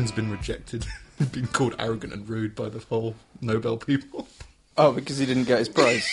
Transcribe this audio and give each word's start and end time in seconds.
Dylan's 0.00 0.12
been 0.12 0.30
rejected, 0.30 0.86
been 1.32 1.46
called 1.46 1.74
arrogant 1.78 2.12
and 2.12 2.28
rude 2.28 2.54
by 2.54 2.68
the 2.68 2.78
whole 2.78 3.14
Nobel 3.40 3.76
people. 3.76 4.28
Oh, 4.76 4.92
because 4.92 5.18
he 5.18 5.26
didn't 5.26 5.44
get 5.44 5.58
his 5.58 5.68
prize. 5.68 6.08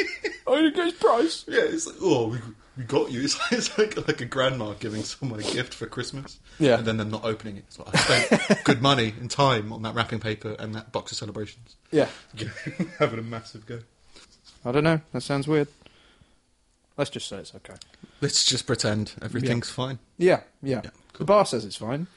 oh, 0.46 0.56
he 0.56 0.62
didn't 0.62 0.74
get 0.74 0.86
his 0.86 0.94
prize. 0.94 1.44
Yeah, 1.46 1.60
it's 1.62 1.86
like, 1.86 1.96
oh, 2.00 2.28
we, 2.28 2.38
we 2.76 2.82
got 2.82 3.12
you. 3.12 3.22
It's 3.22 3.38
like, 3.38 3.52
it's 3.52 3.78
like 3.78 4.08
like 4.08 4.20
a 4.20 4.24
grandma 4.24 4.72
giving 4.80 5.04
someone 5.04 5.38
a 5.38 5.44
gift 5.44 5.72
for 5.72 5.86
Christmas. 5.86 6.40
Yeah. 6.58 6.78
And 6.78 6.86
then 6.86 6.96
them 6.96 7.10
not 7.10 7.24
opening 7.24 7.58
it. 7.58 7.64
It's 7.68 7.78
like, 7.78 7.94
I 7.94 8.26
spent 8.26 8.60
good 8.64 8.82
money 8.82 9.14
and 9.20 9.30
time 9.30 9.72
on 9.72 9.82
that 9.82 9.94
wrapping 9.94 10.18
paper 10.18 10.56
and 10.58 10.74
that 10.74 10.90
box 10.90 11.12
of 11.12 11.18
celebrations. 11.18 11.76
Yeah. 11.92 12.08
Having 12.98 13.20
a 13.20 13.22
massive 13.22 13.66
go. 13.66 13.80
I 14.64 14.72
don't 14.72 14.84
know. 14.84 15.00
That 15.12 15.20
sounds 15.20 15.46
weird. 15.46 15.68
Let's 16.96 17.10
just 17.10 17.28
say 17.28 17.36
it's 17.36 17.54
okay. 17.54 17.74
Let's 18.20 18.44
just 18.44 18.66
pretend 18.66 19.12
everything's 19.22 19.70
fine. 19.70 20.00
Yeah, 20.16 20.40
yeah. 20.60 20.80
Yeah, 20.82 20.90
The 21.16 21.24
bar 21.24 21.46
says 21.46 21.64
it's 21.64 21.76
fine. 21.76 22.08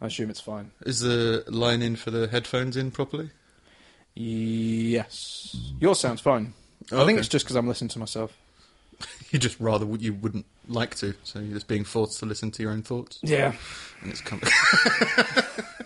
I 0.00 0.06
assume 0.06 0.30
it's 0.30 0.40
fine. 0.40 0.70
Is 0.86 1.00
the 1.00 1.44
line 1.48 1.82
in 1.82 1.96
for 1.96 2.10
the 2.10 2.28
headphones 2.28 2.76
in 2.76 2.90
properly? 2.90 3.30
Yes. 4.14 5.56
Yours 5.80 5.98
sounds 6.00 6.20
fine. 6.20 6.54
I 6.90 6.96
Okay. 6.96 7.06
think 7.06 7.18
it's 7.18 7.28
just 7.28 7.44
because 7.44 7.56
I'm 7.56 7.68
listening 7.68 7.88
to 7.90 7.98
myself. 7.98 8.36
You 9.30 9.38
just 9.38 9.60
rather 9.60 9.84
you 10.00 10.14
wouldn't 10.14 10.46
like 10.68 10.94
to, 10.96 11.12
so 11.22 11.38
you're 11.38 11.52
just 11.52 11.68
being 11.68 11.84
forced 11.84 12.18
to 12.20 12.26
listen 12.26 12.50
to 12.52 12.62
your 12.62 12.72
own 12.72 12.82
thoughts, 12.82 13.18
Yeah. 13.22 13.52
and 14.02 14.10
it's 14.10 14.22
of. 14.22 14.40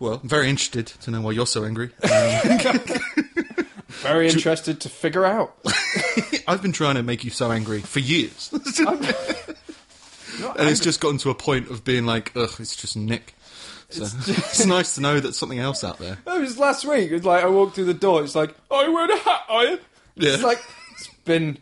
well, 0.00 0.20
I'm 0.20 0.28
very 0.28 0.50
interested 0.50 0.86
to 0.88 1.10
know 1.12 1.20
why 1.20 1.30
you're 1.30 1.46
so 1.46 1.64
angry. 1.64 1.90
Um, 4.06 4.10
Very 4.10 4.28
interested 4.28 4.80
to 4.80 4.88
figure 4.90 5.24
out. 5.24 5.56
I've 6.48 6.60
been 6.60 6.72
trying 6.72 6.96
to 6.96 7.02
make 7.02 7.24
you 7.24 7.30
so 7.30 7.50
angry 7.52 7.80
for 7.80 8.00
years, 8.00 8.50
And 10.52 10.68
it's 10.68 10.80
just 10.80 11.00
gotten 11.00 11.18
to 11.18 11.30
a 11.30 11.34
point 11.34 11.70
of 11.70 11.84
being 11.84 12.06
like, 12.06 12.32
ugh, 12.36 12.50
it's 12.58 12.76
just 12.76 12.96
Nick. 12.96 13.34
So 13.90 14.04
it's, 14.04 14.66
nice 14.66 14.94
to 14.96 15.00
know 15.00 15.20
that 15.20 15.34
something 15.34 15.58
else 15.58 15.84
out 15.84 15.98
there. 15.98 16.18
It 16.26 16.40
was 16.40 16.58
last 16.58 16.84
week. 16.84 17.12
It's 17.12 17.24
like 17.24 17.44
I 17.44 17.48
walked 17.48 17.74
through 17.74 17.84
the 17.84 17.94
door. 17.94 18.22
It's 18.24 18.34
like, 18.34 18.54
oh, 18.70 18.84
you 18.84 18.92
wearing 18.92 19.10
a 19.10 19.18
hat, 19.18 19.42
you? 19.48 19.78
Yeah. 20.16 20.34
It's 20.34 20.42
like 20.42 20.62
it's 20.92 21.08
been 21.24 21.58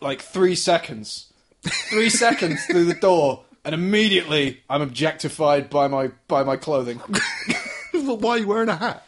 like 0.00 0.22
three 0.22 0.54
seconds, 0.54 1.32
three 1.62 2.10
seconds 2.10 2.64
through 2.66 2.84
the 2.84 2.94
door, 2.94 3.44
and 3.64 3.74
immediately 3.74 4.62
I'm 4.70 4.82
objectified 4.82 5.68
by 5.68 5.88
my 5.88 6.10
by 6.28 6.42
my 6.42 6.56
clothing 6.56 7.00
why 7.92 8.30
are 8.32 8.38
you 8.38 8.46
wearing 8.46 8.68
a 8.68 8.76
hat? 8.76 9.04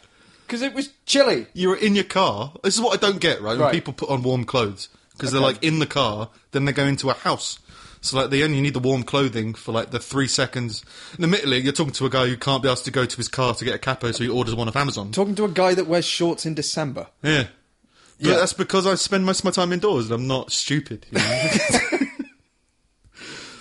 because 0.47 0.61
it 0.61 0.73
was 0.73 0.91
chilly. 1.05 1.45
You 1.53 1.69
were 1.69 1.75
in 1.75 1.93
your 1.93 2.05
car. 2.05 2.53
This 2.63 2.75
is 2.75 2.81
what 2.81 2.93
I 2.93 3.05
don't 3.05 3.19
get, 3.19 3.41
right? 3.41 3.57
When 3.57 3.69
people 3.71 3.93
put 3.93 4.09
on 4.09 4.23
warm 4.23 4.45
clothes 4.45 4.87
because 5.11 5.31
they're 5.31 5.41
like 5.41 5.61
in 5.61 5.79
the 5.79 5.85
car, 5.85 6.29
then 6.51 6.65
they 6.65 6.71
go 6.71 6.85
into 6.85 7.09
a 7.09 7.13
house. 7.13 7.59
So 8.07 8.17
like 8.17 8.29
they 8.29 8.43
only 8.43 8.57
you 8.57 8.61
need 8.63 8.73
the 8.73 8.79
warm 8.79 9.03
clothing 9.03 9.53
for 9.53 9.71
like 9.71 9.91
the 9.91 9.99
three 9.99 10.27
seconds. 10.27 10.83
And 11.15 11.23
admittedly, 11.23 11.59
you're 11.59 11.73
talking 11.73 11.93
to 11.93 12.05
a 12.05 12.09
guy 12.09 12.27
who 12.27 12.37
can't 12.37 12.63
be 12.63 12.69
asked 12.69 12.85
to 12.85 12.91
go 12.91 13.05
to 13.05 13.17
his 13.17 13.27
car 13.27 13.53
to 13.55 13.65
get 13.65 13.75
a 13.75 13.79
capo, 13.79 14.11
so 14.11 14.23
he 14.23 14.29
orders 14.29 14.55
one 14.55 14.67
off 14.67 14.75
Amazon. 14.75 15.11
Talking 15.11 15.35
to 15.35 15.45
a 15.45 15.49
guy 15.49 15.73
that 15.73 15.87
wears 15.87 16.05
shorts 16.05 16.45
in 16.45 16.53
December. 16.53 17.07
Yeah. 17.23 17.47
But 18.19 18.27
Yeah. 18.29 18.35
that's 18.37 18.53
because 18.53 18.87
I 18.87 18.95
spend 18.95 19.25
most 19.25 19.39
of 19.39 19.45
my 19.45 19.51
time 19.51 19.71
indoors 19.71 20.05
and 20.05 20.13
I'm 20.13 20.27
not 20.27 20.51
stupid. 20.51 21.05
You 21.11 21.19
know? 21.19 21.49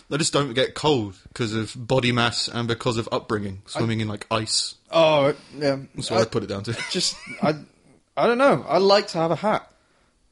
I 0.08 0.16
just 0.18 0.32
don't 0.32 0.54
get 0.54 0.74
cold 0.74 1.16
because 1.28 1.52
of 1.52 1.74
body 1.76 2.12
mass 2.12 2.46
and 2.48 2.68
because 2.68 2.96
of 2.96 3.08
upbringing, 3.10 3.62
swimming 3.66 3.98
in 4.00 4.06
like 4.06 4.24
ice. 4.30 4.76
Oh 4.90 5.34
yeah, 5.58 5.78
That's 5.96 6.10
what 6.12 6.20
I, 6.20 6.24
put 6.26 6.44
it 6.44 6.46
down 6.46 6.62
to. 6.64 6.76
just 6.92 7.16
I 7.42 7.54
I 8.16 8.26
don't 8.28 8.38
know. 8.38 8.64
I 8.68 8.78
like 8.78 9.08
to 9.08 9.18
have 9.18 9.32
a 9.32 9.36
hat. 9.36 9.68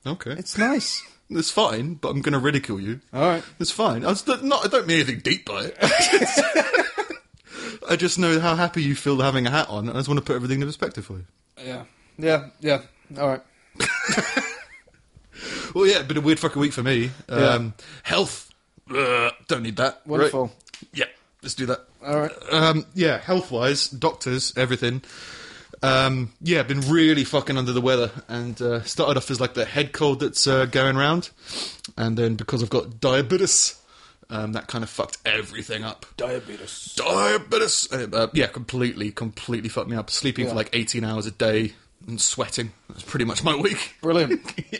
Okay, 0.06 0.30
It's 0.32 0.56
nice. 0.58 1.02
It's 1.34 1.50
fine, 1.50 1.94
but 1.94 2.10
I'm 2.10 2.22
going 2.22 2.32
to 2.32 2.38
ridicule 2.38 2.80
you. 2.80 3.00
All 3.12 3.22
right. 3.22 3.44
It's 3.58 3.70
fine. 3.70 4.04
I, 4.04 4.08
was 4.08 4.26
not, 4.26 4.64
I 4.64 4.68
don't 4.68 4.86
mean 4.86 5.00
anything 5.00 5.20
deep 5.20 5.44
by 5.44 5.72
it. 5.72 5.76
I 7.88 7.96
just 7.96 8.18
know 8.18 8.40
how 8.40 8.54
happy 8.54 8.82
you 8.82 8.94
feel 8.94 9.20
having 9.20 9.46
a 9.46 9.50
hat 9.50 9.68
on, 9.68 9.88
and 9.88 9.96
I 9.96 10.00
just 10.00 10.08
want 10.08 10.18
to 10.18 10.24
put 10.24 10.36
everything 10.36 10.60
in 10.60 10.66
perspective 10.66 11.04
for 11.04 11.14
you. 11.14 11.24
Yeah. 11.62 11.84
Yeah. 12.18 12.48
Yeah. 12.60 12.82
All 13.18 13.28
right. 13.28 13.42
Well, 15.74 15.86
yeah, 15.86 16.02
been 16.02 16.16
a 16.16 16.20
weird 16.20 16.38
fucking 16.38 16.62
week 16.62 16.72
for 16.72 16.84
me. 16.84 17.10
Um, 17.28 17.74
Health, 18.04 18.48
Ugh, 18.94 19.32
don't 19.48 19.64
need 19.64 19.74
that. 19.76 20.06
Wonderful. 20.06 20.44
Right. 20.44 20.52
Yeah, 20.92 21.06
let's 21.42 21.54
do 21.54 21.66
that. 21.66 21.80
All 22.06 22.16
right. 22.16 22.30
Um, 22.52 22.86
yeah, 22.94 23.18
health 23.18 23.50
wise, 23.50 23.88
doctors, 23.88 24.52
everything. 24.56 25.02
Um, 25.84 26.32
yeah, 26.40 26.62
been 26.62 26.80
really 26.80 27.24
fucking 27.24 27.58
under 27.58 27.72
the 27.72 27.80
weather, 27.80 28.10
and 28.26 28.60
uh, 28.62 28.82
started 28.84 29.18
off 29.18 29.30
as 29.30 29.38
like 29.38 29.52
the 29.52 29.66
head 29.66 29.92
cold 29.92 30.20
that's 30.20 30.46
uh, 30.46 30.64
going 30.64 30.96
round, 30.96 31.28
and 31.96 32.16
then 32.16 32.36
because 32.36 32.62
I've 32.62 32.70
got 32.70 33.00
diabetes, 33.00 33.78
um, 34.30 34.52
that 34.52 34.66
kind 34.66 34.82
of 34.82 34.88
fucked 34.88 35.18
everything 35.26 35.84
up. 35.84 36.06
Diabetes. 36.16 36.94
Diabetes, 36.96 37.92
uh, 37.92 38.28
yeah, 38.32 38.46
completely, 38.46 39.10
completely 39.10 39.68
fucked 39.68 39.90
me 39.90 39.96
up. 39.96 40.08
Sleeping 40.08 40.48
for 40.48 40.54
like 40.54 40.70
eighteen 40.72 41.04
hours 41.04 41.26
a 41.26 41.30
day 41.30 41.74
and 42.06 42.18
sweating. 42.18 42.72
That's 42.88 43.02
pretty 43.02 43.26
much 43.26 43.44
my 43.44 43.54
week. 43.54 43.96
Brilliant. 44.00 44.40
yeah. 44.70 44.78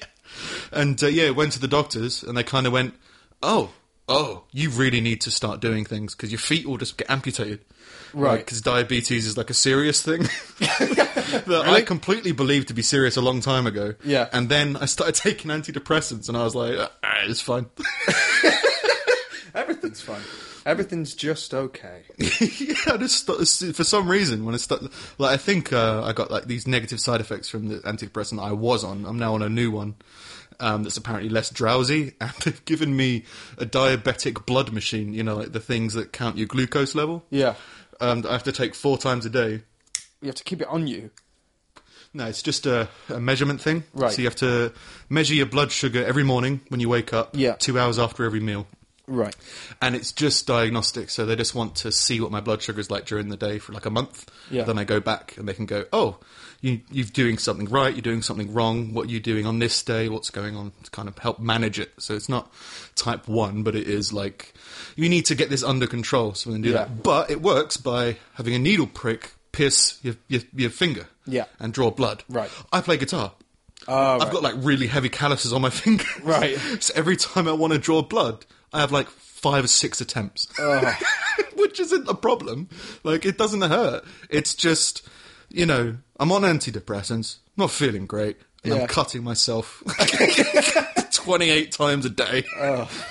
And 0.72 1.02
uh, 1.02 1.08
yeah, 1.08 1.30
went 1.30 1.52
to 1.52 1.60
the 1.60 1.68
doctors, 1.68 2.22
and 2.22 2.34
they 2.34 2.44
kind 2.44 2.66
of 2.66 2.72
went, 2.72 2.94
"Oh, 3.42 3.72
oh, 4.08 4.44
you 4.52 4.70
really 4.70 5.00
need 5.00 5.20
to 5.22 5.30
start 5.30 5.60
doing 5.60 5.84
things 5.84 6.14
because 6.14 6.30
your 6.30 6.38
feet 6.38 6.66
will 6.66 6.78
just 6.78 6.96
get 6.96 7.10
amputated." 7.10 7.60
Right. 8.14 8.38
Because 8.38 8.60
diabetes 8.60 9.26
is 9.26 9.36
like 9.36 9.50
a 9.50 9.54
serious 9.54 10.00
thing 10.00 10.22
that 10.58 11.64
I 11.66 11.82
completely 11.82 12.32
believed 12.32 12.68
to 12.68 12.74
be 12.74 12.82
serious 12.82 13.16
a 13.16 13.20
long 13.20 13.40
time 13.40 13.66
ago. 13.66 13.94
Yeah. 14.04 14.28
And 14.32 14.48
then 14.48 14.76
I 14.76 14.86
started 14.86 15.14
taking 15.20 15.50
antidepressants, 15.50 16.28
and 16.28 16.36
I 16.36 16.44
was 16.44 16.54
like, 16.54 16.76
ah, 16.78 16.90
"It's 17.24 17.40
fine." 17.40 17.66
Everything's 19.54 20.00
fine. 20.00 20.22
Everything's 20.66 21.14
just 21.14 21.52
okay. 21.52 22.02
yeah, 22.18 22.74
I 22.86 22.96
just 22.96 23.26
for 23.26 23.84
some 23.84 24.08
reason 24.08 24.46
when 24.46 24.54
I 24.54 24.58
start, 24.58 24.82
like 25.18 25.32
I 25.32 25.36
think 25.36 25.72
uh, 25.72 26.02
I 26.02 26.12
got 26.12 26.30
like 26.30 26.46
these 26.46 26.66
negative 26.66 27.00
side 27.00 27.20
effects 27.20 27.48
from 27.48 27.68
the 27.68 27.80
antidepressant 27.80 28.42
I 28.42 28.52
was 28.52 28.82
on. 28.82 29.04
I'm 29.04 29.18
now 29.18 29.34
on 29.34 29.42
a 29.42 29.48
new 29.48 29.70
one 29.70 29.96
um, 30.60 30.82
that's 30.82 30.96
apparently 30.96 31.28
less 31.28 31.50
drowsy, 31.50 32.14
and 32.20 32.30
they've 32.44 32.64
given 32.64 32.96
me 32.96 33.24
a 33.58 33.66
diabetic 33.66 34.46
blood 34.46 34.72
machine. 34.72 35.12
You 35.14 35.22
know, 35.22 35.36
like 35.36 35.52
the 35.52 35.60
things 35.60 35.94
that 35.94 36.12
count 36.12 36.38
your 36.38 36.46
glucose 36.46 36.94
level. 36.94 37.24
Yeah. 37.30 37.54
Um, 38.00 38.22
that 38.22 38.30
I 38.30 38.32
have 38.32 38.42
to 38.44 38.52
take 38.52 38.74
four 38.74 38.98
times 38.98 39.24
a 39.24 39.30
day. 39.30 39.62
You 40.20 40.26
have 40.26 40.34
to 40.34 40.44
keep 40.44 40.60
it 40.60 40.68
on 40.68 40.86
you. 40.86 41.10
No, 42.12 42.26
it's 42.26 42.42
just 42.42 42.66
a, 42.66 42.88
a 43.08 43.18
measurement 43.20 43.60
thing. 43.60 43.84
Right. 43.92 44.12
So 44.12 44.22
you 44.22 44.28
have 44.28 44.36
to 44.36 44.72
measure 45.08 45.34
your 45.34 45.46
blood 45.46 45.72
sugar 45.72 46.04
every 46.04 46.22
morning 46.22 46.60
when 46.68 46.80
you 46.80 46.88
wake 46.88 47.12
up. 47.12 47.30
Yeah. 47.34 47.54
Two 47.54 47.78
hours 47.78 47.98
after 47.98 48.24
every 48.24 48.40
meal. 48.40 48.66
Right. 49.06 49.36
and 49.82 49.94
it's 49.94 50.12
just 50.12 50.46
diagnostic. 50.46 51.10
So 51.10 51.26
they 51.26 51.36
just 51.36 51.54
want 51.54 51.76
to 51.76 51.92
see 51.92 52.20
what 52.20 52.30
my 52.30 52.40
blood 52.40 52.62
sugar 52.62 52.80
is 52.80 52.90
like 52.90 53.04
during 53.04 53.28
the 53.28 53.36
day 53.36 53.58
for 53.58 53.72
like 53.72 53.84
a 53.84 53.90
month. 53.90 54.30
Yeah. 54.50 54.64
Then 54.64 54.78
I 54.78 54.84
go 54.84 54.98
back 54.98 55.36
and 55.36 55.46
they 55.46 55.52
can 55.52 55.66
go, 55.66 55.84
oh, 55.92 56.16
you, 56.64 56.80
you're 56.90 57.06
doing 57.06 57.36
something 57.36 57.66
right, 57.66 57.94
you're 57.94 58.00
doing 58.02 58.22
something 58.22 58.52
wrong. 58.54 58.94
What 58.94 59.10
you're 59.10 59.20
doing 59.20 59.44
on 59.46 59.58
this 59.58 59.82
day? 59.82 60.08
What's 60.08 60.30
going 60.30 60.56
on? 60.56 60.72
To 60.84 60.90
kind 60.90 61.08
of 61.08 61.18
help 61.18 61.38
manage 61.38 61.78
it. 61.78 61.92
So 61.98 62.14
it's 62.14 62.28
not 62.28 62.50
type 62.94 63.28
one, 63.28 63.62
but 63.62 63.74
it 63.76 63.86
is 63.86 64.12
like 64.12 64.54
you 64.96 65.08
need 65.08 65.26
to 65.26 65.34
get 65.34 65.50
this 65.50 65.62
under 65.62 65.86
control. 65.86 66.32
So 66.34 66.50
we 66.50 66.54
can 66.54 66.62
do 66.62 66.70
Yeah. 66.70 66.76
that. 66.78 67.02
But 67.02 67.30
it 67.30 67.42
works 67.42 67.76
by 67.76 68.16
having 68.34 68.54
a 68.54 68.58
needle 68.58 68.86
prick 68.86 69.32
pierce 69.52 69.98
your 70.02 70.14
your, 70.28 70.40
your 70.54 70.70
finger. 70.70 71.06
Yeah. 71.26 71.44
And 71.60 71.72
draw 71.72 71.90
blood. 71.90 72.24
Right. 72.28 72.50
I 72.72 72.80
play 72.80 72.96
guitar. 72.96 73.32
Oh, 73.86 73.94
I've 74.16 74.22
right. 74.22 74.32
got 74.32 74.42
like 74.42 74.54
really 74.58 74.86
heavy 74.86 75.10
calluses 75.10 75.52
on 75.52 75.60
my 75.62 75.70
fingers. 75.82 76.06
Right. 76.22 76.58
So 76.80 76.94
every 76.96 77.16
time 77.16 77.46
I 77.46 77.52
want 77.52 77.72
to 77.74 77.78
draw 77.78 78.00
blood, 78.02 78.46
I 78.72 78.80
have 78.80 78.90
like 78.92 79.08
five 79.08 79.64
or 79.64 79.68
six 79.68 80.00
attempts. 80.00 80.48
Which 81.56 81.78
isn't 81.80 82.08
a 82.08 82.14
problem. 82.14 82.68
Like, 83.02 83.24
it 83.26 83.36
doesn't 83.38 83.62
hurt. 83.62 84.04
It's 84.30 84.54
just, 84.54 85.06
you 85.54 85.66
know, 85.66 85.96
I'm 86.18 86.32
on 86.32 86.42
antidepressants, 86.42 87.36
not 87.56 87.70
feeling 87.70 88.06
great, 88.06 88.36
and 88.62 88.74
Yeah. 88.74 88.80
I'm 88.82 88.86
cutting 88.88 89.22
myself 89.22 89.82
28 91.12 91.72
times 91.72 92.04
a 92.04 92.10
day 92.10 92.44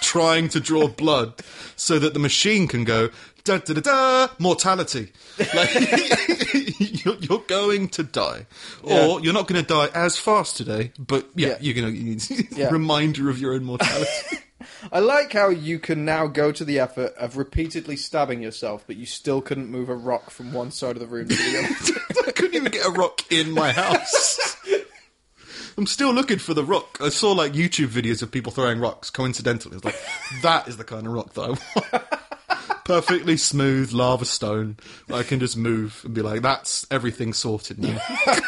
trying 0.01 0.49
to 0.49 0.59
draw 0.59 0.87
blood 0.87 1.41
so 1.75 1.99
that 1.99 2.13
the 2.13 2.19
machine 2.19 2.67
can 2.67 2.83
go, 2.83 3.09
da 3.43 3.57
da 3.59 3.73
da 3.73 3.81
da, 3.81 4.33
mortality. 4.39 5.11
Like, 5.55 5.73
you're, 7.05 7.15
you're 7.15 7.43
going 7.47 7.87
to 7.89 8.03
die. 8.03 8.45
Yeah. 8.85 9.07
Or 9.07 9.19
you're 9.19 9.33
not 9.33 9.47
going 9.47 9.61
to 9.63 9.67
die 9.67 9.89
as 9.95 10.17
fast 10.17 10.57
today, 10.57 10.91
but 10.99 11.27
yeah, 11.35 11.49
Yeah. 11.49 11.57
you're 11.61 11.73
going 11.75 12.17
to, 12.19 12.43
Yeah. 12.55 12.69
reminder 12.69 13.29
of 13.29 13.39
your 13.39 13.53
own 13.53 13.63
mortality. 13.63 14.11
I 14.91 14.99
like 14.99 15.33
how 15.33 15.49
you 15.49 15.79
can 15.79 16.05
now 16.05 16.27
go 16.27 16.51
to 16.51 16.63
the 16.63 16.79
effort 16.79 17.13
of 17.17 17.35
repeatedly 17.35 17.95
stabbing 17.97 18.41
yourself, 18.41 18.83
but 18.87 18.95
you 18.95 19.05
still 19.05 19.41
couldn't 19.41 19.69
move 19.69 19.89
a 19.89 19.95
rock 19.95 20.29
from 20.29 20.53
one 20.53 20.71
side 20.71 20.95
of 20.95 20.99
the 21.01 21.07
room 21.07 21.27
to 21.29 21.35
the 21.35 21.57
other. 21.59 22.22
I 22.43 22.45
couldn't 22.47 22.55
even 22.57 22.71
get 22.73 22.85
a 22.85 22.91
rock 22.91 23.31
in 23.31 23.51
my 23.51 23.71
house. 23.71 24.57
I'm 25.77 25.85
still 25.85 26.11
looking 26.11 26.39
for 26.39 26.53
the 26.53 26.65
rock. 26.65 26.97
I 26.99 27.07
saw 27.07 27.31
like 27.31 27.53
YouTube 27.53 27.87
videos 27.87 28.21
of 28.21 28.31
people 28.31 28.51
throwing 28.51 28.81
rocks. 28.81 29.09
Coincidentally, 29.09 29.77
it's 29.77 29.85
like 29.85 29.95
that 30.41 30.67
is 30.67 30.75
the 30.75 30.83
kind 30.83 31.07
of 31.07 31.13
rock 31.13 31.33
that 31.35 31.41
I 31.41 31.47
want. 31.47 32.83
Perfectly 32.83 33.37
smooth 33.37 33.93
lava 33.93 34.25
stone 34.25 34.75
that 35.07 35.15
I 35.15 35.23
can 35.23 35.39
just 35.39 35.55
move 35.55 36.01
and 36.03 36.13
be 36.13 36.21
like, 36.21 36.41
"That's 36.41 36.85
everything 36.91 37.31
sorted 37.31 37.79
now." 37.79 37.97
I 38.07 38.41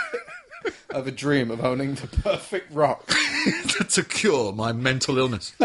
have 0.91 1.07
a 1.07 1.11
dream 1.11 1.51
of 1.51 1.63
owning 1.63 1.95
the 1.95 2.07
perfect 2.07 2.73
rock. 2.73 3.07
to 3.91 4.03
cure 4.03 4.51
my 4.51 4.73
mental 4.73 5.17
illness. 5.17 5.53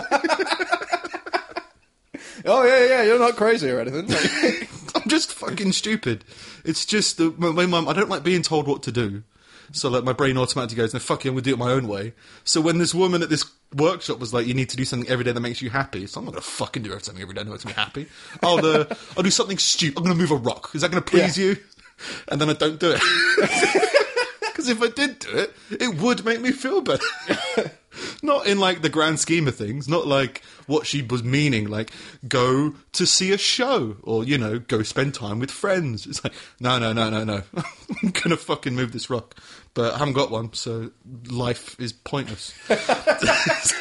Oh 2.45 2.65
yeah, 2.65 2.87
yeah, 2.87 3.03
you're 3.03 3.19
not 3.19 3.37
crazy 3.37 3.69
or 3.69 3.81
anything. 3.81 4.07
I'm 5.03 5.09
just 5.09 5.33
fucking 5.33 5.73
stupid. 5.73 6.25
It's 6.65 6.85
just 6.87 7.17
the, 7.19 7.35
my, 7.37 7.51
my 7.51 7.67
mum. 7.67 7.89
I 7.89 7.93
don't 7.93 8.09
like 8.09 8.23
being 8.23 8.43
told 8.43 8.67
what 8.69 8.83
to 8.85 8.93
do. 8.93 9.23
So 9.73 9.89
like 9.89 10.03
my 10.03 10.13
brain 10.13 10.37
automatically 10.37 10.77
goes, 10.77 10.93
no, 10.93 10.99
fuck 11.01 11.25
you, 11.25 11.31
I'm 11.31 11.37
gonna 11.37 11.43
do 11.43 11.53
it 11.53 11.59
my 11.59 11.71
own 11.71 11.87
way. 11.87 12.13
So 12.45 12.61
when 12.61 12.79
this 12.79 12.93
woman 12.93 13.23
at 13.23 13.29
this 13.29 13.45
workshop 13.77 14.19
was 14.19 14.35
like, 14.35 14.47
you 14.49 14.55
need 14.55 14.69
to 14.71 14.77
do 14.77 14.85
something 14.85 15.09
every 15.09 15.25
day 15.25 15.31
that 15.31 15.41
makes 15.41 15.63
you 15.63 15.71
happy, 15.71 16.09
so 16.09 16.19
I'm 16.19 16.25
not 16.25 16.33
gonna 16.33 16.43
fucking 16.43 16.83
do 16.83 16.91
something 16.99 17.23
every 17.23 17.35
day 17.35 17.45
that 17.45 17.51
makes 17.51 17.65
me 17.65 17.71
happy. 17.73 18.07
I'll 18.43 18.65
uh, 18.67 18.85
I'll 19.17 19.23
do 19.23 19.31
something 19.31 19.59
stupid. 19.59 19.99
I'm 19.99 20.03
gonna 20.05 20.17
move 20.17 20.33
a 20.33 20.37
rock. 20.37 20.71
Is 20.75 20.81
that 20.83 20.91
gonna 20.91 21.03
please 21.03 21.39
Yeah. 21.39 21.45
you? 21.45 21.57
And 22.29 22.41
then 22.41 22.51
I 22.51 22.55
don't 22.55 22.81
do 22.81 22.97
it. 22.97 23.01
Because 24.61 24.69
if 24.69 24.83
I 24.83 24.89
did 24.89 25.21
do 25.21 25.29
it, 25.31 25.55
it 25.71 25.95
would 26.03 26.23
make 26.23 26.41
me 26.43 26.51
feel 26.53 26.83
better. 26.83 27.03
not 28.23 28.47
in 28.47 28.59
like 28.59 28.83
the 28.83 28.89
grand 28.89 29.21
scheme 29.21 29.49
of 29.49 29.57
things, 29.57 29.89
not 29.89 30.07
like 30.07 30.43
what 30.67 30.87
she 30.87 31.03
was 31.03 31.23
meaning, 31.23 31.69
like 31.69 31.91
go 32.29 32.75
to 32.93 33.07
see 33.07 33.33
a 33.33 33.39
show 33.39 33.97
or, 34.03 34.25
you 34.25 34.39
know, 34.39 34.59
go 34.59 34.83
spend 34.83 35.15
time 35.15 35.39
with 35.39 35.51
friends. 35.51 36.07
It's 36.07 36.23
like, 36.23 36.35
no, 36.61 36.79
no, 36.79 36.93
no, 36.93 37.11
no, 37.11 37.25
no. 37.25 37.43
I'm 38.03 38.11
gonna 38.11 38.37
fucking 38.37 38.75
move 38.75 38.93
this 38.93 39.11
rock. 39.11 39.37
But 39.73 39.95
I 39.95 39.99
haven't 39.99 40.15
got 40.15 40.31
one, 40.33 40.53
so 40.53 40.91
life 41.31 41.79
is 41.79 41.93
pointless. 41.93 42.53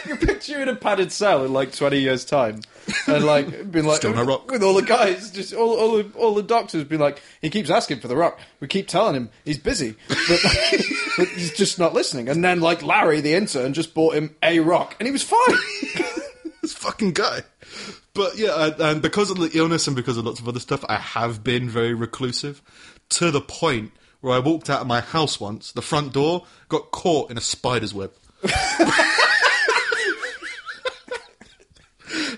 You 0.05 0.15
picture 0.15 0.53
you 0.53 0.59
in 0.59 0.69
a 0.69 0.75
padded 0.75 1.11
cell 1.11 1.45
in 1.45 1.53
like 1.53 1.75
20 1.75 1.99
years' 1.99 2.25
time. 2.25 2.61
And 3.07 3.25
like, 3.25 3.71
been 3.71 3.85
like, 3.85 3.97
Still 3.97 4.15
no 4.15 4.23
rock. 4.23 4.49
with 4.49 4.63
all 4.63 4.73
the 4.73 4.81
guys, 4.81 5.29
just 5.29 5.53
all, 5.53 5.77
all, 5.77 5.97
the, 5.97 6.09
all 6.17 6.33
the 6.33 6.41
doctors 6.41 6.83
been 6.85 6.99
like, 6.99 7.21
he 7.41 7.49
keeps 7.51 7.69
asking 7.69 7.99
for 7.99 8.07
the 8.07 8.15
rock. 8.15 8.39
We 8.59 8.67
keep 8.67 8.87
telling 8.87 9.15
him 9.15 9.29
he's 9.45 9.59
busy, 9.59 9.95
but, 10.07 10.17
but 11.17 11.27
he's 11.27 11.53
just 11.53 11.77
not 11.77 11.93
listening. 11.93 12.27
And 12.29 12.43
then 12.43 12.59
like 12.59 12.81
Larry, 12.81 13.21
the 13.21 13.35
intern, 13.35 13.73
just 13.73 13.93
bought 13.93 14.15
him 14.15 14.35
a 14.41 14.59
rock 14.61 14.95
and 14.99 15.05
he 15.05 15.11
was 15.11 15.21
fine. 15.23 15.57
this 16.63 16.73
fucking 16.73 17.11
guy. 17.11 17.41
But 18.13 18.37
yeah, 18.37 18.51
I, 18.51 18.91
and 18.91 19.01
because 19.01 19.29
of 19.29 19.37
the 19.37 19.51
illness 19.53 19.85
and 19.85 19.95
because 19.95 20.17
of 20.17 20.25
lots 20.25 20.39
of 20.39 20.47
other 20.47 20.59
stuff, 20.59 20.83
I 20.89 20.97
have 20.97 21.43
been 21.43 21.69
very 21.69 21.93
reclusive 21.93 22.61
to 23.09 23.29
the 23.29 23.41
point 23.41 23.91
where 24.21 24.33
I 24.35 24.39
walked 24.39 24.69
out 24.69 24.81
of 24.81 24.87
my 24.87 25.01
house 25.01 25.39
once, 25.39 25.71
the 25.71 25.81
front 25.81 26.13
door 26.13 26.45
got 26.67 26.91
caught 26.91 27.31
in 27.31 27.37
a 27.37 27.41
spider's 27.41 27.93
web. 27.93 28.11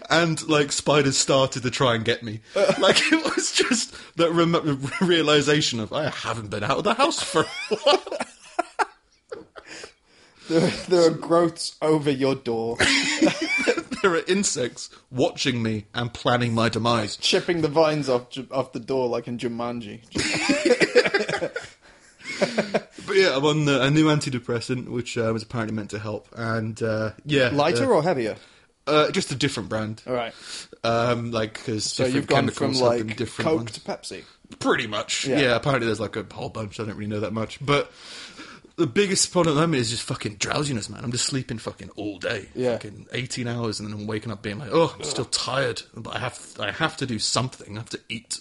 and 0.09 0.47
like 0.47 0.71
spiders 0.71 1.17
started 1.17 1.63
to 1.63 1.71
try 1.71 1.95
and 1.95 2.03
get 2.05 2.23
me. 2.23 2.41
Like 2.55 2.99
it 3.11 3.35
was 3.35 3.51
just 3.51 3.95
that 4.17 4.31
rem- 4.31 4.81
realization 5.01 5.79
of 5.79 5.93
I 5.93 6.09
haven't 6.09 6.49
been 6.49 6.63
out 6.63 6.77
of 6.77 6.83
the 6.83 6.93
house 6.93 7.21
for 7.23 7.41
a 7.41 7.75
while. 7.75 8.03
there, 10.49 10.69
there 10.89 11.07
are 11.07 11.15
growths 11.15 11.75
over 11.81 12.11
your 12.11 12.35
door, 12.35 12.77
there 14.01 14.13
are 14.13 14.23
insects 14.27 14.89
watching 15.09 15.63
me 15.63 15.85
and 15.93 16.13
planning 16.13 16.53
my 16.53 16.67
demise. 16.69 17.15
chipping 17.17 17.61
the 17.61 17.67
vines 17.69 18.09
off 18.09 18.27
off 18.51 18.73
the 18.73 18.79
door 18.79 19.07
like 19.07 19.27
in 19.27 19.37
Jumanji. 19.37 20.01
But 23.07 23.15
yeah, 23.15 23.35
I'm 23.35 23.43
on 23.45 23.67
uh, 23.67 23.79
a 23.81 23.91
new 23.91 24.05
antidepressant, 24.05 24.87
which 24.87 25.17
uh, 25.17 25.31
was 25.33 25.43
apparently 25.43 25.75
meant 25.75 25.89
to 25.91 25.99
help, 25.99 26.27
and 26.35 26.81
uh, 26.81 27.11
yeah, 27.25 27.49
Lighter 27.51 27.91
uh, 27.91 27.97
or 27.97 28.03
heavier? 28.03 28.35
uh, 28.87 29.11
just 29.11 29.31
a 29.31 29.35
different 29.35 29.69
brand. 29.69 30.01
All 30.07 30.13
right. 30.13 30.33
Um, 30.83 31.31
like 31.31 31.53
because 31.55 31.85
So 31.85 32.05
you've 32.05 32.27
gone 32.27 32.49
from 32.49 32.73
like 32.73 33.15
different 33.17 33.47
Coke 33.49 33.57
ones. 33.57 33.71
to 33.73 33.81
Pepsi. 33.81 34.23
pretty 34.59 34.87
much. 34.87 35.25
Yeah. 35.27 35.39
Yeah. 35.39 35.55
apparently 35.55 35.87
there's 35.87 35.99
like 35.99 36.15
a 36.15 36.25
whole 36.31 36.49
bunch. 36.49 36.79
I 36.79 36.85
don't 36.85 36.95
really 36.95 37.09
know 37.09 37.19
that 37.19 37.33
much, 37.33 37.63
but 37.63 37.91
the 38.77 38.87
biggest 38.87 39.31
problem 39.31 39.53
at 39.53 39.55
the 39.55 39.67
moment 39.67 39.81
is 39.81 39.89
just 39.91 40.03
fucking 40.03 40.35
drowsiness, 40.35 40.89
man. 40.89 41.03
I'm 41.03 41.11
just 41.11 41.25
sleeping 41.25 41.57
fucking 41.57 41.89
all 41.95 42.17
day, 42.17 42.47
Yeah. 42.55 42.73
fucking 42.73 43.07
18 43.13 43.47
hours, 43.47 43.79
and 43.79 43.89
then 43.89 43.99
I'm 43.99 44.07
waking 44.07 44.31
up 44.31 44.41
being 44.41 44.57
like, 44.59 44.69
oh, 44.71 44.93
I'm 44.97 45.03
still 45.03 45.25
tired, 45.25 45.81
but 45.95 46.15
I 46.15 46.19
have 46.19 46.39
I 46.59 46.71
have 46.71 46.97
to 46.97 47.05
do 47.05 47.19
something. 47.19 47.77
I 47.77 47.81
have 47.81 47.89
to 47.89 47.99
eat. 48.09 48.39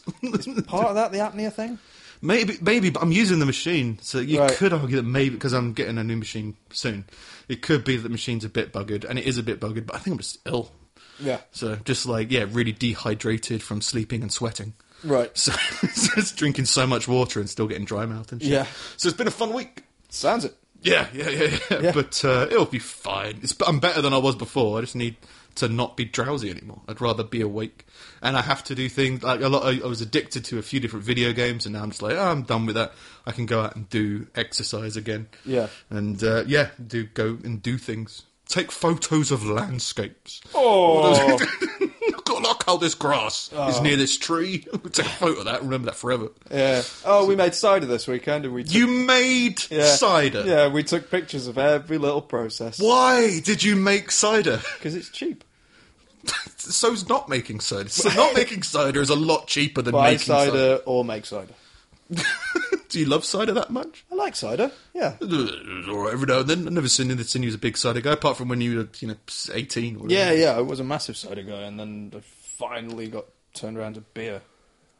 Part 0.67 0.87
of 0.87 0.95
that, 0.95 1.13
the 1.13 1.19
apnea 1.19 1.53
thing. 1.53 1.79
Maybe, 2.23 2.59
maybe, 2.61 2.91
but 2.91 3.03
I'm 3.03 3.13
using 3.13 3.39
the 3.39 3.47
machine, 3.47 3.99
so 4.03 4.19
you 4.19 4.41
Right. 4.41 4.53
could 4.53 4.73
argue 4.75 4.97
that 4.97 5.05
maybe 5.05 5.35
because 5.37 5.53
I'm 5.55 5.73
getting 5.73 5.97
a 5.97 6.05
new 6.05 6.17
machine 6.17 6.57
soon, 6.71 7.07
it 7.49 7.63
could 7.63 7.83
be 7.83 7.97
that 7.97 8.03
the 8.03 8.09
machine's 8.11 8.45
a 8.45 8.49
bit 8.51 8.73
buggered, 8.73 9.05
and 9.09 9.19
it 9.19 9.25
is 9.27 9.39
a 9.39 9.43
bit 9.43 9.59
buggered. 9.59 9.87
But 9.87 9.97
I 9.97 9.99
think 10.01 10.15
I'm 10.15 10.19
just 10.19 10.39
ill, 10.45 10.71
Yeah. 11.19 11.39
so 11.51 11.77
just 11.77 12.05
like 12.05 12.31
yeah, 12.31 12.45
really 12.51 12.73
dehydrated 12.73 13.63
from 13.63 13.81
sleeping 13.81 14.21
and 14.23 14.31
sweating. 14.31 14.75
Right. 15.03 15.37
So 15.37 15.53
just 16.15 16.37
drinking 16.37 16.67
so 16.67 16.87
much 16.87 17.09
water 17.09 17.41
and 17.41 17.49
still 17.49 17.67
getting 17.67 17.87
dry 17.87 18.05
mouth 18.05 18.33
and 18.33 18.43
shit. 18.43 18.51
Yeah. 18.51 18.67
So 18.99 19.09
it's 19.09 19.17
been 19.17 19.27
a 19.29 19.31
fun 19.31 19.55
week. 19.55 19.85
Sounds 20.11 20.45
it. 20.45 20.55
Yeah, 20.83 21.07
yeah, 21.15 21.29
yeah, 21.31 21.59
yeah. 21.71 21.81
Yeah. 21.83 21.93
But 21.93 22.23
uh, 22.25 22.49
it'll 22.51 22.65
be 22.67 22.79
fine. 22.79 23.39
It's, 23.43 23.55
I'm 23.67 23.81
better 23.81 24.03
than 24.03 24.13
I 24.13 24.19
was 24.19 24.35
before. 24.37 24.77
I 24.79 24.81
just 24.83 24.97
need 24.97 25.17
to 25.57 25.69
not 25.69 25.97
be 25.97 26.05
drowsy 26.05 26.51
anymore. 26.51 26.83
I'd 26.89 27.01
rather 27.01 27.25
be 27.25 27.41
awake. 27.41 27.87
And 28.23 28.37
I 28.37 28.43
have 28.43 28.63
to 28.65 28.75
do 28.75 28.89
things 28.89 29.23
like 29.23 29.41
a 29.41 29.49
lot. 29.49 29.65
I, 29.65 29.81
I 29.85 29.87
was 29.87 30.01
addicted 30.01 30.45
to 30.47 30.59
a 30.59 30.63
few 30.63 30.81
different 30.81 31.05
video 31.05 31.33
games, 31.33 31.67
and 31.67 31.75
now 31.75 31.83
I'm 31.83 31.91
just 31.91 32.03
like, 32.03 32.17
oh, 32.17 32.31
I'm 32.31 32.43
done 32.43 32.67
with 32.67 32.77
that. 32.77 32.93
I 33.27 33.33
can 33.33 33.47
go 33.47 33.63
out 33.63 33.77
and 33.77 33.89
do 33.89 34.27
exercise 34.35 34.97
again. 34.97 35.29
Yeah. 35.45 35.69
and 35.89 36.23
uh, 36.23 36.45
yeah, 36.47 36.71
do 36.85 37.05
go 37.05 37.39
and 37.43 37.63
do 37.63 37.79
things. 37.79 38.23
Take 38.49 38.73
photos 38.73 39.31
of 39.31 39.45
landscapes. 39.45 40.41
Oh. 40.55 41.39
Look 42.73 42.81
this 42.81 42.95
grass 42.95 43.49
is 43.49 43.79
oh. 43.79 43.83
near 43.83 43.97
this 43.97 44.17
tree. 44.17 44.59
Take 44.93 45.07
a 45.07 45.09
photo 45.09 45.41
of 45.41 45.45
that. 45.47 45.63
Remember 45.63 45.87
that 45.87 45.97
forever. 45.97 46.29
Yeah. 46.51 46.83
Oh, 47.05 47.27
we 47.27 47.37
made 47.37 47.55
cider 47.55 47.87
this 47.87 48.07
weekend, 48.07 48.45
and 48.45 48.55
we 48.55 48.65
took, 48.65 48.75
You 48.75 48.87
made 48.87 49.63
yeah. 49.71 49.87
cider. 49.87 50.45
Yeah, 50.47 50.69
we 50.69 50.83
took 50.83 51.11
pictures 51.11 51.47
of 51.47 51.59
every 51.59 51.99
little 51.99 52.23
process 52.23 52.79
Why 52.79 53.41
did 53.41 53.63
you 53.63 53.77
make 53.77 54.11
cider? 54.11 54.61
because 54.79 54.95
it's 54.95 55.09
cheap. 55.11 55.45
So's 56.57 57.09
not 57.09 57.29
making 57.29 57.61
cider. 57.61 57.89
So 57.89 58.11
not 58.11 58.35
making 58.35 58.63
cider 58.63 59.01
is 59.01 59.11
a 59.11 59.17
lot 59.17 59.47
cheaper 59.47 59.83
than 59.83 59.93
Buy 59.93 60.13
making 60.13 60.27
cider, 60.27 60.51
cider. 60.51 60.83
or 60.87 61.05
make 61.05 61.25
cider. 61.25 61.55
Do 62.89 62.99
you 62.99 63.07
love 63.07 63.25
cider 63.25 63.53
that 63.53 63.71
much? 63.71 64.05
I 64.11 64.17
like 64.17 64.35
cider. 64.35 64.73
Yeah. 64.95 65.15
Or 65.91 66.11
every 66.11 66.27
now 66.27 66.41
and 66.41 66.49
then. 66.49 66.67
I've 66.67 66.73
never 66.73 66.89
seen, 66.89 67.17
seen 67.23 67.43
you 67.43 67.49
as 67.49 67.55
a 67.55 67.59
big 67.59 67.77
cider 67.77 68.01
guy, 68.01 68.13
apart 68.13 68.37
from 68.37 68.49
when 68.49 68.61
you 68.61 68.79
were, 68.79 68.89
you 68.99 69.09
know, 69.09 69.15
18. 69.53 69.97
Or. 69.97 70.09
Yeah, 70.09 70.33
yeah. 70.33 70.57
I 70.57 70.61
was 70.61 70.81
a 70.81 70.85
massive 70.85 71.17
cider 71.17 71.43
guy, 71.43 71.63
and 71.63 71.79
then 71.79 72.13
I 72.15 72.21
finally 72.61 73.09
got 73.09 73.25
turned 73.55 73.79
around 73.79 73.95
to 73.95 74.01
beer. 74.03 74.43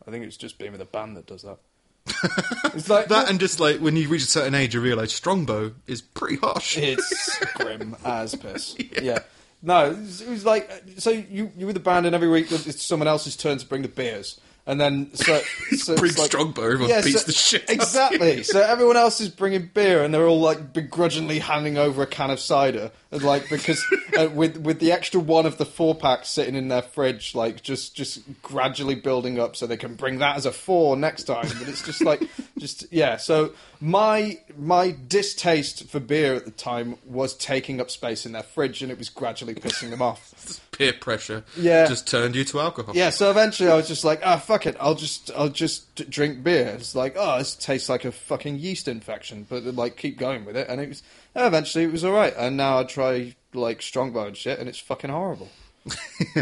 I 0.09 0.11
think 0.11 0.25
it's 0.25 0.37
just 0.39 0.59
being 0.59 0.73
with 0.73 0.81
a 0.81 0.87
band 0.87 1.17
that 1.19 1.27
does 1.27 1.43
that. 1.43 1.59
it's 2.75 2.89
like 2.89 3.09
That 3.09 3.29
and 3.31 3.39
just 3.39 3.61
like 3.61 3.79
when 3.81 3.95
you 3.97 4.09
reach 4.09 4.23
a 4.23 4.27
certain 4.27 4.55
age, 4.55 4.75
you 4.75 4.81
realise 4.81 5.13
Strongbow 5.13 5.75
is 5.87 6.01
pretty 6.01 6.37
harsh. 6.37 6.77
It's 6.79 7.39
grim 7.55 7.95
as 8.05 8.35
piss. 8.35 8.77
Yeah. 9.03 9.19
No, 9.63 9.91
it 9.91 10.27
was, 10.29 10.45
like 10.47 10.71
so 10.97 11.11
you 11.11 11.53
you 11.55 11.67
with 11.67 11.75
the 11.75 11.81
band, 11.81 12.07
and 12.07 12.15
every 12.15 12.29
week 12.29 12.51
it's 12.51 12.83
someone 12.83 13.07
else's 13.07 13.37
turn 13.37 13.59
to 13.59 13.67
bring 13.67 13.83
the 13.83 13.89
beers, 13.89 14.41
and 14.67 14.81
then 14.81 15.15
so, 15.15 15.39
so 15.77 15.97
Bring 15.97 16.09
it's 16.13 16.19
like, 16.19 16.29
Strongbow, 16.29 16.63
everyone 16.63 16.89
Yeah, 16.89 17.03
beats 17.03 17.21
so- 17.21 17.27
the 17.27 17.33
shit. 17.33 17.69
Exactly. 17.69 18.43
so 18.43 18.59
everyone 18.63 18.97
else 18.97 19.21
is 19.21 19.29
bringing 19.29 19.71
beer, 19.75 20.03
and 20.03 20.15
they're 20.15 20.27
all 20.27 20.41
like 20.41 20.73
begrudgingly 20.73 21.41
handing 21.41 21.77
over 21.77 22.01
a 22.03 22.07
can 22.07 22.31
of 22.31 22.41
cider, 22.41 22.91
and 23.13 23.23
like 23.23 23.49
because 23.49 23.85
uh, 24.19 24.29
with 24.33 24.57
with 24.59 24.79
the 24.81 24.93
extra 24.93 25.21
one 25.21 25.47
of 25.47 25.59
the 25.59 25.65
four 25.67 25.95
packs 25.95 26.29
sitting 26.29 26.55
in 26.55 26.69
their 26.69 26.83
fridge, 26.83 27.35
like 27.35 27.63
just 27.63 27.95
just 27.97 28.21
gradually 28.43 28.95
building 28.95 29.39
up, 29.39 29.57
so 29.57 29.67
they 29.67 29.77
can 29.77 29.95
bring 29.95 30.19
that 30.19 30.37
as 30.37 30.47
a 30.47 30.53
four 30.53 30.97
next 30.97 31.25
time. 31.25 31.47
But 31.59 31.69
it's 31.69 31.83
just 31.85 32.03
like 32.03 32.23
just 32.59 32.87
yeah. 32.93 33.17
So 33.17 33.53
my 33.81 34.39
my 34.57 34.91
distaste 35.09 35.89
for 35.89 36.01
beer 36.01 36.35
at 36.35 36.45
the 36.45 36.51
time 36.51 36.97
was 37.05 37.35
taking 37.35 37.81
up 37.81 37.91
space 37.91 38.27
in 38.27 38.33
their 38.33 38.43
fridge, 38.43 38.83
and 38.83 38.91
it 38.93 38.99
was 38.99 39.09
gradually 39.09 39.55
pissing 39.55 39.91
them 39.91 40.03
off. 40.03 40.61
Peer 40.73 40.93
pressure 40.95 41.45
Yeah. 41.59 41.87
just 41.87 42.07
turned 42.09 42.35
you 42.35 42.43
to 42.45 42.61
alcohol. 42.61 42.97
Yeah, 42.97 43.11
so 43.11 43.31
eventually 43.31 43.69
I 43.71 43.77
was 43.77 43.87
just 43.87 44.03
like, 44.03 44.23
ah, 44.25 44.39
fuck 44.39 44.65
it, 44.67 44.77
I'll 44.81 44.95
just, 44.95 45.31
I'll 45.37 45.51
just 45.51 46.09
drink 46.09 46.43
beer. 46.43 46.69
It's 46.69 46.95
like, 46.95 47.17
oh, 47.19 47.37
this 47.37 47.55
tastes 47.55 47.91
like 47.91 48.07
a 48.07 48.13
fucking 48.13 48.59
yeast 48.59 48.89
infection, 48.89 49.47
but 49.47 49.63
like 49.65 49.99
keep 49.99 50.17
going 50.19 50.47
with 50.47 50.57
it, 50.57 50.69
and 50.71 50.81
it 50.81 50.89
was. 50.89 51.03
Eventually, 51.35 51.85
it 51.85 51.93
was 51.93 52.05
all 52.05 52.13
right, 52.13 52.35
and 52.37 52.57
now 52.57 52.79
I 52.81 52.85
try 52.85 53.35
like 53.55 53.83
Strongbow 53.83 54.27
and 54.29 54.37
shit, 54.37 54.59
and 54.59 54.69
it's 54.69 54.79
fucking 54.79 55.11
horrible. 55.11 55.49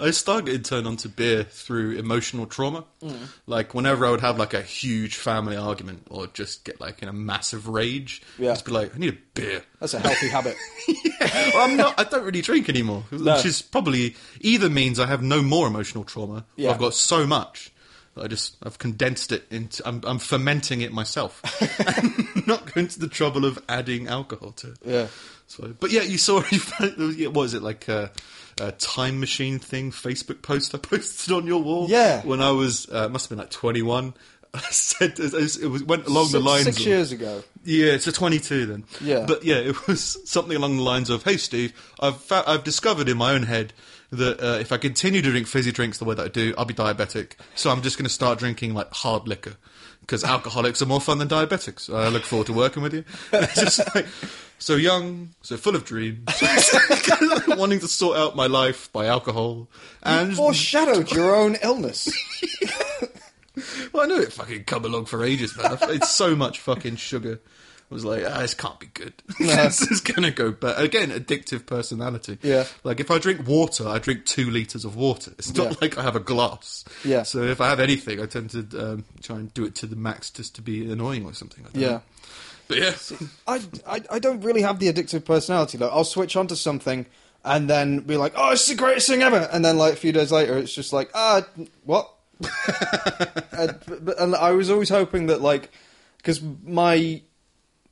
I 0.00 0.10
started 0.10 0.64
to 0.64 0.70
turn 0.70 0.86
onto 0.86 1.08
beer 1.08 1.44
through 1.44 1.92
emotional 1.98 2.46
trauma. 2.46 2.84
Mm. 3.02 3.28
Like 3.46 3.74
whenever 3.74 4.06
I 4.06 4.10
would 4.10 4.22
have 4.22 4.38
like 4.38 4.54
a 4.54 4.62
huge 4.62 5.16
family 5.16 5.54
argument 5.56 6.06
or 6.10 6.28
just 6.28 6.64
get 6.64 6.80
like 6.80 7.02
in 7.02 7.08
a 7.08 7.12
massive 7.12 7.68
rage, 7.68 8.22
Yeah. 8.38 8.52
just 8.52 8.64
be 8.64 8.72
like, 8.72 8.94
I 8.94 8.98
need 8.98 9.14
a 9.14 9.18
beer. 9.34 9.62
That's 9.80 9.92
a 9.94 9.98
healthy 10.00 10.28
habit. 10.28 10.56
well, 10.88 11.68
I'm 11.68 11.76
not. 11.76 12.00
I 12.00 12.04
don't 12.04 12.24
really 12.24 12.40
drink 12.40 12.68
anymore, 12.70 13.04
No. 13.10 13.34
which 13.36 13.44
is 13.44 13.60
probably 13.62 14.16
either 14.40 14.70
means 14.70 14.98
I 14.98 15.06
have 15.06 15.22
no 15.22 15.42
more 15.42 15.66
emotional 15.66 16.04
trauma. 16.04 16.46
Yeah. 16.56 16.70
I've 16.70 16.78
got 16.78 16.94
so 16.94 17.26
much. 17.26 17.70
I 18.20 18.28
just 18.28 18.56
I've 18.62 18.78
condensed 18.78 19.32
it 19.32 19.44
into. 19.50 19.86
I'm, 19.86 20.00
I'm 20.04 20.18
fermenting 20.18 20.80
it 20.82 20.92
myself. 20.92 21.40
I'm 22.36 22.44
not 22.46 22.72
going 22.72 22.88
to 22.88 22.98
the 23.00 23.08
trouble 23.08 23.44
of 23.44 23.62
adding 23.68 24.06
alcohol 24.08 24.52
to 24.52 24.68
it. 24.72 24.78
Yeah. 24.84 25.06
So, 25.46 25.74
but 25.78 25.90
yeah, 25.90 26.02
you 26.02 26.18
saw. 26.18 26.42
You 26.52 26.58
found, 26.60 27.16
yeah, 27.16 27.28
what 27.28 27.44
is 27.44 27.54
it 27.54 27.62
like 27.62 27.88
a, 27.88 28.10
a 28.60 28.72
time 28.72 29.18
machine 29.20 29.58
thing? 29.58 29.90
Facebook 29.90 30.42
post 30.42 30.74
I 30.74 30.78
posted 30.82 31.32
on 31.34 31.46
your 31.46 31.62
wall. 31.62 31.86
Yeah. 31.88 32.22
When 32.22 32.40
I 32.40 32.50
was, 32.52 32.88
uh, 32.90 33.08
must 33.08 33.24
have 33.26 33.30
been 33.30 33.38
like 33.38 33.50
21. 33.50 34.14
I 34.54 34.60
said 34.70 35.18
it 35.18 35.32
was- 35.32 35.56
it 35.56 35.66
was- 35.66 35.82
went 35.82 36.06
along 36.06 36.26
the 36.26 36.38
Six- 36.38 36.44
lines 36.44 36.64
six 36.66 36.76
of 36.80 36.86
years 36.86 37.10
ago. 37.12 37.42
yeah, 37.64 37.86
it's 37.92 38.06
a 38.06 38.12
22 38.12 38.66
then. 38.66 38.84
Yeah. 39.00 39.24
But 39.26 39.42
yeah, 39.42 39.56
it 39.56 39.88
was 39.88 40.16
something 40.30 40.56
along 40.56 40.76
the 40.76 40.82
lines 40.84 41.10
of, 41.10 41.24
"Hey 41.24 41.36
Steve, 41.38 41.72
I've 41.98 42.20
fa- 42.20 42.44
I've 42.46 42.62
discovered 42.62 43.08
in 43.08 43.16
my 43.16 43.32
own 43.32 43.42
head 43.42 43.72
that 44.16 44.40
uh, 44.40 44.58
if 44.58 44.72
I 44.72 44.76
continue 44.76 45.22
to 45.22 45.30
drink 45.30 45.46
fizzy 45.46 45.72
drinks 45.72 45.98
the 45.98 46.04
way 46.04 46.14
that 46.14 46.24
I 46.24 46.28
do, 46.28 46.54
I'll 46.56 46.64
be 46.64 46.74
diabetic. 46.74 47.32
So 47.54 47.70
I'm 47.70 47.82
just 47.82 47.96
going 47.98 48.06
to 48.06 48.12
start 48.12 48.38
drinking 48.38 48.74
like 48.74 48.92
hard 48.92 49.28
liquor 49.28 49.56
because 50.00 50.24
alcoholics 50.24 50.82
are 50.82 50.86
more 50.86 51.00
fun 51.00 51.18
than 51.18 51.28
diabetics. 51.28 51.92
I 51.92 52.08
look 52.08 52.24
forward 52.24 52.46
to 52.46 52.52
working 52.52 52.82
with 52.82 52.94
you." 52.94 53.04
Like 53.94 54.06
so 54.58 54.76
young, 54.76 55.30
so 55.42 55.56
full 55.56 55.74
of 55.74 55.84
dreams, 55.84 56.24
wanting 57.48 57.80
to 57.80 57.88
sort 57.88 58.16
out 58.16 58.36
my 58.36 58.46
life 58.46 58.90
by 58.92 59.06
alcohol, 59.06 59.68
and 60.02 60.34
Foreshadowed 60.34 61.12
your 61.12 61.34
own 61.34 61.56
illness. 61.62 62.08
well, 63.92 64.04
I 64.04 64.06
knew 64.06 64.20
it 64.20 64.32
fucking 64.32 64.64
come 64.64 64.84
along 64.84 65.06
for 65.06 65.24
ages, 65.24 65.56
man. 65.56 65.76
It's 65.82 66.10
so 66.10 66.34
much 66.34 66.60
fucking 66.60 66.96
sugar. 66.96 67.40
Was 67.94 68.04
like, 68.04 68.24
ah, 68.26 68.40
this 68.40 68.54
can't 68.54 68.78
be 68.80 68.88
good. 68.92 69.12
this 69.38 69.80
is 69.90 70.00
gonna 70.00 70.32
go 70.32 70.50
bad. 70.50 70.80
Again, 70.82 71.10
addictive 71.10 71.64
personality. 71.64 72.38
Yeah. 72.42 72.64
Like 72.82 72.98
if 72.98 73.08
I 73.10 73.18
drink 73.18 73.46
water, 73.46 73.86
I 73.86 73.98
drink 74.00 74.26
two 74.26 74.50
liters 74.50 74.84
of 74.84 74.96
water. 74.96 75.32
It's 75.38 75.54
not 75.54 75.70
Yeah. 75.70 75.76
like 75.80 75.96
I 75.96 76.02
have 76.02 76.16
a 76.16 76.20
glass. 76.20 76.84
Yeah. 77.04 77.22
So 77.22 77.42
if 77.44 77.60
I 77.60 77.68
have 77.68 77.78
anything, 77.80 78.20
I 78.20 78.26
tend 78.26 78.50
to 78.50 78.66
um, 78.84 79.04
try 79.22 79.36
and 79.36 79.54
do 79.54 79.64
it 79.64 79.76
to 79.76 79.86
the 79.86 79.94
max 79.96 80.30
just 80.30 80.56
to 80.56 80.62
be 80.62 80.90
annoying 80.90 81.24
or 81.24 81.32
something. 81.34 81.64
I 81.64 81.70
don't 81.72 81.82
Yeah. 81.82 81.88
know. 81.88 82.02
But 82.66 82.78
yeah. 82.78 82.94
I, 83.46 83.60
I, 83.86 84.00
I 84.10 84.18
don't 84.18 84.40
really 84.40 84.62
have 84.62 84.80
the 84.80 84.92
addictive 84.92 85.24
personality 85.24 85.78
though. 85.78 85.88
I'll 85.90 86.02
switch 86.04 86.34
onto 86.34 86.56
something 86.56 87.06
and 87.44 87.70
then 87.70 88.00
be 88.00 88.16
like, 88.16 88.32
"Oh, 88.36 88.52
it's 88.52 88.66
the 88.66 88.74
greatest 88.74 89.06
thing 89.06 89.22
ever," 89.22 89.48
and 89.52 89.64
then 89.64 89.76
like 89.78 89.92
a 89.92 89.96
few 89.96 90.12
days 90.12 90.32
later, 90.32 90.56
it's 90.58 90.74
just 90.74 90.92
like, 90.92 91.10
"Ah, 91.14 91.42
what?" 91.84 92.10
and, 93.52 93.78
but, 94.02 94.18
and 94.18 94.34
I 94.34 94.50
was 94.52 94.70
always 94.70 94.88
hoping 94.88 95.26
that 95.26 95.40
like, 95.42 95.70
because 96.16 96.40
my, 96.64 97.22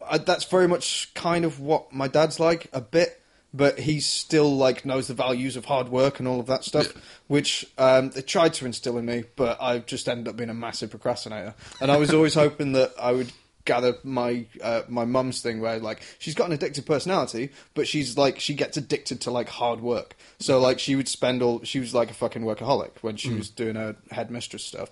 I, 0.08 0.18
that's 0.18 0.44
very 0.44 0.68
much 0.68 1.12
kind 1.14 1.44
of 1.44 1.60
what 1.60 1.92
my 1.92 2.08
dad's 2.08 2.38
like 2.40 2.68
a 2.72 2.80
bit, 2.80 3.20
but 3.54 3.78
he 3.78 4.00
still 4.00 4.54
like 4.56 4.84
knows 4.84 5.08
the 5.08 5.14
values 5.14 5.56
of 5.56 5.64
hard 5.66 5.88
work 5.88 6.18
and 6.18 6.28
all 6.28 6.40
of 6.40 6.46
that 6.46 6.64
stuff, 6.64 6.86
Yeah. 6.94 7.00
which 7.28 7.66
um, 7.78 8.10
they 8.10 8.22
tried 8.22 8.54
to 8.54 8.66
instill 8.66 8.98
in 8.98 9.04
me, 9.06 9.24
but 9.36 9.58
I've 9.60 9.86
just 9.86 10.08
ended 10.08 10.28
up 10.28 10.36
being 10.36 10.50
a 10.50 10.54
massive 10.54 10.90
procrastinator, 10.90 11.54
and 11.80 11.90
I 11.90 11.96
was 11.96 12.12
always 12.14 12.34
hoping 12.44 12.72
that 12.72 12.92
I 13.00 13.12
would 13.12 13.32
gather 13.64 13.94
my 14.02 14.44
uh, 14.60 14.82
my 14.88 15.04
mum's 15.04 15.40
thing 15.40 15.60
where 15.60 15.78
like 15.78 16.02
she's 16.18 16.34
got 16.34 16.50
an 16.50 16.58
addictive 16.58 16.84
personality 16.84 17.48
but 17.74 17.86
she's 17.86 18.18
like 18.18 18.40
she 18.40 18.54
gets 18.54 18.76
addicted 18.76 19.20
to 19.20 19.30
like 19.30 19.48
hard 19.48 19.80
work. 19.80 20.16
So 20.40 20.58
like 20.58 20.80
she 20.80 20.96
would 20.96 21.06
spend 21.06 21.42
all 21.42 21.62
she 21.62 21.78
was 21.78 21.94
like 21.94 22.10
a 22.10 22.14
fucking 22.14 22.42
workaholic 22.42 22.90
when 23.02 23.16
she 23.16 23.32
was 23.32 23.48
doing 23.50 23.76
her 23.76 23.94
headmistress 24.10 24.64
stuff 24.64 24.90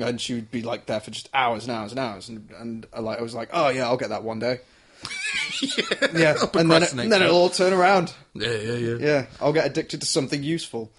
and 0.00 0.20
she 0.20 0.34
would 0.34 0.50
be 0.50 0.62
like 0.62 0.86
there 0.86 1.00
for 1.00 1.10
just 1.10 1.28
hours 1.34 1.64
and 1.64 1.72
hours 1.72 1.92
and 1.92 2.00
hours. 2.00 2.28
And 2.28 2.50
and 2.58 2.86
uh, 2.96 3.02
like 3.02 3.18
I 3.18 3.22
was 3.22 3.34
like 3.34 3.50
oh 3.52 3.68
yeah 3.68 3.86
I'll 3.86 3.96
get 3.96 4.10
that 4.10 4.22
one 4.22 4.38
day. 4.38 4.60
Yeah. 6.14 6.36
I'll 6.40 6.50
and 6.60 6.70
then 6.70 6.82
it, 6.82 6.92
and 6.92 7.12
then 7.12 7.22
it'll 7.22 7.36
all 7.36 7.48
turn 7.48 7.72
around. 7.72 8.12
Yeah, 8.34 8.50
yeah, 8.50 8.74
yeah. 8.74 8.96
yeah 9.00 9.26
I'll 9.40 9.52
get 9.52 9.66
addicted 9.66 10.00
to 10.00 10.06
something 10.06 10.42
useful 10.42 10.90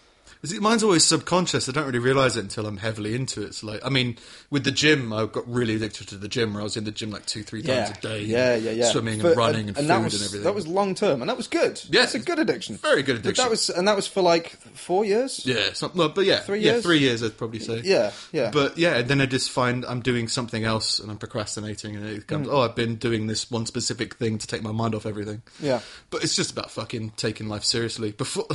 mine's 0.59 0.83
always 0.83 1.03
subconscious. 1.03 1.67
I 1.69 1.71
don't 1.71 1.85
really 1.85 1.99
realise 1.99 2.35
it 2.35 2.41
until 2.41 2.65
I'm 2.65 2.77
heavily 2.77 3.15
into 3.15 3.41
it. 3.43 3.47
It's 3.47 3.63
like, 3.63 3.85
I 3.85 3.89
mean, 3.89 4.17
with 4.49 4.63
the 4.63 4.71
gym, 4.71 5.11
I 5.13 5.25
got 5.25 5.47
really 5.51 5.75
addicted 5.75 6.07
to 6.09 6.15
the 6.17 6.27
gym 6.27 6.53
where 6.53 6.61
I 6.61 6.63
was 6.63 6.77
in 6.77 6.83
the 6.83 6.91
gym 6.91 7.11
like 7.11 7.25
two, 7.25 7.43
three 7.43 7.61
times 7.61 7.91
a 7.97 8.01
day. 8.01 8.21
Yeah, 8.23 8.55
yeah, 8.55 8.71
yeah. 8.71 8.85
Swimming 8.91 9.19
For- 9.21 9.29
and 9.29 9.37
running 9.37 9.67
and, 9.67 9.77
food 9.77 9.87
that 9.87 10.03
was, 10.03 10.13
and 10.13 10.23
everything. 10.23 10.43
That 10.43 10.55
was 10.55 10.67
long 10.67 10.95
term, 10.95 11.21
and 11.21 11.29
that 11.29 11.37
was 11.37 11.47
good. 11.47 11.81
Yeah. 11.89 12.01
that's 12.01 12.15
a 12.15 12.19
good 12.19 12.39
addiction. 12.39 12.77
Very 12.77 13.03
good 13.03 13.15
But 13.17 13.19
addiction. 13.25 13.43
that 13.45 13.49
was, 13.49 13.69
and 13.69 13.87
that 13.87 13.95
was 13.95 14.07
for 14.07 14.21
like 14.21 14.49
four 14.75 15.05
years. 15.05 15.41
Yeah, 15.45 15.73
some, 15.73 15.91
no, 15.95 16.09
but 16.09 16.25
yeah, 16.25 16.39
Three 16.39 16.61
years. 16.61 16.75
yeah, 16.75 16.81
three 16.81 16.99
years 16.99 17.23
I'd 17.23 17.37
probably 17.37 17.59
say. 17.59 17.81
Yeah, 17.83 18.11
yeah. 18.31 18.51
But 18.51 18.77
yeah, 18.77 19.01
then 19.01 19.21
I 19.21 19.25
just 19.25 19.49
find 19.51 19.85
I'm 19.85 20.01
doing 20.01 20.27
something 20.27 20.63
else 20.63 20.99
and 20.99 21.09
I'm 21.11 21.17
procrastinating, 21.17 21.95
and 21.95 22.05
it 22.05 22.15
Mm. 22.23 22.27
comes, 22.27 22.47
oh, 22.49 22.61
I've 22.61 22.75
been 22.75 22.95
doing 22.95 23.27
this 23.27 23.49
one 23.51 23.65
specific 23.65 24.15
thing 24.15 24.37
to 24.37 24.47
take 24.47 24.61
my 24.63 24.71
mind 24.71 24.95
off 24.95 25.05
everything. 25.05 25.41
Yeah. 25.61 25.79
But 26.09 26.23
it's 26.23 26.35
just 26.35 26.51
about 26.51 26.71
fucking 26.71 27.11
taking 27.17 27.47
life 27.47 27.63
seriously. 27.63 28.11
Before, 28.11 28.45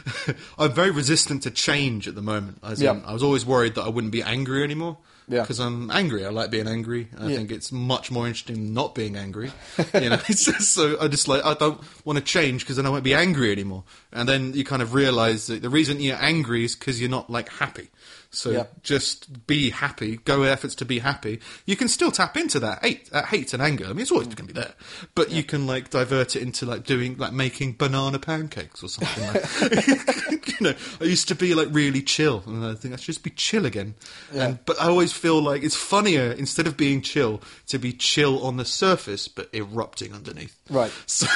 I'm 0.58 0.72
very 0.72 0.90
resistant 0.90 1.35
to 1.40 1.50
change 1.50 2.06
at 2.08 2.14
the 2.14 2.22
moment. 2.22 2.58
As 2.62 2.80
Yeah. 2.80 2.92
in, 2.92 3.04
I 3.04 3.12
was 3.12 3.22
always 3.22 3.44
worried 3.46 3.74
that 3.76 3.82
I 3.82 3.88
wouldn't 3.88 4.12
be 4.12 4.22
angry 4.22 4.62
anymore. 4.62 4.98
Yeah. 5.28 5.40
Because 5.40 5.58
I'm 5.58 5.90
angry. 5.90 6.24
I 6.24 6.28
like 6.28 6.50
being 6.52 6.68
angry. 6.68 7.08
I 7.18 7.26
Yeah. 7.28 7.36
think 7.38 7.50
it's 7.50 7.72
much 7.72 8.12
more 8.12 8.28
interesting 8.28 8.54
than 8.56 8.74
not 8.74 8.94
being 8.94 9.16
angry. 9.16 9.50
You 10.00 10.10
know, 10.10 10.18
so 10.18 10.96
I 11.00 11.08
just 11.08 11.26
like 11.26 11.44
I 11.44 11.54
don't 11.54 11.80
want 12.04 12.18
to 12.18 12.24
change 12.24 12.60
because 12.62 12.76
then 12.76 12.86
I 12.86 12.90
won't 12.90 13.02
be 13.02 13.14
angry 13.14 13.50
anymore. 13.50 13.82
And 14.12 14.28
then 14.28 14.52
you 14.54 14.64
kind 14.64 14.82
of 14.82 14.94
realize 14.94 15.48
that 15.48 15.62
the 15.62 15.68
reason 15.70 16.00
you're 16.00 16.22
angry 16.22 16.64
is 16.64 16.76
because 16.76 17.00
you're 17.00 17.10
not 17.10 17.28
like 17.28 17.48
happy. 17.48 17.88
So 18.36 18.50
Yeah. 18.50 18.64
just 18.82 19.46
be 19.46 19.70
happy. 19.70 20.18
Go 20.18 20.40
with 20.40 20.50
efforts 20.50 20.74
to 20.76 20.84
be 20.84 20.98
happy. 20.98 21.40
You 21.64 21.74
can 21.74 21.88
still 21.88 22.10
tap 22.10 22.36
into 22.36 22.60
that 22.60 22.84
hate, 22.84 23.10
that 23.10 23.26
hate 23.26 23.54
and 23.54 23.62
anger. 23.62 23.86
I 23.86 23.88
mean, 23.88 24.00
it's 24.00 24.10
always 24.10 24.28
mm. 24.28 24.36
going 24.36 24.48
to 24.48 24.54
be 24.54 24.60
there, 24.60 24.74
but 25.14 25.30
you 25.30 25.42
can 25.42 25.66
like 25.66 25.88
divert 25.88 26.36
it 26.36 26.42
into 26.42 26.66
like 26.66 26.84
doing 26.84 27.16
like 27.16 27.32
making 27.32 27.76
banana 27.78 28.18
pancakes 28.18 28.82
or 28.82 28.88
something. 28.88 29.26
like 29.26 30.36
You 30.60 30.68
know, 30.68 30.74
I 31.00 31.04
used 31.04 31.28
to 31.28 31.34
be 31.34 31.54
like 31.54 31.68
really 31.70 32.02
chill, 32.02 32.42
and 32.46 32.64
I 32.64 32.74
think 32.74 32.94
I 32.94 32.96
should 32.96 33.06
just 33.06 33.22
be 33.22 33.30
chill 33.30 33.66
again. 33.66 33.94
Yeah. 34.32 34.44
And 34.44 34.64
but 34.64 34.80
I 34.80 34.86
always 34.86 35.12
feel 35.12 35.40
like 35.42 35.62
it's 35.62 35.76
funnier 35.76 36.32
instead 36.32 36.66
of 36.66 36.76
being 36.76 37.02
chill 37.02 37.42
to 37.68 37.78
be 37.78 37.92
chill 37.92 38.44
on 38.44 38.56
the 38.56 38.64
surface 38.64 39.28
but 39.28 39.48
erupting 39.54 40.14
underneath. 40.14 40.56
Right. 40.70 40.92
So 41.06 41.26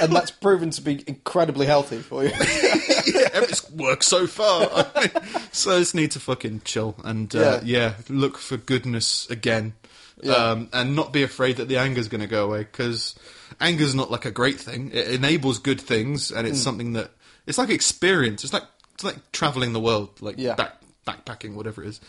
and 0.00 0.12
that's 0.14 0.30
proven 0.30 0.70
to 0.70 0.82
be 0.82 1.02
incredibly 1.06 1.66
healthy 1.66 1.98
for 1.98 2.24
you. 2.24 2.30
Yeah, 3.42 3.48
it's 3.48 3.70
worked 3.70 4.04
so 4.04 4.26
far. 4.26 4.68
I 4.72 5.00
mean, 5.14 5.24
so 5.52 5.76
I 5.76 5.78
just 5.80 5.94
need 5.94 6.10
to 6.12 6.20
fucking 6.20 6.62
chill 6.64 6.96
and 7.04 7.34
uh, 7.34 7.60
yeah. 7.64 7.94
look 8.08 8.38
for 8.38 8.56
goodness 8.56 9.28
again, 9.30 9.74
Yeah. 10.22 10.32
um, 10.34 10.68
and 10.72 10.94
not 10.96 11.12
be 11.12 11.22
afraid 11.22 11.56
that 11.58 11.68
the 11.68 11.78
anger's 11.78 12.08
going 12.08 12.20
to 12.22 12.26
go 12.26 12.44
away 12.46 12.60
because 12.60 13.14
anger's 13.60 13.94
not 13.94 14.10
like 14.10 14.24
a 14.24 14.30
great 14.30 14.58
thing. 14.60 14.90
It 14.92 15.08
enables 15.10 15.58
good 15.58 15.80
things, 15.80 16.30
and 16.30 16.46
it's 16.46 16.60
something 16.60 16.94
that 16.94 17.10
it's 17.46 17.58
like 17.58 17.70
experience. 17.70 18.44
It's 18.44 18.52
like 18.52 18.64
it's 18.94 19.04
like 19.04 19.16
traveling 19.32 19.72
the 19.72 19.80
world, 19.80 20.10
like 20.20 20.36
Yeah. 20.38 20.54
back 20.54 20.80
backpacking, 21.06 21.54
whatever 21.54 21.82
it 21.82 21.88
is. 21.88 22.00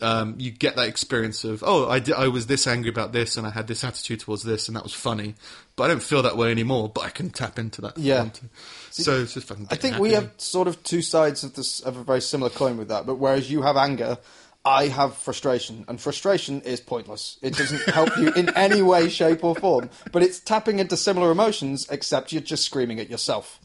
Um, 0.00 0.34
you 0.38 0.50
get 0.50 0.76
that 0.76 0.88
experience 0.88 1.44
of 1.44 1.62
oh, 1.64 1.86
I, 1.86 2.02
I 2.16 2.28
was 2.28 2.46
this 2.46 2.66
angry 2.66 2.88
about 2.88 3.12
this, 3.12 3.36
and 3.36 3.46
I 3.46 3.50
had 3.50 3.66
this 3.66 3.84
attitude 3.84 4.20
towards 4.20 4.42
this, 4.42 4.66
and 4.68 4.76
that 4.76 4.82
was 4.82 4.94
funny. 4.94 5.34
But 5.76 5.84
I 5.84 5.88
don't 5.88 6.02
feel 6.02 6.22
that 6.22 6.36
way 6.36 6.50
anymore. 6.50 6.88
But 6.88 7.02
I 7.02 7.10
can 7.10 7.30
tap 7.30 7.58
into 7.58 7.82
that. 7.82 7.98
Yeah. 7.98 8.30
So 8.90 9.20
it's 9.20 9.34
just 9.34 9.46
fucking. 9.46 9.68
I 9.70 9.76
think 9.76 9.98
we 9.98 10.12
have 10.12 10.32
sort 10.38 10.68
of 10.68 10.82
two 10.82 11.02
sides 11.02 11.44
of 11.44 11.54
this 11.54 11.80
of 11.80 11.96
a 11.96 12.02
very 12.02 12.20
similar 12.20 12.50
coin 12.50 12.76
with 12.76 12.88
that. 12.88 13.06
But 13.06 13.16
whereas 13.16 13.50
you 13.50 13.62
have 13.62 13.76
anger, 13.76 14.18
I 14.64 14.88
have 14.88 15.16
frustration, 15.16 15.86
and 15.88 15.98
frustration 15.98 16.60
is 16.62 16.80
pointless. 16.80 17.38
It 17.40 17.56
doesn't 17.56 17.82
help 17.88 18.14
you 18.18 18.30
in 18.34 18.50
any 18.50 18.82
way, 18.82 19.08
shape, 19.08 19.42
or 19.42 19.54
form. 19.54 19.88
But 20.12 20.22
it's 20.22 20.38
tapping 20.38 20.80
into 20.80 20.98
similar 20.98 21.30
emotions, 21.30 21.88
except 21.90 22.30
you're 22.30 22.42
just 22.42 22.64
screaming 22.64 23.00
at 23.00 23.08
yourself. 23.08 23.58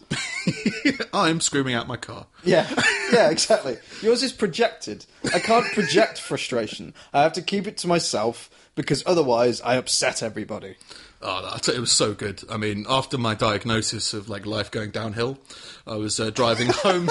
I'm 1.14 1.42
screaming 1.42 1.76
out 1.76 1.88
my 1.88 1.98
car. 1.98 2.28
Yeah, 2.46 2.70
yeah, 3.12 3.30
exactly. 3.30 3.78
Yours 4.02 4.24
is 4.24 4.32
projected. 4.32 5.06
I 5.34 5.40
can't 5.40 5.66
project 5.74 6.18
frustration. 6.18 6.94
I 7.14 7.24
have 7.24 7.34
to 7.34 7.42
keep 7.42 7.68
it 7.68 7.78
to 7.80 7.88
myself 7.88 8.50
because 8.76 9.04
otherwise 9.06 9.60
I 9.62 9.76
upset 9.76 10.24
everybody. 10.24 10.76
Oh, 11.22 11.42
no, 11.42 11.50
I 11.54 11.58
tell 11.58 11.74
you, 11.74 11.80
it 11.80 11.82
was 11.82 11.92
so 11.92 12.14
good. 12.14 12.44
I 12.52 12.58
mean, 12.58 12.86
after 12.88 13.18
my 13.18 13.34
diagnosis 13.36 14.14
of 14.14 14.30
like 14.30 14.46
life 14.46 14.70
going 14.70 14.92
downhill, 14.92 15.40
I 15.88 15.96
was 15.96 16.20
uh, 16.20 16.30
driving 16.30 16.68
home 16.72 17.10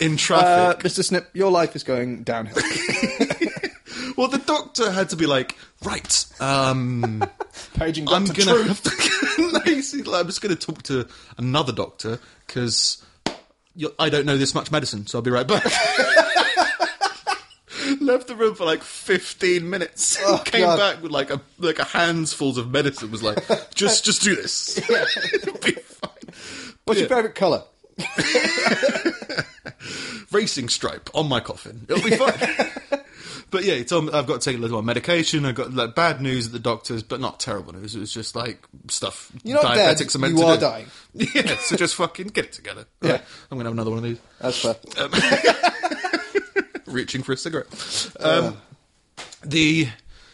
in 0.00 0.14
Uh, 0.14 0.16
traffic. 0.16 0.84
Mr. 0.84 1.04
Snip, 1.04 1.28
your 1.34 1.50
life 1.50 1.76
is 1.76 1.82
going 1.82 2.22
downhill. 2.22 2.56
well, 4.16 4.28
the 4.28 4.38
doctor 4.46 4.90
had 4.90 5.10
to 5.10 5.16
be 5.16 5.26
like, 5.26 5.56
right, 5.84 6.24
um, 6.40 7.22
Paging 7.74 8.08
I'm 8.08 8.24
gonna 8.24 8.42
Truth. 8.52 8.66
have 8.68 8.82
to. 8.82 9.52
no, 9.52 9.72
you 9.72 9.82
see, 9.82 10.02
like, 10.02 10.20
I'm 10.20 10.26
just 10.26 10.40
going 10.40 10.54
to 10.56 10.66
talk 10.66 10.82
to 10.84 11.06
another 11.36 11.72
doctor 11.72 12.18
because 12.46 13.04
I 13.98 14.08
don't 14.08 14.24
know 14.26 14.36
this 14.36 14.54
much 14.54 14.70
medicine, 14.70 15.06
so 15.06 15.18
I'll 15.18 15.22
be 15.22 15.30
right 15.30 15.46
back. 15.46 15.64
Left 18.06 18.26
the 18.26 18.34
room 18.34 18.54
for 18.54 18.64
like 18.64 18.82
15 18.82 19.68
minutes. 19.68 20.18
Oh, 20.24 20.40
Came 20.44 20.62
God. 20.62 20.78
back 20.78 21.02
with 21.02 21.12
like 21.12 21.30
a 21.30 21.40
like 21.58 21.78
a 21.78 21.82
handsfuls 21.84 22.56
of 22.58 22.70
medicine. 22.70 23.10
Was 23.10 23.22
like, 23.22 23.38
just 23.74 24.04
just 24.04 24.22
do 24.22 24.34
this. 24.36 24.78
It'll 25.34 25.58
be 25.58 25.72
fine. 25.72 26.10
What's 26.84 27.00
your 27.00 27.08
favourite 27.08 27.34
colour? 27.34 27.62
racing 30.30 30.68
stripe 30.68 31.10
on 31.14 31.28
my 31.28 31.40
coffin. 31.40 31.86
It'll 31.88 32.02
be 32.08 32.16
fine. 32.16 33.02
but 33.50 33.64
yeah, 33.64 33.74
he 33.74 33.84
told 33.84 34.06
me 34.06 34.12
I've 34.12 34.26
got 34.26 34.40
to 34.40 34.50
take 34.50 34.56
a 34.58 34.60
little 34.60 34.76
more 34.76 34.82
medication. 34.82 35.44
I 35.44 35.52
got 35.52 35.72
like 35.74 35.94
bad 35.94 36.20
news 36.20 36.46
at 36.46 36.52
the 36.52 36.58
doctors, 36.58 37.02
but 37.02 37.20
not 37.20 37.38
terrible 37.40 37.72
news. 37.74 37.94
It 37.94 38.00
was 38.00 38.12
just 38.12 38.34
like 38.34 38.64
stuff 38.88 39.30
You're 39.42 39.62
not 39.62 39.74
dead, 39.74 39.96
diabetics 39.96 40.14
are 40.14 40.18
meant 40.18 40.34
you 40.34 40.40
to 40.40 40.46
are 40.46 40.54
do. 40.56 40.60
dying. 40.60 40.86
Yeah, 41.14 41.56
so 41.58 41.76
just 41.76 41.94
fucking 41.96 42.28
get 42.28 42.46
it 42.46 42.52
together. 42.52 42.86
Yeah. 43.02 43.12
Right, 43.12 43.22
I'm 43.50 43.58
gonna 43.58 43.68
have 43.68 43.74
another 43.74 43.90
one 43.90 43.98
of 43.98 44.04
these. 44.04 44.18
That's 44.40 44.58
fair. 44.60 44.76
Um, 44.98 45.98
Reaching 46.92 47.22
for 47.22 47.32
a 47.32 47.36
cigarette. 47.36 48.12
Um, 48.20 48.58
the 49.44 49.88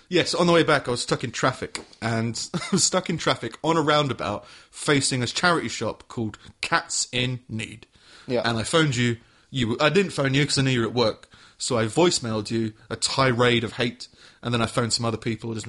yes, 0.08 0.34
on 0.34 0.46
the 0.46 0.52
way 0.52 0.62
back, 0.62 0.88
I 0.88 0.90
was 0.90 1.02
stuck 1.02 1.24
in 1.24 1.30
traffic, 1.30 1.80
and 2.02 2.48
I 2.54 2.60
was 2.72 2.84
stuck 2.84 3.08
in 3.08 3.18
traffic 3.18 3.56
on 3.62 3.76
a 3.76 3.80
roundabout 3.80 4.46
facing 4.70 5.22
a 5.22 5.26
charity 5.26 5.68
shop 5.68 6.04
called 6.08 6.38
Cats 6.60 7.08
in 7.12 7.40
Need. 7.48 7.86
Yeah. 8.26 8.42
And 8.44 8.58
I 8.58 8.62
phoned 8.62 8.96
you. 8.96 9.18
You, 9.50 9.78
I 9.80 9.88
didn't 9.88 10.12
phone 10.12 10.34
you 10.34 10.42
because 10.42 10.58
I 10.58 10.62
knew 10.62 10.70
you 10.70 10.80
were 10.82 10.88
at 10.88 10.94
work. 10.94 11.30
So 11.56 11.78
I 11.78 11.86
voicemailed 11.86 12.50
you 12.50 12.74
a 12.90 12.96
tirade 12.96 13.64
of 13.64 13.74
hate, 13.74 14.08
and 14.42 14.52
then 14.54 14.62
I 14.62 14.66
phoned 14.66 14.92
some 14.92 15.04
other 15.04 15.16
people 15.16 15.54
just 15.54 15.66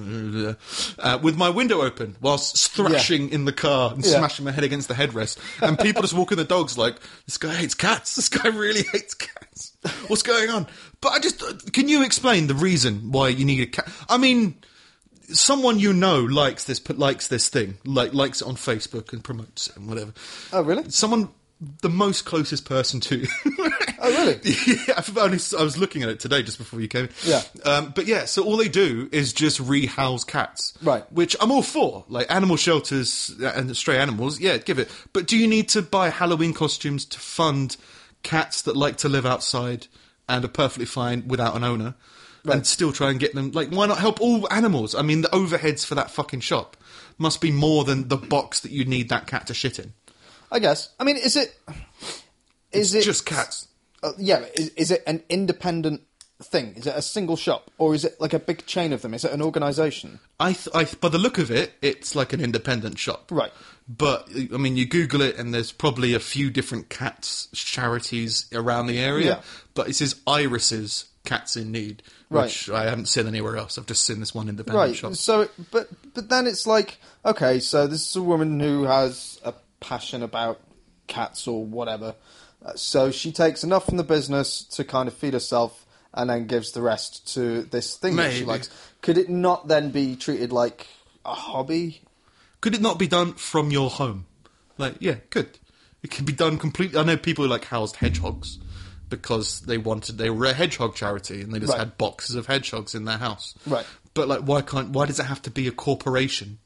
uh, 0.98 1.18
with 1.22 1.36
my 1.36 1.48
window 1.50 1.82
open 1.82 2.16
whilst 2.20 2.70
thrashing 2.72 3.30
in 3.30 3.44
the 3.44 3.52
car 3.52 3.92
and 3.92 4.04
Yeah. 4.04 4.18
smashing 4.18 4.44
my 4.44 4.52
head 4.52 4.64
against 4.64 4.88
the 4.88 4.94
headrest, 4.94 5.38
and 5.62 5.78
people 5.78 6.02
just 6.02 6.14
walking 6.14 6.36
the 6.38 6.44
dogs 6.44 6.76
like 6.78 6.96
this 7.26 7.36
guy 7.38 7.54
hates 7.54 7.74
cats. 7.74 8.14
This 8.16 8.28
guy 8.28 8.48
really 8.48 8.82
hates 8.92 9.14
cats. 9.14 9.72
What's 10.08 10.22
going 10.22 10.50
on? 10.50 10.66
But 11.00 11.12
I 11.12 11.18
just 11.18 11.72
can 11.72 11.88
you 11.88 12.02
explain 12.04 12.46
the 12.46 12.54
reason 12.54 13.10
why 13.12 13.28
you 13.28 13.44
need 13.44 13.60
a 13.62 13.66
cat? 13.66 13.88
I 14.08 14.18
mean 14.18 14.56
someone 15.32 15.78
you 15.78 15.92
know 15.92 16.20
likes 16.24 16.64
this 16.64 16.80
likes 16.90 17.28
this 17.28 17.48
thing 17.48 17.78
like 17.84 18.12
likes 18.12 18.42
it 18.42 18.48
on 18.48 18.56
facebook 18.56 19.12
and 19.12 19.22
promotes 19.22 19.68
it 19.68 19.76
and 19.76 19.86
whatever 19.88 20.12
Oh, 20.52 20.60
really? 20.62 20.90
someone 20.90 21.28
the 21.82 21.90
most 21.90 22.24
closest 22.24 22.64
person 22.64 23.00
to. 23.00 23.26
Oh, 24.02 24.10
really? 24.10 24.40
yeah 24.66 24.94
I've 24.96 25.16
only, 25.18 25.38
i 25.58 25.62
was 25.62 25.76
looking 25.76 26.02
at 26.02 26.08
it 26.08 26.18
today 26.20 26.42
just 26.42 26.56
before 26.56 26.80
you 26.80 26.88
came 26.88 27.04
in. 27.04 27.10
Yeah. 27.24 27.42
um, 27.64 27.92
but 27.94 28.06
yeah 28.06 28.24
so 28.24 28.42
all 28.44 28.56
they 28.56 28.68
do 28.68 29.08
is 29.12 29.32
just 29.34 29.60
rehouse 29.60 30.24
cats 30.24 30.72
Right. 30.82 31.04
which 31.12 31.36
i'm 31.40 31.52
all 31.52 31.60
for 31.62 32.04
like 32.08 32.30
animal 32.30 32.56
shelters 32.56 33.34
and 33.42 33.76
stray 33.76 33.98
animals 33.98 34.40
yeah 34.40 34.56
give 34.56 34.78
it 34.78 34.90
but 35.12 35.26
do 35.26 35.36
you 35.36 35.46
need 35.46 35.68
to 35.70 35.82
buy 35.82 36.08
halloween 36.08 36.54
costumes 36.54 37.04
to 37.06 37.18
fund 37.18 37.76
cats 38.22 38.62
that 38.62 38.74
like 38.76 38.96
to 38.98 39.08
live 39.10 39.26
outside 39.26 39.86
and 40.30 40.44
are 40.44 40.48
perfectly 40.48 40.86
fine 40.86 41.28
without 41.28 41.54
an 41.56 41.62
owner 41.64 41.94
and 42.46 42.66
still 42.66 42.90
try 42.92 43.10
and 43.10 43.20
get 43.20 43.34
them 43.34 43.50
like 43.52 43.68
why 43.68 43.84
not 43.84 43.98
help 43.98 44.18
all 44.22 44.50
animals 44.50 44.94
i 44.94 45.02
mean 45.02 45.20
the 45.20 45.28
overheads 45.28 45.84
for 45.84 45.94
that 45.94 46.10
fucking 46.10 46.40
shop 46.40 46.74
must 47.18 47.42
be 47.42 47.52
more 47.52 47.84
than 47.84 48.08
the 48.08 48.16
box 48.16 48.60
that 48.60 48.72
you 48.72 48.82
need 48.86 49.10
that 49.10 49.26
cat 49.26 49.46
to 49.46 49.52
shit 49.52 49.78
in 49.78 49.92
I 50.50 50.58
guess. 50.58 50.90
I 50.98 51.04
mean, 51.04 51.16
is 51.16 51.36
it? 51.36 51.54
Is 52.72 52.94
it 52.94 53.02
just 53.02 53.26
cats 53.26 53.68
Uh, 54.02 54.12
yeah, 54.18 54.44
is, 54.54 54.68
is 54.70 54.90
it 54.90 55.02
an 55.06 55.22
independent 55.28 56.02
thing? 56.42 56.74
Is 56.76 56.86
it 56.86 56.94
a 56.96 57.02
single 57.02 57.36
shop, 57.36 57.70
or 57.78 57.94
is 57.94 58.04
it 58.04 58.18
like 58.20 58.32
a 58.32 58.38
big 58.38 58.64
chain 58.66 58.92
of 58.92 59.02
them? 59.02 59.12
Is 59.12 59.24
it 59.24 59.32
an 59.32 59.42
organisation? 59.42 60.20
I, 60.38 60.52
th- 60.54 60.68
I, 60.74 60.84
by 60.84 61.08
the 61.08 61.18
look 61.18 61.36
of 61.38 61.50
it, 61.50 61.72
it's 61.82 62.14
like 62.14 62.32
an 62.32 62.40
independent 62.40 62.98
shop. 62.98 63.30
Right. 63.30 63.52
But 63.88 64.28
I 64.54 64.56
mean, 64.56 64.76
you 64.76 64.86
Google 64.86 65.20
it, 65.20 65.36
and 65.36 65.52
there's 65.52 65.72
probably 65.72 66.14
a 66.14 66.20
few 66.20 66.48
different 66.50 66.88
cats 66.88 67.48
charities 67.52 68.46
around 68.54 68.86
the 68.86 68.98
area. 68.98 69.26
Yeah. 69.26 69.40
But 69.74 69.88
it 69.88 69.94
says 69.96 70.14
Iris's 70.26 71.06
Cats 71.24 71.56
in 71.56 71.70
Need, 71.72 72.02
which 72.28 72.70
I 72.70 72.84
haven't 72.84 73.06
seen 73.06 73.26
anywhere 73.26 73.56
else. 73.58 73.76
I've 73.76 73.84
just 73.86 74.06
seen 74.06 74.20
this 74.20 74.34
one 74.34 74.48
independent 74.48 74.86
Right. 74.88 74.96
shop. 74.96 75.14
So, 75.16 75.48
but 75.72 75.88
but 76.14 76.28
then 76.30 76.46
it's 76.46 76.66
like, 76.66 76.98
okay, 77.26 77.58
so 77.60 77.86
this 77.86 78.08
is 78.08 78.16
a 78.16 78.22
woman 78.22 78.58
who 78.60 78.84
has 78.84 79.38
a 79.44 79.52
passion 79.80 80.22
about 80.22 80.60
cats 81.06 81.46
or 81.48 81.64
whatever. 81.64 82.14
Uh, 82.64 82.72
so 82.76 83.10
she 83.10 83.32
takes 83.32 83.64
enough 83.64 83.86
from 83.86 83.96
the 83.96 84.04
business 84.04 84.62
to 84.64 84.84
kind 84.84 85.08
of 85.08 85.14
feed 85.14 85.32
herself, 85.32 85.86
and 86.12 86.28
then 86.30 86.46
gives 86.46 86.72
the 86.72 86.82
rest 86.82 87.32
to 87.34 87.62
this 87.62 87.96
thing 87.96 88.16
that 88.16 88.32
she 88.32 88.44
likes. 88.44 88.68
Could 89.00 89.16
it 89.18 89.28
not 89.30 89.68
then 89.68 89.90
be 89.90 90.16
treated 90.16 90.52
like 90.52 90.86
a 91.24 91.32
hobby? 91.34 92.02
Could 92.60 92.74
it 92.74 92.80
not 92.82 92.98
be 92.98 93.06
done 93.06 93.34
from 93.34 93.70
your 93.70 93.88
home? 93.90 94.26
Like, 94.76 94.96
yeah, 95.00 95.16
could. 95.30 95.58
It 96.02 96.10
could 96.10 96.26
be 96.26 96.32
done 96.32 96.58
completely. 96.58 96.98
I 96.98 97.04
know 97.04 97.16
people 97.16 97.44
who 97.44 97.50
like 97.50 97.64
housed 97.66 97.96
hedgehogs 97.96 98.58
because 99.08 99.60
they 99.62 99.76
wanted 99.78 100.18
they 100.18 100.30
were 100.30 100.46
a 100.46 100.52
hedgehog 100.52 100.94
charity 100.94 101.42
and 101.42 101.52
they 101.52 101.58
just 101.58 101.70
Right. 101.72 101.78
had 101.80 101.98
boxes 101.98 102.36
of 102.36 102.46
hedgehogs 102.46 102.94
in 102.94 103.04
their 103.04 103.18
house. 103.18 103.54
Right. 103.66 103.84
But 104.14 104.26
like, 104.28 104.40
why 104.40 104.62
can't? 104.62 104.90
Why 104.90 105.06
does 105.06 105.20
it 105.20 105.24
have 105.26 105.42
to 105.42 105.50
be 105.50 105.68
a 105.68 105.72
corporation 105.72 106.58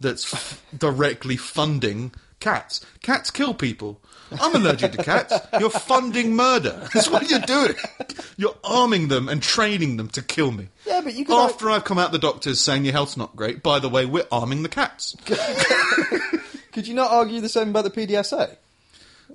that's 0.00 0.32
f- 0.32 0.62
directly 0.78 1.36
funding 1.36 2.12
cats? 2.44 2.84
Cats 3.00 3.30
kill 3.30 3.54
people. 3.54 4.00
I'm 4.40 4.54
allergic 4.54 4.92
to 4.92 5.02
cats. 5.02 5.34
You're 5.58 5.70
funding 5.70 6.36
murder. 6.36 6.88
That's 6.94 7.08
what 7.08 7.30
you're 7.30 7.40
doing. 7.40 7.74
You're 8.36 8.56
arming 8.62 9.08
them 9.08 9.28
and 9.28 9.42
training 9.42 9.96
them 9.96 10.08
to 10.08 10.22
kill 10.22 10.50
me. 10.52 10.68
Yeah, 10.86 11.00
but 11.02 11.14
you 11.14 11.24
could 11.24 11.36
After 11.36 11.70
I've 11.70 11.84
come 11.84 11.98
out 11.98 12.12
the 12.12 12.18
doctors 12.18 12.60
saying 12.60 12.84
your 12.84 12.92
health's 12.92 13.16
not 13.16 13.34
great, 13.34 13.62
by 13.62 13.78
the 13.78 13.88
way, 13.88 14.06
we're 14.06 14.26
arming 14.30 14.62
the 14.62 14.68
cats. 14.68 15.16
Could 16.72 16.88
you 16.88 16.94
not 16.94 17.12
argue 17.12 17.40
the 17.40 17.48
same 17.48 17.70
about 17.70 17.84
the 17.84 17.90
PDSA? 17.90 18.56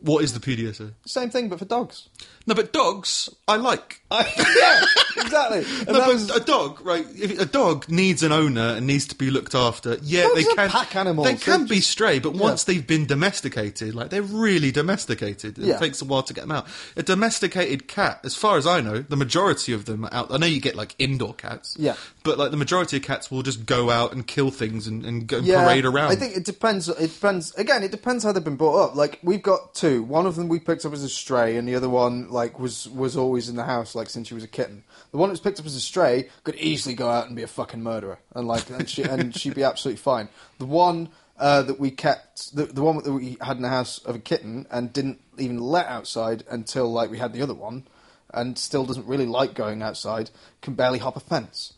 What 0.01 0.23
is 0.23 0.33
the 0.33 0.39
PDSA? 0.39 0.93
Same 1.05 1.29
thing, 1.29 1.49
but 1.49 1.59
for 1.59 1.65
dogs. 1.65 2.07
No, 2.47 2.55
but 2.55 2.71
dogs, 2.71 3.29
I 3.47 3.57
like. 3.57 4.01
I, 4.09 4.21
yeah, 5.17 5.23
exactly. 5.23 5.57
And 5.79 5.87
No, 5.87 5.93
that 5.93 6.05
but 6.05 6.13
was- 6.13 6.29
a 6.29 6.39
dog, 6.39 6.79
right? 6.85 7.05
If 7.15 7.39
a 7.39 7.45
dog 7.45 7.89
needs 7.89 8.23
an 8.23 8.31
owner 8.31 8.75
and 8.75 8.87
needs 8.87 9.07
to 9.07 9.15
be 9.15 9.29
looked 9.29 9.55
after. 9.55 9.97
Yeah, 10.01 10.23
Dogs 10.23 10.35
they 10.45 10.51
are 10.51 10.55
can. 10.55 10.69
pack 10.69 10.95
animals. 10.95 11.27
They 11.27 11.35
can 11.35 11.59
They're 11.61 11.67
be 11.67 11.81
stray, 11.81 12.19
but 12.19 12.33
once 12.33 12.63
they've 12.63 12.85
been 12.85 13.05
domesticated, 13.07 13.93
like 13.93 14.09
they're 14.09 14.21
really 14.21 14.71
domesticated. 14.71 15.59
It 15.59 15.65
Yeah. 15.65 15.77
takes 15.77 16.01
a 16.01 16.05
while 16.05 16.23
to 16.23 16.33
get 16.33 16.41
them 16.41 16.51
out. 16.51 16.67
A 16.95 17.03
domesticated 17.03 17.87
cat, 17.87 18.21
as 18.23 18.35
far 18.35 18.57
as 18.57 18.65
I 18.65 18.81
know, 18.81 18.99
the 19.01 19.17
majority 19.17 19.73
of 19.73 19.85
them 19.85 20.05
are 20.05 20.13
out. 20.13 20.31
I 20.31 20.37
know 20.37 20.47
you 20.47 20.61
get 20.61 20.75
like 20.75 20.95
indoor 20.97 21.33
cats. 21.33 21.75
Yeah. 21.77 21.95
But 22.29 22.37
like 22.37 22.51
the 22.51 22.57
majority 22.57 22.97
of 22.97 23.01
cats 23.01 23.31
will 23.31 23.41
just 23.41 23.65
go 23.65 23.89
out 23.89 24.13
and 24.13 24.25
kill 24.27 24.51
things 24.51 24.85
and, 24.85 25.03
and 25.03 25.25
go 25.25 25.39
yeah, 25.39 25.63
parade 25.63 25.83
around. 25.83 26.11
I 26.11 26.15
think 26.15 26.37
it 26.37 26.45
depends. 26.45 26.87
It 26.87 27.11
depends. 27.11 27.55
Again, 27.55 27.81
it 27.81 27.89
depends 27.89 28.23
how 28.23 28.31
they've 28.31 28.43
been 28.43 28.55
brought 28.55 28.89
up. 28.89 28.95
Like 28.95 29.17
we've 29.23 29.41
got 29.41 29.73
two. 29.73 30.03
One 30.03 30.27
of 30.27 30.35
them 30.35 30.47
we 30.47 30.59
picked 30.59 30.85
up 30.85 30.93
as 30.93 31.03
a 31.03 31.09
stray, 31.09 31.57
and 31.57 31.67
the 31.67 31.73
other 31.73 31.89
one 31.89 32.29
like 32.29 32.59
was 32.59 32.87
was 32.89 33.17
always 33.17 33.49
in 33.49 33.55
the 33.55 33.63
house 33.63 33.95
like 33.95 34.11
since 34.11 34.27
she 34.27 34.35
was 34.35 34.43
a 34.43 34.47
kitten. 34.47 34.83
The 35.09 35.17
one 35.17 35.29
that 35.29 35.31
was 35.31 35.39
picked 35.39 35.59
up 35.59 35.65
as 35.65 35.75
a 35.75 35.81
stray 35.81 36.29
could 36.43 36.53
easily 36.57 36.93
go 36.93 37.09
out 37.09 37.25
and 37.25 37.35
be 37.35 37.41
a 37.41 37.47
fucking 37.47 37.81
murderer, 37.81 38.19
and 38.35 38.47
like 38.47 38.69
and 38.69 38.87
she 38.87 39.01
and 39.01 39.35
she'd 39.39 39.55
be 39.55 39.63
absolutely 39.63 39.97
fine. 40.01 40.29
The 40.59 40.65
one. 40.65 41.09
Uh, 41.41 41.61
that 41.61 41.79
we 41.79 41.89
kept 41.89 42.53
the, 42.53 42.65
the 42.65 42.81
one 42.81 43.01
that 43.01 43.13
we 43.13 43.37
had 43.39 43.55
in 43.55 43.63
the 43.63 43.69
house 43.69 43.99
of 43.99 44.13
a 44.13 44.19
kitten 44.19 44.67
and 44.69 44.91
didn't 44.91 45.21
even 45.37 45.57
let 45.57 45.85
outside 45.85 46.43
until 46.51 46.91
like 46.91 47.09
we 47.09 47.17
had 47.17 47.31
the 47.31 47.41
other 47.41 47.53
one, 47.53 47.87
and 48.33 48.57
still 48.57 48.85
doesn't 48.85 49.07
really 49.07 49.25
like 49.25 49.53
going 49.53 49.81
outside. 49.81 50.29
Can 50.61 50.73
barely 50.73 50.99
hop 50.99 51.15
a 51.15 51.21
fence, 51.21 51.75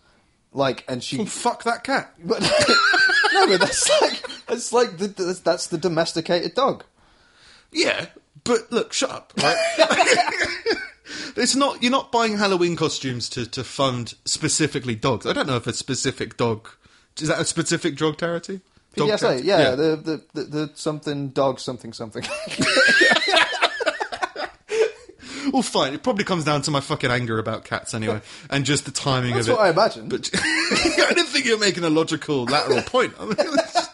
like 0.54 0.84
and 0.88 1.04
she 1.04 1.18
Well, 1.18 1.26
fuck 1.26 1.64
that 1.64 1.84
cat. 1.84 2.14
but 2.24 2.42
no, 3.34 3.48
but 3.48 3.60
that's 3.60 3.90
like 4.02 4.46
that's 4.48 4.74
like 4.74 4.98
the, 4.98 5.08
that's, 5.08 5.40
that's 5.40 5.68
the 5.68 5.78
domesticated 5.78 6.54
dog. 6.54 6.84
Yeah, 7.72 8.08
but 8.44 8.72
look, 8.72 8.94
shut 8.94 9.10
up. 9.12 9.34
Right? 9.42 9.56
it's 11.38 11.56
not. 11.56 11.82
You're 11.82 11.92
not 11.92 12.12
buying 12.12 12.38
Halloween 12.38 12.76
costumes 12.76 13.30
to, 13.30 13.46
to 13.50 13.64
fund 13.64 14.16
specifically 14.26 14.96
dogs. 14.96 15.26
I 15.26 15.34
don't 15.34 15.48
know 15.48 15.56
if 15.56 15.68
a 15.68 15.74
specific 15.74 16.38
dog 16.38 16.70
is 17.20 17.28
that 17.28 17.40
a 17.40 17.46
specific 17.46 17.96
drug 17.96 18.18
charity. 18.18 18.62
Dog 18.96 19.10
PDSA, 19.10 19.20
charity? 19.20 19.48
yeah, 19.48 19.72
The, 19.72 19.96
the 19.96 20.24
the 20.34 20.44
the 20.44 20.72
something 20.76 21.30
dog 21.30 21.60
something 21.60 21.94
something. 21.94 22.24
Well, 25.52 25.62
fine. 25.62 25.94
It 25.94 26.04
probably 26.04 26.24
comes 26.24 26.44
down 26.46 26.62
to 26.64 26.72
my 26.72 26.80
fucking 26.80 27.12
anger 27.12 27.38
about 27.40 27.64
cats 27.66 27.94
anyway, 27.94 28.22
and 28.50 28.66
just 28.66 28.86
the 28.86 28.92
timing 28.92 29.34
That's 29.36 29.48
of 29.48 29.54
it. 29.56 29.58
That's 29.58 29.60
what 29.60 29.68
I 29.68 29.84
imagine. 29.84 30.10
But 30.10 30.30
I 30.36 31.14
didn't 31.14 31.28
think 31.28 31.46
you 31.46 31.54
were 31.58 31.60
making 31.64 31.84
a 31.84 31.90
logical 31.90 32.46
lateral 32.46 32.82
point. 32.84 33.14
I 33.20 33.26
mean, 33.26 33.36
just- 33.36 33.90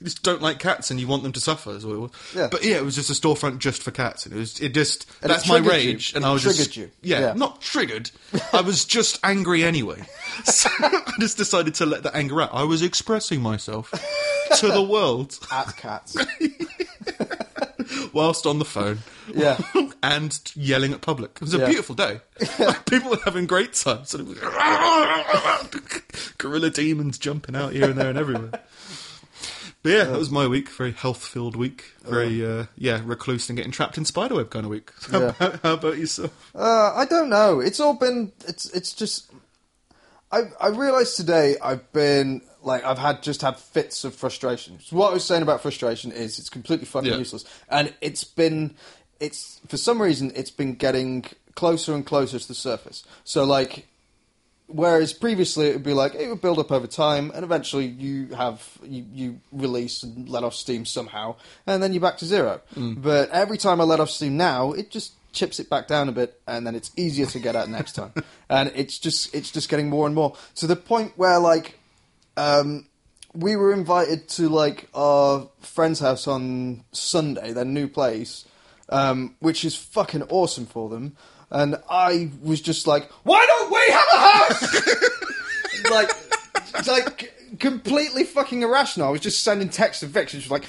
you 0.00 0.06
just 0.06 0.24
don't 0.24 0.42
like 0.42 0.58
cats 0.58 0.90
and 0.90 0.98
you 0.98 1.06
want 1.06 1.22
them 1.22 1.30
to 1.30 1.38
suffer. 1.40 1.70
Is 1.70 1.86
what 1.86 1.94
it 1.94 1.98
was. 1.98 2.10
Yeah. 2.34 2.48
But 2.50 2.64
yeah, 2.64 2.76
it 2.78 2.84
was 2.84 2.96
just 2.96 3.08
a 3.08 3.12
storefront 3.12 3.58
just 3.58 3.84
for 3.84 3.92
cats, 3.92 4.26
and 4.26 4.34
it 4.34 4.38
was 4.38 4.58
it 4.58 4.74
just 4.74 5.06
And 5.22 5.30
it 5.30 5.34
that's 5.34 5.48
my 5.48 5.60
triggered 5.60 5.82
you. 5.84 5.90
rage, 5.92 6.12
and 6.16 6.24
It 6.24 6.28
I 6.28 6.32
was 6.32 6.42
triggered 6.42 6.58
just 6.64 6.76
you. 6.76 6.90
Yeah, 7.02 7.20
Yeah. 7.20 7.32
not 7.34 7.60
triggered. 7.60 8.10
I 8.52 8.62
was 8.62 8.84
just 8.84 9.20
angry 9.22 9.62
anyway. 9.62 10.02
So 10.44 10.68
I 10.80 11.12
just 11.20 11.36
decided 11.36 11.74
to 11.76 11.86
let 11.86 12.02
that 12.02 12.16
anger 12.16 12.40
out. 12.42 12.50
I 12.52 12.64
was 12.64 12.82
expressing 12.82 13.40
myself 13.40 13.92
to 14.58 14.66
the 14.68 14.82
world 14.82 15.38
At 15.52 15.76
cats. 15.76 16.16
whilst 18.12 18.46
on 18.46 18.58
the 18.58 18.64
phone. 18.64 18.98
Yeah. 19.34 19.58
and 20.02 20.38
yelling 20.54 20.92
at 20.92 21.00
public. 21.00 21.32
It 21.36 21.40
was 21.42 21.54
a 21.54 21.58
Yeah. 21.58 21.66
beautiful 21.68 21.94
day. 21.94 22.20
People 22.86 23.10
were 23.10 23.18
having 23.24 23.46
great 23.46 23.74
times. 23.74 24.10
Sort 24.10 24.22
of 24.22 24.38
gorilla 26.38 26.70
demons 26.70 27.18
jumping 27.18 27.56
out 27.56 27.72
here 27.72 27.84
and 27.90 27.98
there 27.98 28.08
and 28.10 28.18
everywhere. 28.18 28.50
But 29.82 29.90
yeah, 29.90 30.04
that 30.04 30.18
was 30.18 30.30
my 30.30 30.46
week. 30.46 30.68
Very 30.68 30.92
health-filled 30.92 31.56
week. 31.56 31.84
Very 32.04 32.44
uh, 32.46 32.66
yeah, 32.76 33.00
recluse 33.04 33.48
and 33.48 33.56
getting 33.56 33.72
trapped 33.72 33.98
in 33.98 34.04
spiderweb 34.04 34.48
kind 34.50 34.64
of 34.64 34.70
week. 34.70 34.92
How, 35.10 35.18
Yeah. 35.20 35.28
about, 35.30 35.60
how 35.62 35.72
about 35.74 35.98
yourself? 35.98 36.50
Uh, 36.54 36.92
I 36.94 37.04
don't 37.04 37.28
know. 37.28 37.58
It's 37.58 37.80
all 37.80 37.94
been. 37.94 38.30
It's 38.46 38.66
it's 38.70 38.92
just. 38.92 39.30
I 40.30 40.42
I 40.60 40.68
realised 40.68 41.16
today 41.16 41.56
I've 41.60 41.92
been 41.92 42.42
like 42.62 42.84
I've 42.84 42.98
had 42.98 43.22
just 43.22 43.42
had 43.42 43.56
fits 43.56 44.04
of 44.04 44.14
frustration. 44.14 44.78
So 44.80 44.96
what 44.96 45.10
I 45.10 45.14
was 45.14 45.24
saying 45.24 45.42
about 45.42 45.62
frustration 45.62 46.12
is 46.12 46.38
it's 46.38 46.48
completely 46.50 46.86
fucking 46.86 47.10
Yeah. 47.10 47.18
useless, 47.18 47.44
and 47.68 47.92
it's 48.00 48.24
been 48.24 48.74
it's 49.20 49.60
for 49.68 49.76
some 49.76 50.00
reason 50.02 50.32
it's 50.34 50.50
been 50.50 50.74
getting 50.74 51.24
closer 51.54 51.94
and 51.94 52.04
closer 52.06 52.38
to 52.38 52.48
the 52.48 52.54
surface. 52.54 53.04
So 53.24 53.44
like. 53.44 53.86
Whereas 54.68 55.12
previously 55.12 55.66
it 55.66 55.74
would 55.74 55.82
be 55.82 55.92
like 55.92 56.14
it 56.14 56.30
would 56.30 56.40
build 56.40 56.58
up 56.58 56.72
over 56.72 56.86
time, 56.86 57.30
and 57.34 57.44
eventually 57.44 57.84
you 57.84 58.28
have 58.34 58.66
you, 58.82 59.04
you 59.12 59.40
release 59.50 60.02
and 60.02 60.26
let 60.30 60.44
off 60.44 60.54
steam 60.54 60.86
somehow, 60.86 61.34
and 61.66 61.82
then 61.82 61.92
you're 61.92 62.00
back 62.00 62.16
to 62.18 62.24
zero. 62.24 62.62
Mm. 62.74 63.02
But 63.02 63.28
every 63.30 63.58
time 63.58 63.82
I 63.82 63.84
let 63.84 64.00
off 64.00 64.08
steam 64.08 64.38
now, 64.38 64.72
it 64.72 64.90
just 64.90 65.12
chips 65.32 65.60
it 65.60 65.68
back 65.68 65.88
down 65.88 66.08
a 66.08 66.12
bit, 66.12 66.40
and 66.46 66.66
then 66.66 66.74
it's 66.74 66.90
easier 66.96 67.26
to 67.26 67.38
get 67.38 67.54
at 67.54 67.68
next 67.68 67.92
time. 67.96 68.12
and 68.48 68.72
it's 68.74 68.98
just 68.98 69.34
it's 69.34 69.50
just 69.50 69.68
getting 69.68 69.90
more 69.90 70.06
and 70.06 70.14
more 70.14 70.36
to 70.54 70.66
the 70.66 70.76
point 70.76 71.12
where 71.16 71.38
like 71.38 71.78
um, 72.36 72.86
we 73.34 73.56
were 73.56 73.72
invited 73.72 74.28
to 74.30 74.48
like 74.48 74.88
our 74.94 75.48
friend's 75.60 76.00
house 76.00 76.26
on 76.26 76.84
Sunday, 76.92 77.52
their 77.52 77.64
new 77.64 77.88
place, 77.88 78.44
um, 78.88 79.34
which 79.40 79.64
is 79.64 79.74
fucking 79.76 80.22
awesome 80.24 80.66
for 80.66 80.88
them. 80.88 81.16
and 81.50 81.76
I 81.88 82.30
was 82.42 82.60
just 82.60 82.86
like, 82.86 83.10
"Why 83.24 83.44
don't 83.46 83.70
we 83.70 83.92
have 83.92 84.08
a 84.12 84.18
house?" 84.18 85.90
like, 85.90 86.86
like 86.86 87.58
completely 87.58 88.24
fucking 88.24 88.62
irrational. 88.62 89.08
I 89.08 89.10
was 89.10 89.20
just 89.20 89.42
sending 89.42 89.68
texts 89.68 90.00
to 90.00 90.06
Vic, 90.06 90.32
and 90.32 90.42
she 90.42 90.48
was 90.48 90.50
like, 90.50 90.66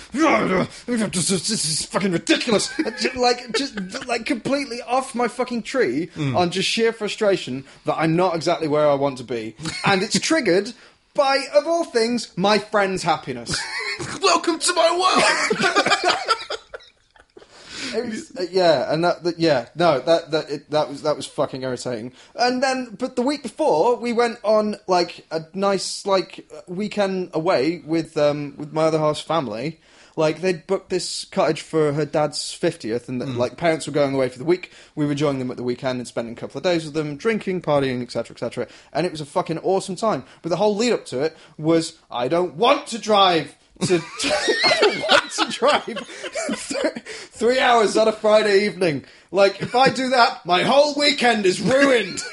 "This 1.11 1.31
is, 1.31 1.47
this 1.47 1.65
is 1.65 1.85
fucking 1.85 2.11
ridiculous!" 2.11 2.69
like, 3.15 3.55
just 3.57 4.05
like 4.07 4.25
completely 4.25 4.81
off 4.81 5.15
my 5.15 5.27
fucking 5.27 5.63
tree 5.63 6.09
on 6.17 6.51
just 6.51 6.67
sheer 6.69 6.93
frustration 6.93 7.63
that 7.85 7.95
I'm 7.97 8.15
not 8.15 8.35
exactly 8.35 8.67
where 8.67 8.87
I 8.89 8.95
want 8.95 9.17
to 9.19 9.23
be, 9.23 9.55
and 9.85 10.01
it's 10.03 10.19
triggered 10.19 10.73
by, 11.13 11.45
of 11.53 11.67
all 11.67 11.83
things, 11.83 12.35
my 12.37 12.57
friend's 12.57 13.03
happiness. 13.03 13.59
Welcome 14.21 14.59
to 14.59 14.73
my 14.73 14.91
world. 14.97 16.19
It 17.95 18.05
was- 18.09 18.35
uh, 18.35 18.45
yeah, 18.49 18.91
and 18.91 19.03
that, 19.03 19.23
that 19.23 19.37
yeah, 19.37 19.67
no, 19.75 19.99
that 19.99 20.31
that 20.31 20.49
it, 20.49 20.71
that 20.71 20.89
was 20.89 21.03
that 21.03 21.15
was 21.15 21.27
fucking 21.27 21.61
irritating. 21.61 22.13
And 22.33 22.63
then, 22.63 22.95
but 22.97 23.15
the 23.15 23.21
week 23.21 23.43
before, 23.43 23.97
we 23.97 24.13
went 24.13 24.39
on 24.43 24.77
like 24.87 25.27
a 25.29 25.41
nice 25.53 26.03
like 26.07 26.49
weekend 26.67 27.29
away 27.33 27.83
with 27.85 28.17
um 28.17 28.55
with 28.57 28.73
my 28.73 28.85
other 28.85 28.97
half's 28.97 29.19
family. 29.21 29.79
Like 30.15 30.41
they'd 30.41 30.67
booked 30.67 30.89
this 30.89 31.25
cottage 31.25 31.61
for 31.61 31.93
her 31.93 32.05
dad's 32.05 32.53
fiftieth, 32.53 33.09
and 33.09 33.21
Hmm. 33.21 33.37
like 33.37 33.57
parents 33.57 33.87
were 33.87 33.93
going 33.93 34.13
away 34.13 34.29
for 34.29 34.37
the 34.37 34.45
week. 34.45 34.71
We 34.95 35.05
were 35.05 35.15
joining 35.15 35.39
them 35.39 35.49
at 35.51 35.57
the 35.57 35.63
weekend 35.63 35.99
and 35.99 36.07
spending 36.07 36.33
a 36.33 36.37
couple 36.39 36.57
of 36.59 36.63
days 36.63 36.85
with 36.85 36.93
them, 36.93 37.17
drinking, 37.17 37.61
partying, 37.61 38.01
etc., 38.01 38.35
etc. 38.35 38.67
And 38.91 39.05
it 39.05 39.11
was 39.11 39.21
a 39.21 39.25
fucking 39.25 39.57
awesome 39.59 39.95
time. 39.95 40.23
But 40.41 40.49
the 40.49 40.57
whole 40.57 40.75
lead 40.75 40.93
up 40.93 41.05
to 41.07 41.21
it 41.21 41.35
was, 41.57 41.97
I 42.11 42.27
don't 42.27 42.55
want 42.55 42.87
to 42.87 42.99
drive 42.99 43.55
to. 43.87 43.95
I 44.23 44.77
don't 44.81 45.01
want 45.09 45.31
to 45.31 45.45
drive 45.51 46.07
three 47.31 47.59
hours 47.59 47.97
on 47.97 48.07
a 48.07 48.11
Friday 48.11 48.65
evening. 48.65 49.05
Like, 49.31 49.61
if 49.63 49.73
I 49.75 49.89
do 49.89 50.09
that, 50.09 50.45
my 50.45 50.61
whole 50.63 50.93
weekend 50.95 51.45
is 51.45 51.59
ruined. 51.59 52.19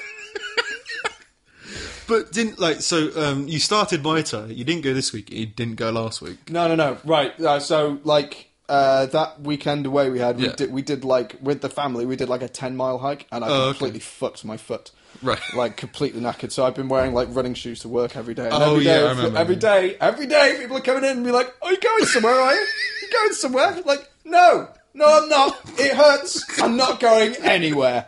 but 2.11 2.31
didn't 2.33 2.59
like 2.61 2.83
so. 2.83 3.11
Um, 3.17 3.49
you 3.49 3.59
started 3.59 4.03
Muay. 4.03 4.55
You 4.55 4.65
didn't 4.65 4.83
go 4.83 4.93
this 4.93 5.13
week. 5.15 5.31
You 5.31 5.47
didn't 5.47 5.77
go 5.77 5.89
last 5.91 6.21
week. 6.21 6.51
no, 6.51 6.69
no, 6.69 6.75
no. 6.75 6.99
Right. 7.05 7.33
Uh, 7.41 7.59
so, 7.61 7.99
like, 8.05 8.51
uh, 8.69 9.07
that 9.07 9.41
weekend 9.41 9.87
away 9.87 10.11
we 10.11 10.19
had, 10.19 10.37
we 10.37 10.45
Yeah. 10.47 10.53
did, 10.57 10.71
we 10.71 10.83
did 10.83 11.05
like 11.05 11.37
with 11.41 11.61
the 11.63 11.69
family, 11.71 12.05
we 12.07 12.17
did 12.17 12.29
like 12.29 12.43
a 12.43 12.49
ten 12.49 12.77
mile 12.77 12.99
hike, 12.99 13.27
and 13.33 13.45
I 13.45 13.49
Oh, 13.49 13.53
okay. 13.53 13.69
completely 13.71 14.01
fucked 14.01 14.45
my 14.45 14.57
foot. 14.59 14.91
Right. 15.23 15.41
Like 15.57 15.77
completely 15.77 16.21
knackered. 16.21 16.53
So 16.53 16.65
I've 16.65 16.75
been 16.77 16.89
wearing 16.89 17.13
like 17.15 17.29
running 17.33 17.55
shoes 17.55 17.81
to 17.81 17.89
work 17.89 18.17
every 18.17 18.35
day. 18.35 18.45
And 18.45 18.55
Oh, 18.55 18.73
every 18.75 18.85
day, 18.85 19.01
yeah, 19.01 19.07
I 19.07 19.11
remember, 19.11 19.39
every 19.39 19.55
yeah. 19.57 19.61
day, 19.61 19.97
every 20.01 20.27
day, 20.27 20.57
people 20.61 20.77
are 20.77 20.81
coming 20.81 21.05
in 21.05 21.17
and 21.19 21.25
be 21.25 21.33
like, 21.33 21.53
"Are 21.63 21.73
you 21.73 21.81
going 21.81 22.05
somewhere? 22.07 22.35
Are 22.35 22.55
you? 22.55 22.67
you 23.03 23.09
going 23.13 23.33
somewhere?" 23.33 23.83
Like, 23.85 24.09
no, 24.25 24.69
no, 24.95 25.07
I'm 25.23 25.29
not. 25.29 25.59
It 25.79 25.97
hurts. 25.97 26.45
I'm 26.63 26.77
not 26.77 27.01
going 27.01 27.35
anywhere. 27.43 28.07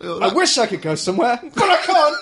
I 0.00 0.32
wish 0.34 0.58
I 0.58 0.66
could 0.66 0.82
go 0.82 0.94
somewhere, 0.94 1.40
but 1.42 1.64
I 1.64 1.76
can't 1.78 2.16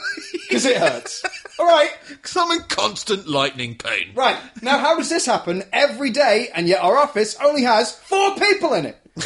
because 0.48 0.64
it 0.64 0.76
hurts. 0.76 1.24
All 1.58 1.66
right, 1.66 1.90
Because 2.08 2.36
I'm 2.36 2.50
in 2.52 2.64
constant 2.68 3.28
lightning 3.28 3.76
pain. 3.76 4.12
right. 4.14 4.36
Now, 4.62 4.78
how 4.78 4.96
does 4.96 5.08
this 5.08 5.26
happen 5.26 5.62
every 5.72 6.10
day, 6.10 6.48
and 6.54 6.66
yet 6.68 6.80
our 6.82 6.96
office 6.96 7.36
only 7.42 7.62
has 7.62 7.92
four 7.92 8.34
people 8.36 8.74
in 8.74 8.86
it? 8.86 8.98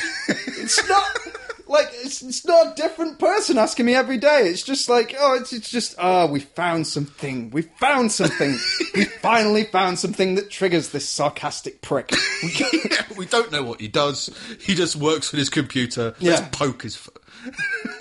It's 0.60 0.86
not 0.86 1.02
like 1.66 1.88
it's, 1.92 2.20
it's 2.20 2.44
not 2.44 2.72
a 2.72 2.74
different 2.74 3.18
person 3.18 3.56
asking 3.56 3.86
me 3.86 3.94
every 3.94 4.18
day. 4.18 4.48
It's 4.48 4.62
just 4.62 4.88
like, 4.90 5.14
oh, 5.18 5.34
it's, 5.34 5.52
it's 5.54 5.70
just, 5.70 5.94
oh, 5.98 6.26
we 6.26 6.40
found 6.40 6.86
something. 6.86 7.48
We 7.50 7.62
found 7.62 8.12
something. 8.12 8.58
we 8.94 9.04
finally 9.04 9.64
found 9.64 9.98
something 9.98 10.34
that 10.34 10.50
triggers 10.50 10.90
this 10.90 11.08
sarcastic 11.08 11.80
prick. 11.80 12.12
we 13.16 13.24
don't 13.26 13.50
know 13.50 13.62
what 13.62 13.80
he 13.80 13.88
does. 13.88 14.28
He 14.60 14.74
just 14.74 14.96
works 14.96 15.32
with 15.32 15.38
his 15.38 15.48
computer. 15.48 16.14
Yeah. 16.18 16.32
Let's 16.32 16.56
poke 16.58 16.82
his 16.82 16.96
foot. 16.96 17.16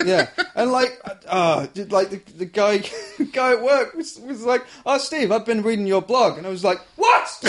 Yeah, 0.04 0.28
and 0.54 0.70
like, 0.72 1.00
uh, 1.28 1.66
like 1.90 2.10
the, 2.10 2.20
the 2.36 2.44
guy, 2.46 2.82
guy 3.32 3.52
at 3.52 3.62
work 3.62 3.94
was, 3.94 4.18
was 4.20 4.42
like, 4.44 4.64
"Oh, 4.86 4.98
Steve, 4.98 5.30
I've 5.32 5.46
been 5.46 5.62
reading 5.62 5.86
your 5.86 6.02
blog," 6.02 6.38
and 6.38 6.46
I 6.46 6.50
was 6.50 6.64
like, 6.64 6.78
"What?" 6.96 7.28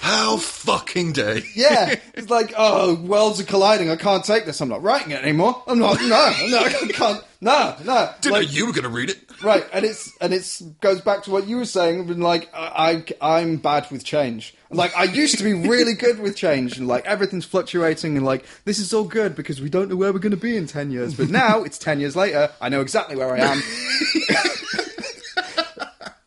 How 0.00 0.36
fucking 0.38 1.12
day. 1.12 1.42
yeah, 1.54 1.94
it's 2.14 2.28
like, 2.30 2.52
"Oh, 2.56 2.94
worlds 2.96 3.40
are 3.40 3.44
colliding. 3.44 3.90
I 3.90 3.96
can't 3.96 4.24
take 4.24 4.44
this. 4.44 4.60
I'm 4.60 4.68
not 4.68 4.82
writing 4.82 5.12
it 5.12 5.22
anymore. 5.22 5.62
I'm 5.66 5.78
not. 5.78 6.00
No, 6.00 6.06
no, 6.48 6.58
I 6.58 6.88
can't. 6.92 7.22
No, 7.40 7.76
no." 7.84 8.10
Didn't 8.20 8.32
Like, 8.34 8.46
know 8.46 8.50
you 8.50 8.66
were 8.66 8.72
going 8.72 8.84
to 8.84 8.88
read 8.90 9.10
it. 9.10 9.18
right, 9.42 9.64
and 9.72 9.84
it's 9.84 10.12
and 10.20 10.32
it's 10.34 10.60
goes 10.80 11.00
back 11.00 11.22
to 11.24 11.30
what 11.30 11.46
you 11.46 11.56
were 11.58 11.64
saying. 11.64 12.06
Been 12.06 12.20
like, 12.20 12.50
I, 12.54 13.04
I 13.20 13.38
I'm 13.38 13.56
bad 13.58 13.90
with 13.90 14.04
change. 14.04 14.54
Like 14.72 14.96
I 14.96 15.04
used 15.04 15.36
to 15.38 15.44
be 15.44 15.52
really 15.52 15.94
good 15.94 16.20
with 16.20 16.36
change, 16.36 16.78
and 16.78 16.86
like 16.86 17.04
everything's 17.04 17.44
fluctuating, 17.44 18.16
and 18.16 18.24
like 18.24 18.44
this 18.64 18.78
is 18.78 18.94
all 18.94 19.02
good 19.02 19.34
because 19.34 19.60
we 19.60 19.68
don't 19.68 19.88
know 19.88 19.96
where 19.96 20.12
we're 20.12 20.20
going 20.20 20.30
to 20.30 20.36
be 20.36 20.56
in 20.56 20.68
ten 20.68 20.92
years. 20.92 21.14
But 21.14 21.28
now 21.28 21.64
it's 21.64 21.76
ten 21.76 21.98
years 21.98 22.14
later. 22.14 22.50
I 22.60 22.68
know 22.68 22.80
exactly 22.80 23.16
where 23.16 23.34
I 23.34 23.38
am, 23.38 23.60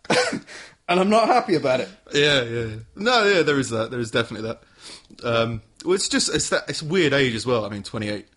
and 0.89 0.99
I'm 0.99 1.09
not 1.09 1.27
happy 1.27 1.55
about 1.55 1.79
it. 1.79 1.89
Yeah, 2.13 2.43
yeah. 2.43 2.65
yeah. 2.65 2.75
No, 2.97 3.23
yeah, 3.23 3.43
there 3.43 3.59
is 3.59 3.69
that. 3.69 3.91
There 3.91 4.01
is 4.01 4.11
definitely 4.11 4.49
that. 4.49 4.61
Um, 5.23 5.61
well, 5.85 5.93
it's 5.93 6.09
just 6.09 6.33
it's 6.35 6.49
that 6.49 6.63
it's 6.67 6.83
weird 6.83 7.13
age 7.13 7.35
as 7.35 7.45
well. 7.45 7.65
I 7.65 7.69
mean, 7.69 7.83
twenty 7.83 8.09
eight. 8.09 8.27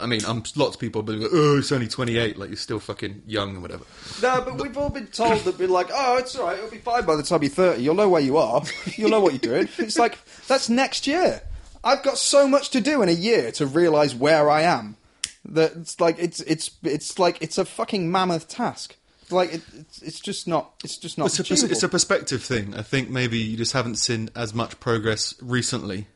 I 0.00 0.06
mean, 0.06 0.20
I'm 0.26 0.42
lots 0.56 0.74
of 0.74 0.80
people 0.80 1.02
being 1.02 1.20
like, 1.20 1.30
"Oh, 1.32 1.58
it's 1.58 1.70
only 1.70 1.86
28." 1.86 2.36
Like 2.36 2.48
you're 2.48 2.56
still 2.56 2.80
fucking 2.80 3.22
young 3.26 3.50
and 3.50 3.62
whatever. 3.62 3.84
No, 4.20 4.40
but 4.42 4.60
we've 4.60 4.76
all 4.76 4.90
been 4.90 5.06
told 5.06 5.40
that 5.44 5.58
we're 5.58 5.68
like, 5.68 5.90
oh, 5.92 6.16
it's 6.18 6.34
all 6.36 6.46
right. 6.46 6.58
It'll 6.58 6.70
be 6.70 6.78
fine 6.78 7.04
by 7.04 7.14
the 7.14 7.22
time 7.22 7.42
you're 7.42 7.50
thirty. 7.50 7.82
You'll 7.82 7.94
know 7.94 8.08
where 8.08 8.20
you 8.20 8.36
are. 8.36 8.62
You'll 8.96 9.10
know 9.10 9.20
what 9.20 9.32
you're 9.32 9.38
doing. 9.38 9.68
It's 9.78 9.98
like 9.98 10.18
that's 10.48 10.68
next 10.68 11.06
year. 11.06 11.42
I've 11.84 12.02
got 12.02 12.18
so 12.18 12.48
much 12.48 12.70
to 12.70 12.80
do 12.80 13.00
in 13.02 13.08
a 13.08 13.12
year 13.12 13.52
to 13.52 13.66
realise 13.66 14.14
where 14.14 14.50
I 14.50 14.62
am. 14.62 14.96
That 15.44 15.72
it's 15.76 16.00
like 16.00 16.16
it's 16.18 16.40
it's 16.40 16.72
it's 16.82 17.18
like 17.18 17.38
it's 17.40 17.56
a 17.56 17.64
fucking 17.64 18.10
mammoth 18.10 18.48
task. 18.48 18.96
Like 19.30 19.54
it, 19.54 19.62
it's 19.78 20.02
it's 20.02 20.20
just 20.20 20.48
not 20.48 20.72
it's 20.82 20.96
just 20.96 21.16
not 21.16 21.26
It's 21.26 21.62
a, 21.62 21.66
it's 21.70 21.82
a 21.84 21.88
perspective 21.88 22.42
thing. 22.42 22.74
I 22.74 22.82
think 22.82 23.08
maybe 23.08 23.38
you 23.38 23.56
just 23.56 23.72
haven't 23.72 23.96
seen 23.96 24.30
as 24.34 24.52
much 24.52 24.80
progress 24.80 25.34
recently. 25.40 26.08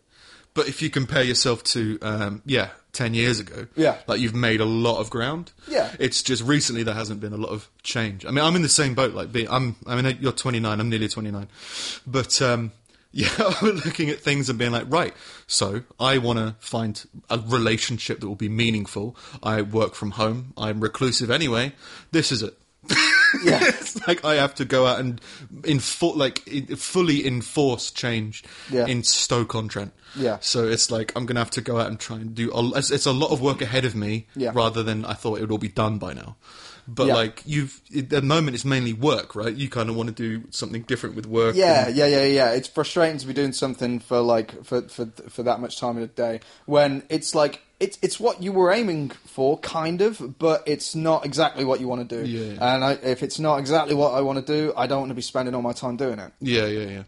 But 0.55 0.69
if 0.69 0.83
you 0.83 0.91
compare 0.91 1.25
yourself 1.25 1.65
to, 1.65 1.99
um, 2.01 2.43
yeah, 2.47 2.71
10 2.95 3.13
years 3.15 3.39
ago, 3.41 3.67
Yeah. 3.77 3.99
like 4.07 4.21
you've 4.21 4.35
made 4.35 4.61
a 4.61 4.65
lot 4.65 5.01
of 5.01 5.11
ground. 5.11 5.53
Yeah. 5.69 5.93
It's 5.99 6.23
just 6.23 6.43
recently 6.43 6.83
there 6.83 6.95
hasn't 6.95 7.21
been 7.21 7.33
a 7.33 7.37
lot 7.37 7.51
of 7.51 7.69
change. 7.83 8.25
I 8.25 8.31
mean, 8.31 8.45
I'm 8.45 8.57
in 8.57 8.63
the 8.63 8.69
same 8.69 8.95
boat. 8.95 9.13
Like, 9.15 9.31
being, 9.33 9.49
I'm, 9.51 9.77
I 9.87 10.01
mean, 10.01 10.17
you're 10.21 10.33
29, 10.33 10.81
I'm 10.81 10.89
nearly 10.89 11.09
29. 11.09 11.49
But, 12.07 12.41
um, 12.41 12.73
yeah, 13.13 13.29
I'm 13.61 13.77
looking 13.85 14.09
at 14.11 14.21
things 14.21 14.49
and 14.49 14.59
being 14.59 14.73
like, 14.73 14.87
right, 14.89 15.15
so 15.47 15.83
I 16.01 16.19
want 16.19 16.39
to 16.39 16.57
find 16.61 17.05
a 17.29 17.39
relationship 17.39 18.21
that 18.21 18.29
will 18.29 18.35
be 18.35 18.49
meaningful. 18.49 19.17
I 19.43 19.63
work 19.63 19.95
from 19.95 20.13
home. 20.13 20.53
I'm 20.57 20.81
reclusive 20.81 21.31
anyway. 21.31 21.73
This 22.13 22.33
is 22.33 22.43
it. 22.43 22.59
Yeah. 23.43 23.59
it's 23.63 24.07
like 24.07 24.25
I 24.25 24.35
have 24.37 24.55
to 24.57 24.65
go 24.65 24.87
out 24.87 25.01
and 25.01 25.21
in 25.65 25.79
enfor- 25.79 26.17
like 26.17 26.47
in- 26.47 26.77
fully 26.77 27.27
enforce 27.27 27.91
change 27.91 28.45
Yeah. 28.71 28.87
in 28.87 29.03
Stoke 29.03 29.55
on 29.55 29.69
Trent. 29.69 29.93
Yeah. 30.17 30.39
So 30.41 30.67
it's 30.69 30.91
like 30.91 31.13
I'm 31.17 31.27
gonna 31.27 31.41
have 31.41 31.51
to 31.53 31.61
go 31.61 31.79
out 31.79 31.89
and 31.89 31.99
try 31.99 32.17
and 32.17 32.35
do. 32.35 32.53
A, 32.53 32.79
it's, 32.79 32.91
it's 32.91 33.07
a 33.07 33.13
lot 33.13 33.31
of 33.33 33.41
work 33.41 33.61
ahead 33.63 33.85
of 33.85 33.95
me, 33.95 34.27
Yeah. 34.37 34.53
rather 34.55 34.83
than 34.83 35.05
I 35.05 35.15
thought 35.15 35.39
it 35.39 35.41
would 35.41 35.51
all 35.51 35.59
be 35.59 35.69
done 35.69 35.99
by 35.99 36.13
now. 36.15 36.37
But 36.87 37.07
Yeah. 37.07 37.15
like 37.15 37.43
you've 37.47 37.81
at 37.97 38.11
the 38.11 38.21
moment, 38.23 38.55
it's 38.55 38.65
mainly 38.65 38.93
work, 38.93 39.35
right? 39.35 39.55
You 39.55 39.71
kind 39.71 39.89
of 39.89 39.97
want 39.97 40.09
to 40.09 40.15
do 40.15 40.47
something 40.51 40.83
different 40.83 41.17
with 41.17 41.27
work. 41.27 41.57
Yeah, 41.57 41.87
and- 41.89 41.97
yeah, 41.97 42.07
yeah, 42.07 42.25
yeah. 42.25 42.51
It's 42.51 42.69
frustrating 42.69 43.17
to 43.19 43.27
be 43.27 43.33
doing 43.33 43.53
something 43.53 44.01
for 44.01 44.21
like 44.21 44.65
for 44.65 44.83
for 44.83 45.07
for 45.29 45.43
that 45.45 45.61
much 45.61 45.81
time 45.81 45.97
in 45.97 46.03
a 46.03 46.09
day 46.09 46.41
when 46.67 47.03
it's 47.09 47.35
like 47.35 47.63
it's 47.85 47.99
it's 48.03 48.19
what 48.19 48.43
you 48.43 48.53
were 48.53 48.73
aiming 48.73 49.11
for, 49.11 49.59
kind 49.59 50.01
of, 50.01 50.39
but 50.39 50.63
it's 50.67 50.95
not 50.95 51.25
exactly 51.25 51.65
what 51.65 51.81
you 51.81 51.89
want 51.89 52.09
to 52.09 52.23
do. 52.23 52.29
Yeah. 52.29 52.53
And 52.75 52.85
I, 52.85 52.93
if 53.03 53.23
it's 53.23 53.39
not 53.39 53.59
exactly 53.59 53.95
what 53.95 54.13
I 54.15 54.21
want 54.23 54.45
to 54.45 54.53
do, 54.53 54.73
I 54.77 54.87
don't 54.87 55.01
want 55.01 55.11
to 55.11 55.15
be 55.15 55.23
spending 55.23 55.55
all 55.55 55.63
my 55.63 55.73
time 55.73 55.97
doing 55.97 56.19
it. 56.19 56.33
Yeah, 56.41 56.67
yeah, 56.67 56.87
yeah. 56.89 57.03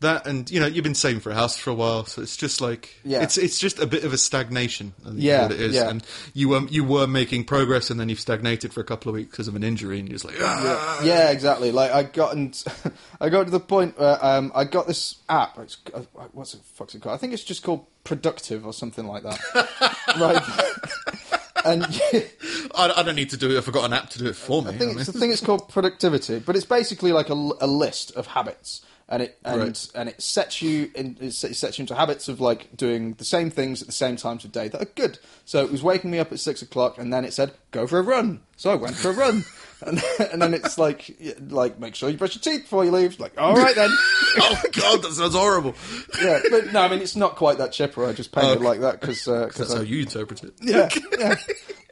That 0.00 0.26
and 0.26 0.50
you 0.50 0.60
know 0.60 0.66
you've 0.66 0.82
been 0.82 0.94
saving 0.94 1.20
for 1.20 1.28
a 1.30 1.34
house 1.34 1.58
for 1.58 1.68
a 1.68 1.74
while, 1.74 2.06
so 2.06 2.22
it's 2.22 2.34
just 2.38 2.62
like 2.62 2.88
Yeah. 3.04 3.22
it's 3.22 3.36
it's 3.36 3.58
just 3.58 3.78
a 3.78 3.86
bit 3.86 4.02
of 4.04 4.14
a 4.14 4.16
stagnation. 4.16 4.94
I 5.02 5.08
think 5.08 5.18
is 5.18 5.24
Yeah, 5.24 5.44
it 5.44 5.52
is. 5.60 5.74
yeah. 5.74 5.90
And 5.90 6.02
you 6.32 6.48
were 6.48 6.62
you 6.70 6.84
were 6.84 7.06
making 7.06 7.44
progress, 7.44 7.90
and 7.90 8.00
then 8.00 8.08
you've 8.08 8.18
stagnated 8.20 8.72
for 8.72 8.80
a 8.80 8.84
couple 8.84 9.10
of 9.10 9.14
weeks 9.16 9.30
because 9.32 9.46
of 9.46 9.56
an 9.56 9.62
injury, 9.62 9.98
and 10.00 10.08
you're 10.08 10.14
just 10.18 10.24
like, 10.24 10.36
ah. 10.40 11.02
Yeah, 11.04 11.30
exactly. 11.30 11.70
Like 11.70 11.90
I 11.92 12.04
got 12.04 12.32
and 12.34 12.64
I 13.20 13.28
got 13.28 13.44
to 13.44 13.50
the 13.50 13.60
point 13.60 13.98
where 13.98 14.16
um, 14.24 14.50
I 14.54 14.64
got 14.64 14.86
this 14.86 15.16
app. 15.28 15.58
It's, 15.58 15.76
uh, 15.92 16.00
what's 16.32 16.54
it? 16.54 16.60
Fuck's 16.76 16.94
it 16.94 17.02
called? 17.02 17.14
I 17.14 17.18
think 17.18 17.34
it's 17.34 17.44
just 17.44 17.62
called 17.62 17.84
Productive 18.04 18.66
or 18.66 18.72
something 18.72 19.06
like 19.06 19.22
that. 19.22 19.38
right. 20.20 21.64
and 21.64 21.84
I, 22.74 22.92
I 23.00 23.02
don't 23.02 23.14
need 23.16 23.30
to 23.30 23.36
do 23.36 23.50
it. 23.50 23.58
I've 23.58 23.72
got 23.72 23.84
an 23.84 23.92
app 23.92 24.10
to 24.10 24.18
do 24.18 24.26
it 24.26 24.36
for 24.36 24.62
me. 24.62 24.70
I 24.70 24.78
think 24.78 24.96
I 24.96 25.00
it's, 25.00 25.10
the 25.12 25.18
thing 25.18 25.30
it's 25.30 25.40
called 25.44 25.68
productivity, 25.68 26.38
but 26.38 26.56
it's 26.56 26.64
basically 26.64 27.12
like 27.12 27.28
a 27.28 27.34
list 27.34 28.12
of 28.16 28.26
habits. 28.28 28.82
and 29.08 29.22
it 29.24 29.38
and 29.44 29.60
Right. 29.60 29.88
and 29.94 30.08
it 30.08 30.22
sets 30.22 30.62
you 30.62 30.90
in 30.94 31.16
it 31.20 31.32
sets 31.34 31.78
you 31.78 31.82
into 31.82 31.94
habits 31.94 32.28
of 32.28 32.40
like 32.40 32.74
doing 32.76 33.14
the 33.14 33.24
same 33.24 33.50
things 33.50 33.82
at 33.82 33.86
the 33.88 33.92
same 33.92 34.16
times 34.16 34.44
of 34.44 34.52
day 34.52 34.68
that 34.68 34.80
are 34.80 34.92
good. 34.94 35.18
So 35.44 35.62
it 35.64 35.70
was 35.70 35.82
waking 35.82 36.10
me 36.10 36.18
up 36.18 36.32
at 36.32 36.38
six 36.40 36.62
o'clock, 36.62 36.96
and 36.98 37.12
then 37.12 37.24
it 37.24 37.32
said 37.32 37.52
go 37.72 37.86
for 37.86 37.98
a 37.98 38.02
run. 38.02 38.40
So 38.56 38.70
I 38.70 38.76
went 38.76 38.94
for 38.96 39.10
a 39.10 39.14
run, 39.14 39.44
and, 39.82 40.02
and 40.32 40.42
then 40.42 40.54
it's 40.54 40.78
like 40.78 41.16
like 41.48 41.78
make 41.78 41.94
sure 41.94 42.08
you 42.10 42.16
brush 42.16 42.34
your 42.34 42.42
teeth 42.42 42.62
before 42.64 42.84
you 42.84 42.90
leave. 42.90 43.18
Like 43.20 43.32
all 43.38 43.54
right 43.54 43.74
then. 43.74 43.90
oh 44.38 44.62
god, 44.72 45.02
that 45.02 45.12
sounds 45.12 45.34
horrible. 45.34 45.74
yeah, 46.22 46.40
but 46.50 46.72
no, 46.72 46.80
I 46.82 46.88
mean 46.88 47.00
it's 47.00 47.16
not 47.16 47.36
quite 47.36 47.58
that 47.58 47.72
chipper. 47.72 48.04
I 48.06 48.12
just 48.12 48.32
painted 48.32 48.58
Okay. 48.58 48.64
like 48.64 48.80
that 48.80 49.00
because 49.00 49.26
uh, 49.28 49.50
That's 49.56 49.72
how 49.74 49.80
you 49.80 50.00
interpret 50.00 50.42
it. 50.44 50.54
yeah, 50.60 50.88
yeah. 51.18 51.34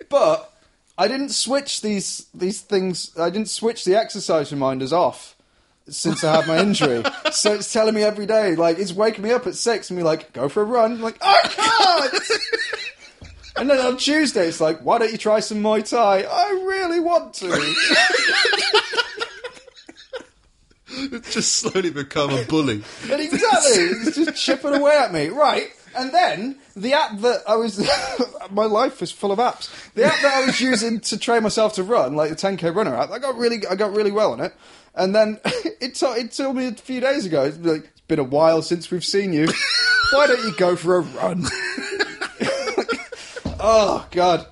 But 0.09 0.53
I 0.97 1.09
didn't 1.09 1.31
switch 1.31 1.81
these 1.81 2.27
these 2.35 2.61
things. 2.61 3.17
I 3.19 3.31
didn't 3.31 3.49
switch 3.49 3.85
the 3.85 3.97
exercise 3.97 4.51
reminders 4.53 4.93
off 4.93 5.37
since 5.89 6.23
I 6.23 6.37
had 6.37 6.47
my 6.47 6.59
injury. 6.59 7.03
so 7.33 7.55
it's 7.55 7.73
telling 7.73 7.95
me 7.95 8.03
every 8.03 8.27
day, 8.27 8.57
like 8.57 8.79
it's 8.79 8.93
waking 8.93 9.25
me 9.25 9.31
up 9.33 9.47
at 9.47 9.55
six 9.55 9.91
and 9.91 9.97
be 9.99 10.03
like, 10.03 10.33
go 10.33 10.49
for 10.49 10.61
a 10.63 10.65
run. 10.67 10.93
I'm 10.93 11.01
like 11.01 11.17
oh, 11.21 11.41
I 11.45 12.09
can't. 12.09 12.93
And 13.59 13.71
then 13.71 13.79
on 13.85 13.97
Tuesday, 13.97 14.47
it's 14.47 14.61
like, 14.61 14.81
why 14.81 14.99
don't 14.99 15.13
you 15.13 15.19
try 15.19 15.41
some 15.41 15.63
Muay 15.63 15.89
Thai? 15.89 16.23
I 16.23 16.51
really 16.67 17.01
want 17.01 17.35
to. 17.35 17.75
It's 20.91 21.35
just 21.35 21.57
slowly 21.57 21.91
become 21.91 22.31
a 22.31 22.45
bully. 22.45 22.83
And 23.11 23.21
exactly, 23.21 23.83
it's 23.83 24.17
just 24.17 24.43
chipping 24.43 24.75
away 24.75 24.97
at 24.97 25.13
me. 25.13 25.29
Right. 25.29 25.71
And 25.97 26.13
then 26.13 26.57
the 26.77 26.93
app 26.95 27.19
that 27.19 27.43
I 27.49 27.57
was, 27.57 27.79
my 28.51 28.65
life 28.65 29.01
was 29.01 29.11
full 29.11 29.33
of 29.33 29.39
apps. 29.39 29.69
The 29.95 30.05
app 30.05 30.21
that 30.23 30.35
I 30.35 30.47
was 30.47 30.61
using 30.61 31.01
to 31.01 31.19
train 31.19 31.43
myself 31.43 31.75
to 31.75 31.83
run, 31.83 32.15
like 32.15 32.31
the 32.31 32.37
10k 32.37 32.75
runner 32.75 32.95
app, 32.95 33.11
I 33.11 33.19
got 33.19 33.37
really, 33.37 33.67
I 33.69 33.75
got 33.75 33.95
really 33.95 34.13
well 34.13 34.33
on 34.33 34.41
it. 34.41 34.55
And 34.95 35.15
then 35.15 35.41
it, 35.45 35.95
to, 35.97 36.13
it 36.13 36.33
told 36.33 36.57
me 36.57 36.67
a 36.67 36.73
few 36.73 37.01
days 37.01 37.27
ago, 37.27 37.45
it's 37.45 37.59
like, 37.59 37.85
it's 37.85 38.01
been 38.03 38.19
a 38.19 38.25
while 38.25 38.63
since 38.63 38.91
we've 38.91 39.05
seen 39.05 39.33
you. 39.33 39.49
Why 40.13 40.27
don't 40.27 40.45
you 40.45 40.55
go 40.57 40.77
for 40.77 40.97
a 40.97 41.01
run? 41.01 41.45
oh 43.61 44.07
God, 44.11 44.47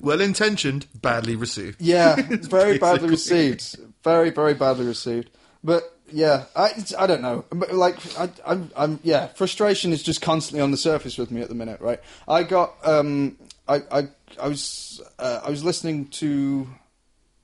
Well 0.00 0.20
intentioned, 0.20 0.86
badly 0.94 1.36
received. 1.36 1.80
yeah, 1.80 2.16
it's 2.18 2.46
very 2.58 2.78
badly 2.78 3.08
received. 3.10 3.76
Very, 4.04 4.30
very 4.30 4.54
badly 4.54 4.86
received. 4.86 5.30
But 5.62 5.82
yeah, 6.10 6.44
I, 6.56 6.70
I 6.98 7.06
don't 7.06 7.20
know. 7.20 7.44
But 7.50 7.74
like, 7.74 7.96
I, 8.18 8.30
I'm, 8.46 8.70
I'm, 8.76 9.00
yeah, 9.02 9.26
frustration 9.28 9.92
is 9.92 10.02
just 10.02 10.22
constantly 10.22 10.60
on 10.62 10.70
the 10.70 10.76
surface 10.76 11.18
with 11.18 11.30
me 11.30 11.40
at 11.42 11.48
the 11.48 11.54
minute. 11.54 11.80
Right? 11.80 12.00
I 12.26 12.44
got, 12.44 12.74
um, 12.84 13.36
I, 13.68 13.82
I, 13.90 14.08
I 14.40 14.48
was, 14.48 15.02
uh, 15.18 15.40
I 15.44 15.50
was 15.50 15.64
listening 15.64 16.06
to, 16.08 16.68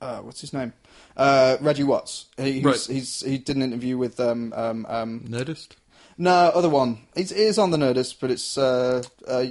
uh, 0.01 0.19
what's 0.21 0.41
his 0.41 0.53
name? 0.53 0.73
Uh, 1.17 1.57
Reggie 1.61 1.83
Watts. 1.85 2.27
He, 2.37 2.53
he's, 2.53 2.65
Right. 2.65 2.87
he's, 2.89 3.21
he 3.21 3.37
did 3.39 3.57
an 3.57 3.63
interview 3.63 3.99
with, 3.99 4.19
um, 4.21 4.53
um, 4.57 4.87
um, 4.89 5.21
Nerdist? 5.29 5.71
no, 6.17 6.31
other 6.55 6.69
one. 6.71 6.99
It's, 7.15 7.33
it 7.33 7.39
is 7.39 7.59
on 7.59 7.71
the 7.73 7.77
Nerdist, 7.77 8.17
but 8.21 8.31
it's, 8.31 8.57
uh, 8.57 9.03
uh, 9.29 9.45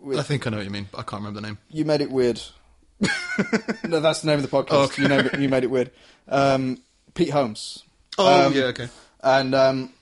with, 0.00 0.18
I 0.18 0.22
think 0.22 0.46
I 0.46 0.50
know 0.50 0.56
what 0.58 0.64
you 0.66 0.70
mean. 0.72 0.88
I 0.94 1.02
can't 1.02 1.22
remember 1.22 1.40
the 1.40 1.46
name. 1.46 1.58
you 1.70 1.84
made 1.84 2.00
it 2.00 2.10
weird. 2.10 2.40
no, 3.88 4.00
that's 4.00 4.20
the 4.20 4.26
name 4.26 4.38
of 4.38 4.42
the 4.42 4.54
podcast. 4.56 4.84
Okay. 4.92 5.02
You, 5.02 5.08
named 5.08 5.26
it, 5.26 5.40
you 5.40 5.48
made 5.48 5.64
it 5.64 5.70
weird. 5.70 5.90
Um, 6.28 6.78
Pete 7.14 7.30
Holmes. 7.30 7.84
Oh 8.18 8.46
Um, 8.46 8.52
yeah, 8.52 8.64
okay. 8.64 8.88
and 9.22 9.54
um, 9.54 9.92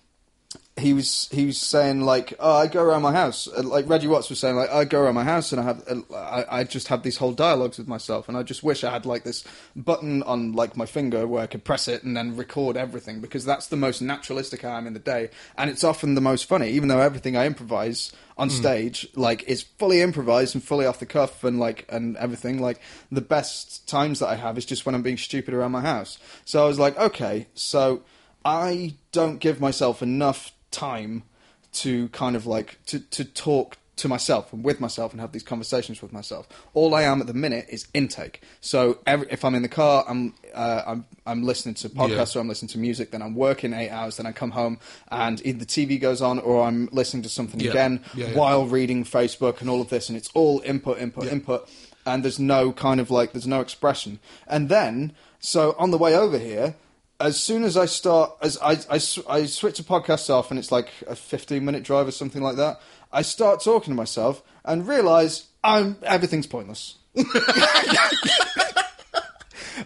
he 0.76 0.92
was 0.92 1.28
he 1.30 1.46
was 1.46 1.58
saying 1.58 2.00
like, 2.02 2.34
oh, 2.40 2.56
I 2.56 2.66
go 2.66 2.82
around 2.82 3.02
my 3.02 3.12
house, 3.12 3.46
like 3.62 3.88
Reggie 3.88 4.08
Watts 4.08 4.28
was 4.30 4.38
saying 4.40 4.56
like, 4.56 4.70
I 4.70 4.84
go 4.84 5.00
around 5.02 5.14
my 5.14 5.24
house 5.24 5.52
and 5.52 5.60
I 5.60 5.64
have 5.64 5.84
uh, 5.88 6.14
I, 6.16 6.60
I 6.60 6.64
just 6.64 6.88
have 6.88 7.02
these 7.02 7.16
whole 7.18 7.32
dialogues 7.32 7.78
with 7.78 7.86
myself, 7.86 8.28
and 8.28 8.36
I 8.36 8.42
just 8.42 8.62
wish 8.62 8.82
I 8.82 8.90
had 8.90 9.06
like 9.06 9.22
this 9.24 9.44
button 9.76 10.22
on 10.24 10.52
like 10.54 10.76
my 10.76 10.86
finger 10.86 11.26
where 11.26 11.42
I 11.42 11.46
could 11.46 11.64
press 11.64 11.86
it 11.86 12.02
and 12.02 12.16
then 12.16 12.36
record 12.36 12.76
everything 12.76 13.20
because 13.20 13.44
that's 13.44 13.66
the 13.68 13.76
most 13.76 14.00
naturalistic 14.00 14.64
I 14.64 14.76
am 14.78 14.86
in 14.86 14.94
the 14.94 14.98
day, 15.00 15.30
and 15.56 15.70
it's 15.70 15.84
often 15.84 16.14
the 16.14 16.20
most 16.20 16.46
funny, 16.46 16.70
even 16.70 16.88
though 16.88 17.00
everything 17.00 17.36
I 17.36 17.46
improvise 17.46 18.10
on 18.38 18.48
hmm. 18.48 18.54
stage 18.54 19.08
like 19.16 19.44
it's 19.46 19.62
fully 19.62 20.00
improvised 20.00 20.54
and 20.54 20.62
fully 20.62 20.86
off 20.86 21.00
the 21.00 21.06
cuff 21.06 21.42
and 21.44 21.58
like 21.58 21.84
and 21.88 22.16
everything 22.16 22.60
like 22.60 22.80
the 23.10 23.20
best 23.20 23.88
times 23.88 24.20
that 24.20 24.28
I 24.28 24.36
have 24.36 24.56
is 24.56 24.64
just 24.64 24.86
when 24.86 24.94
I'm 24.94 25.02
being 25.02 25.18
stupid 25.18 25.54
around 25.54 25.72
my 25.72 25.80
house. 25.80 26.18
So 26.44 26.64
I 26.64 26.68
was 26.68 26.78
like, 26.78 26.96
okay, 26.96 27.48
so 27.54 28.02
I 28.44 28.94
don't 29.12 29.38
give 29.38 29.60
myself 29.60 30.02
enough 30.02 30.52
time 30.70 31.24
to 31.72 32.08
kind 32.08 32.36
of 32.36 32.46
like 32.46 32.78
to, 32.86 33.00
to 33.00 33.24
talk 33.24 33.76
to 33.98 34.08
myself 34.08 34.52
and 34.52 34.64
with 34.64 34.80
myself 34.80 35.12
and 35.12 35.20
have 35.20 35.32
these 35.32 35.42
conversations 35.42 36.00
with 36.02 36.12
myself. 36.12 36.48
All 36.74 36.94
I 36.94 37.02
am 37.02 37.20
at 37.20 37.26
the 37.26 37.34
minute 37.34 37.66
is 37.68 37.86
intake. 37.94 38.42
So 38.60 38.98
every, 39.06 39.26
if 39.30 39.44
I'm 39.44 39.54
in 39.54 39.62
the 39.62 39.68
car, 39.68 40.04
I'm 40.08 40.34
uh, 40.54 40.82
I'm 40.86 41.04
I'm 41.26 41.42
listening 41.42 41.74
to 41.76 41.88
podcasts 41.88 42.34
Yeah. 42.34 42.40
or 42.40 42.42
I'm 42.42 42.48
listening 42.48 42.68
to 42.70 42.78
music. 42.78 43.10
Then 43.10 43.22
I'm 43.22 43.34
working 43.34 43.72
eight 43.72 43.90
hours. 43.90 44.16
Then 44.16 44.26
I 44.26 44.32
come 44.32 44.50
home 44.52 44.78
and 45.10 45.44
either 45.46 45.58
the 45.58 45.66
TV 45.66 46.00
goes 46.00 46.20
on 46.22 46.38
or 46.38 46.62
I'm 46.62 46.88
listening 46.92 47.22
to 47.24 47.28
something 47.28 47.60
Yeah. 47.60 47.70
again 47.70 48.04
Yeah, 48.14 48.32
while 48.34 48.66
reading 48.66 49.04
Facebook 49.04 49.60
and 49.60 49.68
all 49.70 49.80
of 49.80 49.88
this. 49.90 50.08
And 50.08 50.16
it's 50.16 50.30
all 50.34 50.60
input, 50.64 50.98
input, 50.98 51.26
input. 51.26 51.68
And 52.06 52.24
there's 52.24 52.38
no 52.38 52.72
kind 52.72 53.00
of 53.00 53.10
like 53.10 53.32
there's 53.32 53.46
no 53.46 53.60
expression. 53.60 54.18
And 54.46 54.68
then 54.68 55.12
so 55.40 55.74
on 55.78 55.90
the 55.90 55.98
way 55.98 56.16
over 56.16 56.38
here 56.38 56.74
as 57.20 57.38
soon 57.38 57.64
as 57.64 57.76
I 57.76 57.86
start, 57.86 58.32
as 58.40 58.58
I, 58.58 58.72
I, 58.90 59.00
I 59.28 59.46
switch 59.46 59.78
the 59.78 59.84
podcast 59.84 60.30
off 60.30 60.50
and 60.50 60.58
it's 60.58 60.70
like 60.70 60.90
a 61.06 61.16
15 61.16 61.64
minute 61.64 61.82
drive 61.82 62.06
or 62.06 62.12
something 62.12 62.42
like 62.42 62.56
that, 62.56 62.80
I 63.12 63.22
start 63.22 63.62
talking 63.62 63.92
to 63.92 63.96
myself 63.96 64.42
and 64.64 64.86
realize 64.86 65.46
I'm, 65.64 65.96
everything's 66.02 66.46
pointless. 66.46 66.96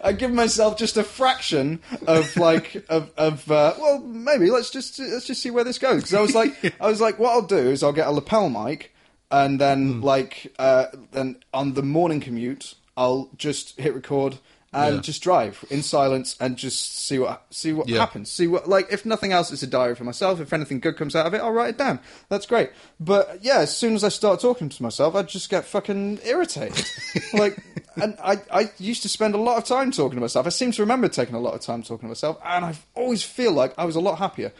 I 0.02 0.12
give 0.12 0.32
myself 0.32 0.76
just 0.76 0.96
a 0.96 1.04
fraction 1.04 1.80
of 2.06 2.36
like 2.36 2.84
of 2.88 3.10
of 3.16 3.50
uh, 3.50 3.74
well 3.78 4.00
maybe 4.00 4.50
let's 4.50 4.70
just 4.70 4.98
let's 4.98 5.26
just 5.26 5.42
see 5.42 5.50
where 5.50 5.64
this 5.64 5.78
goes 5.78 5.96
because 5.96 6.14
I 6.14 6.20
was 6.20 6.34
like 6.34 6.74
I 6.80 6.88
was 6.88 7.00
like 7.00 7.18
what 7.18 7.30
I'll 7.30 7.42
do 7.42 7.56
is 7.56 7.82
I'll 7.82 7.92
get 7.92 8.06
a 8.06 8.10
lapel 8.10 8.48
mic 8.48 8.94
and 9.30 9.60
then 9.60 10.00
like 10.00 10.52
uh, 10.58 10.86
then 11.12 11.42
on 11.54 11.74
the 11.74 11.82
morning 11.82 12.20
commute 12.20 12.74
I'll 12.96 13.30
just 13.36 13.78
hit 13.78 13.94
record 13.94 14.38
and 14.74 14.94
Yeah. 14.96 15.00
just 15.02 15.22
drive 15.22 15.64
in 15.70 15.82
silence 15.82 16.34
and 16.40 16.56
just 16.56 16.98
see 17.06 17.18
what 17.18 17.44
see 17.50 17.72
what 17.72 17.88
Yeah. 17.88 17.98
happens 17.98 18.30
see 18.30 18.46
what 18.46 18.68
like 18.68 18.86
if 18.90 19.04
nothing 19.04 19.30
else 19.32 19.52
it's 19.52 19.62
a 19.62 19.66
diary 19.66 19.94
for 19.94 20.04
myself 20.04 20.40
if 20.40 20.52
anything 20.52 20.80
good 20.80 20.96
comes 20.96 21.14
out 21.14 21.26
of 21.26 21.34
it 21.34 21.42
I'll 21.42 21.50
write 21.52 21.70
it 21.70 21.78
down 21.78 22.00
that's 22.30 22.46
great 22.46 22.70
but 22.98 23.38
yeah 23.42 23.58
as 23.58 23.76
soon 23.76 23.94
as 23.94 24.02
I 24.02 24.08
start 24.08 24.40
talking 24.40 24.68
to 24.70 24.82
myself 24.82 25.14
I 25.14 25.22
just 25.22 25.50
get 25.50 25.64
fucking 25.66 26.20
irritated 26.24 26.86
like 27.34 27.58
and 27.96 28.16
I, 28.24 28.38
I 28.50 28.70
used 28.78 29.02
to 29.02 29.08
spend 29.10 29.34
a 29.34 29.38
lot 29.38 29.58
of 29.58 29.64
time 29.64 29.90
talking 29.92 30.16
to 30.16 30.20
myself 30.22 30.46
I 30.46 30.50
seem 30.50 30.72
to 30.72 30.80
remember 30.82 31.08
taking 31.08 31.34
a 31.34 31.40
lot 31.40 31.52
of 31.54 31.60
time 31.60 31.82
talking 31.82 32.06
to 32.06 32.08
myself 32.08 32.38
and 32.44 32.64
I 32.64 32.74
always 32.94 33.22
feel 33.22 33.52
like 33.52 33.74
I 33.76 33.84
was 33.84 33.96
a 33.96 34.00
lot 34.00 34.18
happier 34.18 34.52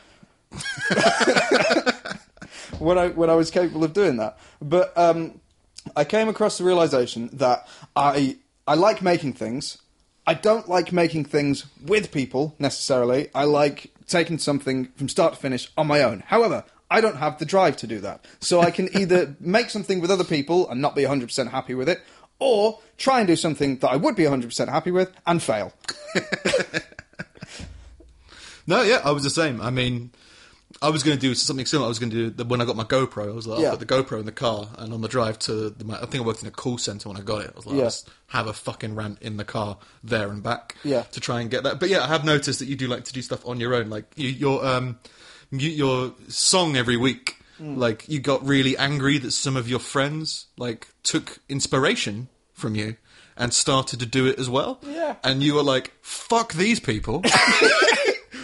when 2.78 2.98
I 2.98 3.08
when 3.08 3.30
I 3.30 3.34
was 3.34 3.50
capable 3.50 3.84
of 3.84 3.92
doing 3.92 4.16
that. 4.18 4.38
But 4.60 4.96
um, 4.98 5.40
I 5.96 6.04
came 6.04 6.28
across 6.28 6.58
the 6.58 6.64
realization 6.64 7.30
that 7.34 7.66
I 7.96 8.36
I 8.66 8.74
like 8.74 9.00
making 9.02 9.32
things. 9.34 9.78
I 10.26 10.34
don't 10.34 10.68
like 10.68 10.92
making 10.92 11.24
things 11.24 11.66
with 11.84 12.12
people 12.12 12.54
necessarily. 12.58 13.28
I 13.34 13.44
like 13.44 13.92
taking 14.06 14.38
something 14.38 14.86
from 14.96 15.08
start 15.08 15.34
to 15.34 15.38
finish 15.38 15.70
on 15.76 15.86
my 15.86 16.02
own. 16.02 16.22
However, 16.26 16.64
I 16.90 17.00
don't 17.00 17.16
have 17.16 17.38
the 17.38 17.44
drive 17.44 17.76
to 17.78 17.86
do 17.86 18.00
that. 18.00 18.24
So 18.40 18.60
I 18.60 18.70
can 18.70 18.88
either 18.96 19.36
make 19.40 19.70
something 19.70 20.00
with 20.00 20.10
other 20.10 20.24
people 20.24 20.68
and 20.70 20.80
not 20.80 20.94
be 20.94 21.02
100% 21.02 21.50
happy 21.50 21.74
with 21.74 21.88
it, 21.88 22.00
or 22.38 22.80
try 22.98 23.18
and 23.20 23.26
do 23.26 23.36
something 23.36 23.78
that 23.78 23.88
I 23.88 23.96
would 23.96 24.16
be 24.16 24.24
100% 24.24 24.68
happy 24.68 24.90
with 24.90 25.12
and 25.26 25.42
fail. 25.42 25.72
No, 28.66 28.82
yeah, 28.82 29.00
I 29.04 29.10
was 29.10 29.24
the 29.24 29.30
same. 29.30 29.60
I 29.60 29.70
mean, 29.70 30.10
I 30.82 30.90
was 30.90 31.02
going 31.02 31.16
to 31.16 31.20
do 31.20 31.34
something 31.34 31.64
similar. 31.64 31.86
I 31.86 31.88
was 31.88 31.98
going 31.98 32.10
to 32.10 32.16
do 32.16 32.30
the, 32.30 32.44
when 32.44 32.60
I 32.60 32.64
got 32.64 32.76
my 32.76 32.84
GoPro. 32.84 33.28
I 33.30 33.32
was 33.34 33.46
like, 33.46 33.60
Yeah. 33.60 33.70
I'll 33.70 33.76
put 33.76 33.86
the 33.88 33.94
GoPro 33.94 34.18
in 34.20 34.26
the 34.26 34.32
car, 34.32 34.68
and 34.78 34.92
on 34.92 35.00
the 35.00 35.08
drive 35.08 35.38
to 35.40 35.70
the, 35.70 35.92
I 35.94 36.06
think 36.06 36.22
I 36.24 36.26
worked 36.26 36.42
in 36.42 36.48
a 36.48 36.52
call 36.52 36.76
center 36.78 37.08
when 37.08 37.16
I 37.16 37.22
got 37.22 37.42
it. 37.42 37.50
I 37.52 37.56
was 37.56 37.66
like, 37.66 37.76
Yeah. 37.76 37.82
I'll 37.82 37.86
just 37.88 38.10
have 38.28 38.46
a 38.48 38.52
fucking 38.52 38.94
rant 38.94 39.22
in 39.22 39.36
the 39.36 39.44
car 39.44 39.78
there 40.02 40.30
and 40.30 40.42
back, 40.42 40.76
Yeah. 40.84 41.02
to 41.02 41.20
try 41.20 41.40
and 41.40 41.50
get 41.50 41.62
that. 41.62 41.78
But 41.80 41.88
yeah, 41.88 42.02
I 42.02 42.08
have 42.08 42.24
noticed 42.24 42.58
that 42.58 42.66
you 42.66 42.76
do 42.76 42.88
like 42.88 43.04
to 43.04 43.12
do 43.12 43.22
stuff 43.22 43.46
on 43.46 43.60
your 43.60 43.74
own, 43.74 43.88
like 43.90 44.04
you, 44.16 44.28
your 44.28 44.66
um, 44.66 44.98
you, 45.50 45.68
your 45.70 46.14
song 46.28 46.76
every 46.76 46.96
week. 46.96 47.36
Mm. 47.60 47.76
Like 47.76 48.08
you 48.08 48.18
got 48.18 48.44
really 48.44 48.76
angry 48.76 49.18
that 49.18 49.30
some 49.32 49.56
of 49.56 49.68
your 49.68 49.78
friends 49.78 50.46
like 50.56 50.88
took 51.02 51.38
inspiration 51.48 52.28
from 52.54 52.74
you 52.74 52.96
and 53.36 53.52
started 53.52 54.00
to 54.00 54.06
do 54.06 54.26
it 54.26 54.38
as 54.38 54.48
well. 54.50 54.80
Yeah. 54.86 55.16
and 55.22 55.42
you 55.42 55.54
were 55.54 55.62
like, 55.62 55.92
"Fuck 56.00 56.54
these 56.54 56.80
people." 56.80 57.22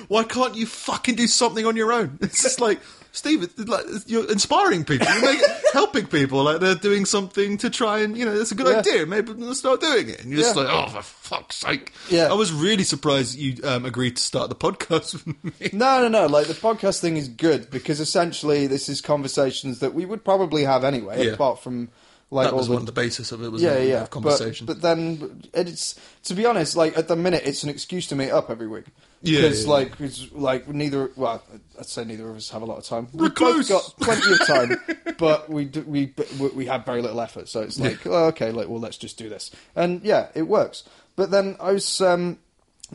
Why 0.08 0.24
can't 0.24 0.54
you 0.56 0.66
fucking 0.66 1.14
do 1.16 1.26
something 1.26 1.64
on 1.66 1.76
your 1.76 1.92
own? 1.92 2.18
It's 2.22 2.42
just 2.42 2.60
like 2.60 2.80
Steve, 3.10 3.42
it's 3.42 3.58
like 3.58 3.84
you're 4.06 4.30
inspiring 4.30 4.84
people, 4.84 5.06
you're 5.12 5.22
like, 5.32 5.40
helping 5.72 6.06
people, 6.06 6.42
like 6.44 6.60
they're 6.60 6.74
doing 6.74 7.04
something 7.06 7.56
to 7.58 7.70
try 7.70 8.00
and 8.00 8.16
you 8.16 8.24
know 8.24 8.34
it's 8.34 8.52
a 8.52 8.54
good 8.54 8.66
Yeah. 8.68 8.78
idea. 8.78 9.06
Maybe 9.06 9.32
they'll 9.32 9.54
start 9.54 9.80
doing 9.80 10.08
it, 10.10 10.20
and 10.22 10.30
you're 10.30 10.40
just 10.40 10.56
like, 10.56 10.68
oh 10.70 10.88
for 10.88 11.02
fuck's 11.02 11.56
sake! 11.56 11.92
Yeah. 12.10 12.28
I 12.30 12.34
was 12.34 12.52
really 12.52 12.84
surprised 12.84 13.36
you 13.36 13.56
um, 13.64 13.84
agreed 13.86 14.16
to 14.16 14.22
start 14.22 14.50
the 14.50 14.54
podcast 14.56 15.12
with 15.14 15.26
me. 15.44 15.52
No, 15.72 16.02
no, 16.02 16.08
no. 16.08 16.26
Like 16.26 16.46
the 16.48 16.54
podcast 16.54 17.00
thing 17.00 17.16
is 17.16 17.28
good 17.28 17.70
because 17.70 17.98
essentially 17.98 18.66
this 18.66 18.88
is 18.88 19.00
conversations 19.00 19.78
that 19.80 19.94
we 19.94 20.04
would 20.04 20.22
probably 20.24 20.64
have 20.64 20.84
anyway, 20.84 21.26
Yeah. 21.26 21.32
apart 21.32 21.62
from 21.62 21.88
like 22.30 22.48
that 22.48 22.54
was 22.54 22.66
the 22.66 22.74
one 22.74 22.82
of 22.82 22.86
the 22.86 22.92
basis 22.92 23.32
of 23.32 23.42
it. 23.42 23.50
Was 23.50 23.62
yeah, 23.62 23.74
a, 23.74 23.88
yeah. 23.88 24.06
conversation. 24.06 24.66
But, 24.66 24.80
but 24.80 24.82
then 24.82 25.42
it's 25.54 25.98
to 26.24 26.34
be 26.34 26.44
honest, 26.44 26.76
like 26.76 26.96
at 26.98 27.08
the 27.08 27.16
minute, 27.16 27.42
it's 27.46 27.62
an 27.62 27.70
excuse 27.70 28.06
to 28.08 28.16
meet 28.16 28.30
up 28.30 28.50
every 28.50 28.68
week. 28.68 28.84
Yeah, 29.22 29.40
because 29.40 29.64
yeah, 29.64 29.70
like 29.70 30.00
it's 30.00 30.32
like 30.32 30.68
neither. 30.68 31.10
Well, 31.16 31.42
I'd 31.78 31.86
say 31.86 32.04
neither 32.04 32.28
of 32.28 32.36
us 32.36 32.50
have 32.50 32.60
a 32.60 32.66
lot 32.66 32.78
of 32.78 32.84
time. 32.84 33.08
We've 33.14 33.34
both 33.34 33.68
got 33.68 33.94
plenty 33.98 34.32
of 34.32 34.46
time, 34.46 34.76
but 35.18 35.48
we 35.48 35.64
do, 35.64 35.82
we 35.82 36.12
we 36.38 36.48
we 36.48 36.66
have 36.66 36.84
very 36.84 37.00
little 37.00 37.20
effort. 37.20 37.48
So 37.48 37.62
it's 37.62 37.80
like, 37.80 38.06
oh, 38.06 38.26
okay, 38.26 38.52
like 38.52 38.68
well, 38.68 38.80
let's 38.80 38.98
just 38.98 39.16
do 39.16 39.30
this, 39.30 39.50
and 39.74 40.02
yeah, 40.02 40.28
it 40.34 40.42
works. 40.42 40.84
But 41.16 41.30
then 41.30 41.56
I 41.58 41.72
was, 41.72 42.00
um, 42.00 42.38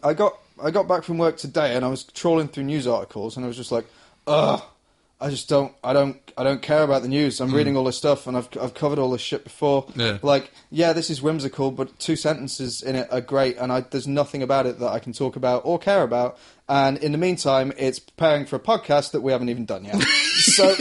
I 0.04 0.14
got 0.14 0.38
I 0.64 0.70
got 0.70 0.88
back 0.88 1.04
from 1.04 1.18
work 1.18 1.38
today, 1.38 1.76
and 1.76 1.84
I 1.84 1.88
was 1.88 2.04
trawling 2.04 2.50
through 2.50 2.66
news 2.66 2.88
articles, 2.88 3.36
and 3.36 3.44
I 3.46 3.48
was 3.48 3.58
just 3.58 3.72
like, 3.72 3.86
ugh. 4.28 4.62
I 5.24 5.30
just 5.30 5.48
don't, 5.48 5.72
I 5.82 5.94
don't, 5.94 6.20
I 6.38 6.44
don't 6.44 6.62
care 6.62 6.84
about 6.84 7.02
the 7.02 7.08
news. 7.08 7.40
I'm 7.40 7.50
hmm. 7.50 7.56
reading 7.56 7.78
all 7.78 7.86
this 7.86 7.98
stuff, 7.98 8.28
and 8.28 8.36
I've, 8.36 8.50
I've 8.60 8.74
covered 8.74 9.00
all 9.00 9.10
this 9.10 9.22
shit 9.22 9.46
before. 9.46 9.88
Yeah. 9.96 10.18
Like, 10.22 10.52
yeah, 10.70 10.92
this 10.92 11.10
is 11.10 11.22
whimsical, 11.22 11.72
but 11.72 11.98
two 11.98 12.18
sentences 12.18 12.82
in 12.82 12.98
it 12.98 13.08
are 13.10 13.22
great, 13.22 13.56
and 13.56 13.72
I, 13.72 13.82
there's 13.82 14.06
nothing 14.06 14.44
about 14.44 14.66
it 14.66 14.80
that 14.80 14.90
I 14.90 15.00
can 15.00 15.14
talk 15.14 15.38
about 15.38 15.62
or 15.64 15.80
care 15.80 16.04
about. 16.04 16.38
And 16.68 16.98
in 16.98 17.14
the 17.14 17.18
meantime, 17.18 17.72
it's 17.78 18.00
preparing 18.00 18.46
for 18.46 18.58
a 18.58 18.60
podcast 18.60 19.12
that 19.12 19.22
we 19.22 19.32
haven't 19.32 19.48
even 19.48 19.64
done 19.64 19.86
yet. 19.86 20.02
so, 20.02 20.76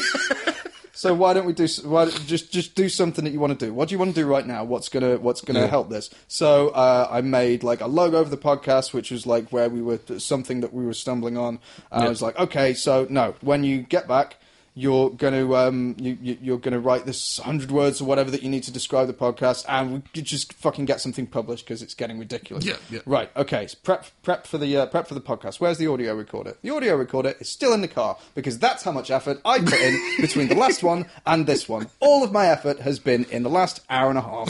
so 0.94 1.14
why 1.14 1.32
don't 1.34 1.46
we 1.46 1.52
do? 1.52 1.66
Why 1.84 2.10
just 2.10 2.52
just 2.52 2.74
do 2.74 2.88
something 2.88 3.24
that 3.24 3.32
you 3.32 3.40
want 3.40 3.58
to 3.58 3.66
do? 3.66 3.72
What 3.72 3.88
do 3.88 3.94
you 3.94 3.98
want 3.98 4.14
to 4.14 4.20
do 4.20 4.26
right 4.26 4.46
now? 4.46 4.64
What's 4.64 4.88
gonna 4.88 5.16
What's 5.16 5.40
gonna 5.40 5.60
Yeah. 5.60 5.66
help 5.66 5.90
this? 5.90 6.10
So 6.28 6.68
uh, 6.68 7.08
I 7.10 7.20
made 7.22 7.62
like 7.62 7.80
a 7.80 7.86
logo 7.86 8.22
for 8.24 8.30
the 8.30 8.36
podcast, 8.36 8.92
which 8.92 9.10
was 9.10 9.26
like 9.26 9.50
where 9.50 9.68
we 9.68 9.80
were 9.82 9.98
something 10.18 10.60
that 10.60 10.72
we 10.72 10.84
were 10.84 10.94
stumbling 10.94 11.36
on. 11.36 11.58
And 11.90 12.04
I 12.04 12.08
was 12.08 12.20
like, 12.22 12.38
okay, 12.38 12.74
so 12.74 13.06
no, 13.08 13.34
when 13.40 13.64
you 13.64 13.82
get 13.82 14.06
back. 14.06 14.36
You're 14.74 15.10
gonna 15.10 15.52
um, 15.54 15.96
you, 15.98 16.16
you, 16.20 16.38
you're 16.40 16.58
gonna 16.58 16.78
write 16.78 17.04
this 17.04 17.38
hundred 17.38 17.70
words 17.70 18.00
or 18.00 18.06
whatever 18.06 18.30
that 18.30 18.42
you 18.42 18.48
need 18.48 18.62
to 18.62 18.72
describe 18.72 19.06
the 19.06 19.12
podcast, 19.12 19.66
and 19.68 20.02
we 20.14 20.22
just 20.22 20.54
fucking 20.54 20.86
get 20.86 21.00
something 21.00 21.26
published 21.26 21.66
because 21.66 21.82
it's 21.82 21.94
getting 21.94 22.18
ridiculous. 22.18 22.64
Yeah, 22.64 22.76
yeah. 22.90 23.00
Right. 23.04 23.30
Okay. 23.36 23.66
So 23.66 23.76
prep 23.82 24.06
prep 24.22 24.46
for 24.46 24.56
the 24.56 24.76
uh, 24.78 24.86
prep 24.86 25.08
for 25.08 25.14
the 25.14 25.20
podcast. 25.20 25.60
Where's 25.60 25.76
the 25.76 25.88
audio 25.88 26.14
recorder? 26.14 26.56
The 26.62 26.70
audio 26.70 26.96
recorder 26.96 27.34
is 27.38 27.50
still 27.50 27.74
in 27.74 27.82
the 27.82 27.88
car 27.88 28.16
because 28.34 28.58
that's 28.58 28.82
how 28.82 28.92
much 28.92 29.10
effort 29.10 29.40
I 29.44 29.58
put 29.58 29.78
in 29.78 30.16
between 30.20 30.48
the 30.48 30.54
last 30.54 30.82
one 30.82 31.06
and 31.26 31.46
this 31.46 31.68
one. 31.68 31.88
All 32.00 32.24
of 32.24 32.32
my 32.32 32.46
effort 32.46 32.80
has 32.80 32.98
been 32.98 33.24
in 33.24 33.42
the 33.42 33.50
last 33.50 33.82
hour 33.90 34.08
and 34.08 34.18
a 34.18 34.22
half, 34.22 34.48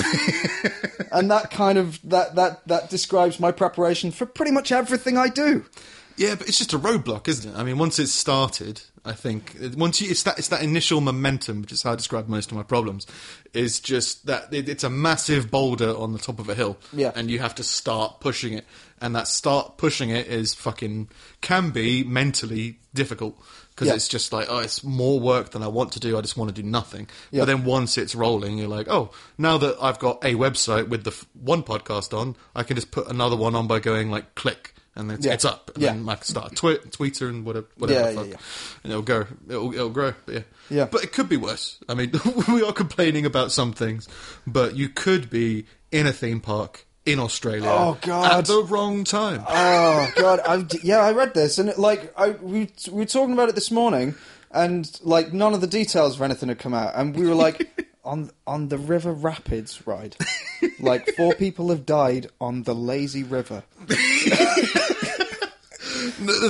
and 1.12 1.30
that 1.32 1.50
kind 1.50 1.78
of 1.78 1.98
that 2.08 2.36
that 2.36 2.66
that 2.68 2.90
describes 2.90 3.40
my 3.40 3.50
preparation 3.50 4.12
for 4.12 4.26
pretty 4.26 4.52
much 4.52 4.70
everything 4.70 5.18
I 5.18 5.28
do. 5.28 5.64
Yeah, 6.16 6.34
but 6.34 6.48
it's 6.48 6.58
just 6.58 6.72
a 6.72 6.78
roadblock, 6.78 7.28
isn't 7.28 7.54
it? 7.54 7.58
I 7.58 7.62
mean, 7.64 7.78
once 7.78 7.98
it's 7.98 8.12
started, 8.12 8.82
I 9.04 9.12
think 9.12 9.56
once 9.76 10.00
you 10.00 10.10
it's 10.10 10.22
that 10.24 10.38
it's 10.38 10.48
that 10.48 10.62
initial 10.62 11.00
momentum, 11.00 11.62
which 11.62 11.72
is 11.72 11.82
how 11.82 11.92
I 11.92 11.96
describe 11.96 12.28
most 12.28 12.50
of 12.50 12.56
my 12.56 12.62
problems, 12.62 13.06
is 13.52 13.80
just 13.80 14.26
that 14.26 14.52
it, 14.52 14.68
it's 14.68 14.84
a 14.84 14.90
massive 14.90 15.50
boulder 15.50 15.96
on 15.96 16.12
the 16.12 16.18
top 16.18 16.38
of 16.38 16.48
a 16.48 16.54
hill, 16.54 16.76
Yeah. 16.92 17.12
and 17.14 17.30
you 17.30 17.38
have 17.40 17.54
to 17.56 17.64
start 17.64 18.20
pushing 18.20 18.52
it, 18.52 18.64
and 19.00 19.14
that 19.16 19.28
start 19.28 19.76
pushing 19.78 20.10
it 20.10 20.26
is 20.26 20.54
fucking 20.54 21.08
can 21.40 21.70
be 21.70 22.04
mentally 22.04 22.78
difficult 22.94 23.36
because 23.70 23.88
Yeah. 23.88 23.94
it's 23.94 24.06
just 24.08 24.32
like 24.32 24.46
oh, 24.50 24.58
it's 24.58 24.84
more 24.84 25.18
work 25.18 25.50
than 25.50 25.62
I 25.62 25.68
want 25.68 25.92
to 25.92 26.00
do. 26.00 26.16
I 26.16 26.20
just 26.20 26.36
want 26.36 26.54
to 26.54 26.62
do 26.62 26.68
nothing. 26.68 27.08
Yeah. 27.30 27.40
But 27.40 27.46
then 27.46 27.64
once 27.64 27.96
it's 27.98 28.14
rolling, 28.14 28.58
you're 28.58 28.68
like, 28.68 28.86
oh, 28.88 29.10
now 29.38 29.56
that 29.58 29.76
I've 29.80 29.98
got 29.98 30.22
a 30.24 30.34
website 30.34 30.88
with 30.88 31.04
the 31.04 31.10
f- 31.10 31.26
one 31.32 31.62
podcast 31.62 32.16
on, 32.16 32.36
I 32.54 32.62
can 32.64 32.76
just 32.76 32.90
put 32.90 33.08
another 33.08 33.34
one 33.36 33.54
on 33.54 33.66
by 33.66 33.80
going 33.80 34.10
like 34.10 34.34
click. 34.34 34.74
And 34.94 35.10
it's, 35.10 35.24
Yeah. 35.24 35.32
it's 35.32 35.44
up. 35.46 35.70
And 35.74 35.82
Yeah. 35.82 35.92
then 35.94 36.08
I 36.08 36.16
can 36.16 36.24
start 36.24 36.52
a 36.52 36.54
twi- 36.54 36.76
Twitter 36.90 37.28
and 37.28 37.44
whatever, 37.46 37.66
whatever 37.78 38.00
Yeah, 38.00 38.06
the 38.06 38.12
yeah, 38.12 38.20
fuck. 38.20 38.28
yeah. 38.28 38.36
And 38.84 38.92
it'll 38.92 39.02
go. 39.02 39.26
It'll, 39.48 39.72
it'll 39.72 39.88
grow. 39.90 40.12
But 40.26 40.34
yeah. 40.34 40.40
Yeah. 40.68 40.84
But 40.84 41.02
it 41.04 41.12
could 41.12 41.28
be 41.28 41.36
worse. 41.38 41.78
I 41.88 41.94
mean, 41.94 42.12
we 42.48 42.62
are 42.62 42.72
complaining 42.72 43.24
about 43.24 43.52
some 43.52 43.72
things, 43.72 44.06
but 44.46 44.76
you 44.76 44.88
could 44.90 45.30
be 45.30 45.64
in 45.90 46.06
a 46.06 46.12
theme 46.12 46.40
park 46.40 46.84
in 47.06 47.18
Australia 47.18 47.68
Oh, 47.68 47.98
God. 48.02 48.30
at 48.40 48.44
the 48.44 48.62
wrong 48.62 49.02
time. 49.04 49.42
Oh 49.48 50.10
God, 50.14 50.40
I, 50.46 50.64
yeah, 50.82 50.98
I 50.98 51.12
read 51.12 51.34
this 51.34 51.58
and 51.58 51.68
it, 51.68 51.78
like 51.78 52.12
I, 52.16 52.30
we 52.30 52.70
we 52.90 52.98
were 53.00 53.04
talking 53.06 53.32
about 53.32 53.48
it 53.48 53.54
this 53.56 53.70
morning, 53.72 54.14
and 54.52 54.88
like 55.02 55.32
none 55.32 55.52
of 55.54 55.60
the 55.60 55.66
details 55.66 56.14
of 56.16 56.22
anything 56.22 56.48
had 56.48 56.58
come 56.60 56.74
out, 56.74 56.92
and 56.94 57.16
we 57.16 57.26
were 57.26 57.34
like 57.34 57.66
on 58.04 58.30
on 58.46 58.68
the 58.68 58.78
River 58.78 59.12
Rapids 59.12 59.86
ride, 59.86 60.16
like 60.80 61.08
four 61.16 61.34
people 61.34 61.68
have 61.70 61.86
died 61.86 62.28
on 62.40 62.64
the 62.64 62.74
lazy 62.74 63.22
river. 63.22 63.62
the, 63.86 63.96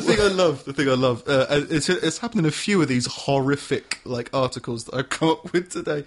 thing 0.03 0.21
I 0.21 0.29
love, 0.29 0.65
the 0.65 0.73
thing 0.73 0.89
I 0.89 0.95
love, 0.95 1.23
uh, 1.27 1.47
it's 1.51 1.89
it's 1.89 2.19
happened 2.19 2.41
in 2.41 2.47
a 2.47 2.51
few 2.51 2.83
of 2.83 2.89
these 2.89 3.07
horrific 3.07 4.01
like 4.05 4.31
articles 4.33 4.85
that 4.85 4.95
I've 4.95 5.09
come 5.09 5.31
up 5.31 5.53
with 5.53 5.71
today. 5.71 6.05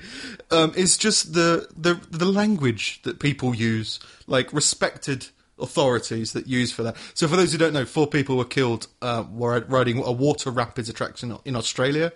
Um, 0.52 0.74
is 0.76 0.98
just 0.98 1.34
the 1.34 1.68
the 1.76 1.96
the 2.10 2.26
language 2.26 3.02
that 3.04 3.20
people 3.20 3.56
use, 3.56 4.00
like 4.28 4.52
respected 4.54 5.28
authorities 5.60 6.34
that 6.34 6.48
use 6.48 6.72
for 6.72 6.84
that. 6.84 6.96
So, 7.14 7.28
for 7.28 7.36
those 7.36 7.52
who 7.52 7.58
don't 7.58 7.74
know, 7.74 7.86
four 7.86 8.08
people 8.08 8.38
were 8.38 8.46
killed 8.46 8.88
uh, 9.02 9.24
while 9.24 9.62
riding 9.62 10.04
a 10.04 10.12
water 10.12 10.52
rapids 10.52 10.90
attraction 10.90 11.38
in 11.46 11.56
Australia. 11.56 12.12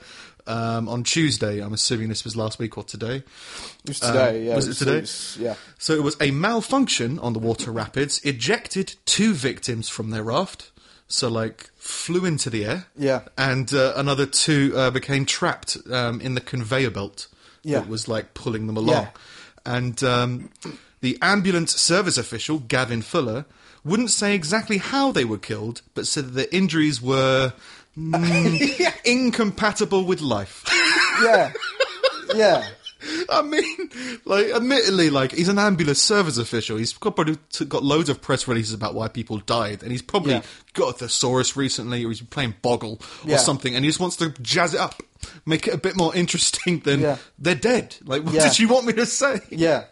Um, 0.49 0.89
on 0.89 1.03
Tuesday, 1.03 1.59
I'm 1.61 1.73
assuming 1.73 2.09
this 2.09 2.23
was 2.23 2.35
last 2.35 2.57
week 2.59 2.77
or 2.77 2.83
today. 2.83 3.17
It 3.17 3.87
was 3.87 3.99
today, 3.99 4.39
Um, 4.39 4.43
yeah. 4.47 4.55
was 4.55 4.67
it 4.67 4.73
today? 4.73 4.99
was- 5.01 5.37
yeah. 5.39 5.55
So 5.77 5.93
it 5.93 6.03
was 6.03 6.15
a 6.19 6.31
malfunction 6.31 7.19
on 7.19 7.33
the 7.33 7.39
water 7.39 7.71
rapids, 7.71 8.19
ejected 8.23 8.95
two 9.05 9.33
victims 9.33 9.89
from 9.89 10.09
their 10.09 10.23
raft. 10.23 10.71
So, 11.07 11.27
like, 11.27 11.69
flew 11.77 12.25
into 12.25 12.49
the 12.49 12.65
air. 12.65 12.85
Yeah. 12.97 13.21
And 13.37 13.73
uh, 13.73 13.93
another 13.95 14.25
two 14.27 14.73
uh, 14.75 14.91
became 14.91 15.25
trapped 15.25 15.77
um, 15.91 16.19
in 16.21 16.35
the 16.35 16.41
conveyor 16.41 16.91
belt 16.91 17.27
Yeah. 17.63 17.79
that 17.79 17.87
was, 17.89 18.07
like, 18.07 18.33
pulling 18.33 18.67
them 18.67 18.77
along. 18.77 19.03
Yeah. 19.03 19.09
And 19.65 20.03
um, 20.03 20.49
the 21.01 21.17
ambulance 21.21 21.75
service 21.79 22.17
official, 22.17 22.59
Gavin 22.59 23.01
Fuller, 23.01 23.45
wouldn't 23.83 24.11
say 24.11 24.35
exactly 24.35 24.77
how 24.77 25.11
they 25.11 25.25
were 25.25 25.37
killed, 25.37 25.81
but 25.95 26.05
said 26.05 26.25
that 26.25 26.33
the 26.33 26.55
injuries 26.55 27.01
were 27.01 27.53
mm, 27.97 28.95
incompatible 29.05 30.03
with 30.05 30.21
life. 30.21 30.63
Yeah, 31.21 31.51
yeah. 32.33 32.65
I 33.29 33.41
mean, 33.41 33.89
like, 34.23 34.47
admittedly, 34.47 35.09
like 35.09 35.33
he's 35.33 35.49
an 35.49 35.59
ambulance 35.59 36.01
service 36.01 36.37
official. 36.37 36.77
He's 36.77 36.93
got 36.93 37.13
probably 37.17 37.35
got 37.67 37.83
loads 37.83 38.07
of 38.07 38.21
press 38.21 38.47
releases 38.47 38.73
about 38.73 38.93
why 38.93 39.09
people 39.09 39.37
died, 39.39 39.83
and 39.83 39.91
he's 39.91 40.01
probably 40.01 40.35
Yeah. 40.35 40.41
got 40.73 40.95
a 40.95 40.97
thesaurus 40.97 41.57
recently, 41.57 42.05
or 42.05 42.09
he's 42.09 42.19
been 42.21 42.27
playing 42.27 42.55
Boggle 42.61 43.01
or 43.25 43.31
Yeah. 43.31 43.37
something, 43.37 43.75
and 43.75 43.83
he 43.83 43.89
just 43.89 43.99
wants 43.99 44.15
to 44.17 44.29
jazz 44.41 44.73
it 44.73 44.79
up, 44.79 45.03
make 45.45 45.67
it 45.67 45.73
a 45.73 45.77
bit 45.77 45.97
more 45.97 46.15
interesting 46.15 46.79
than 46.85 47.01
Yeah. 47.01 47.17
they're 47.37 47.53
dead. 47.55 47.97
Like, 48.05 48.23
what 48.23 48.33
did 48.33 48.57
you 48.59 48.69
want 48.69 48.85
me 48.85 48.93
to 48.93 49.05
say? 49.05 49.41
Yeah. 49.49 49.83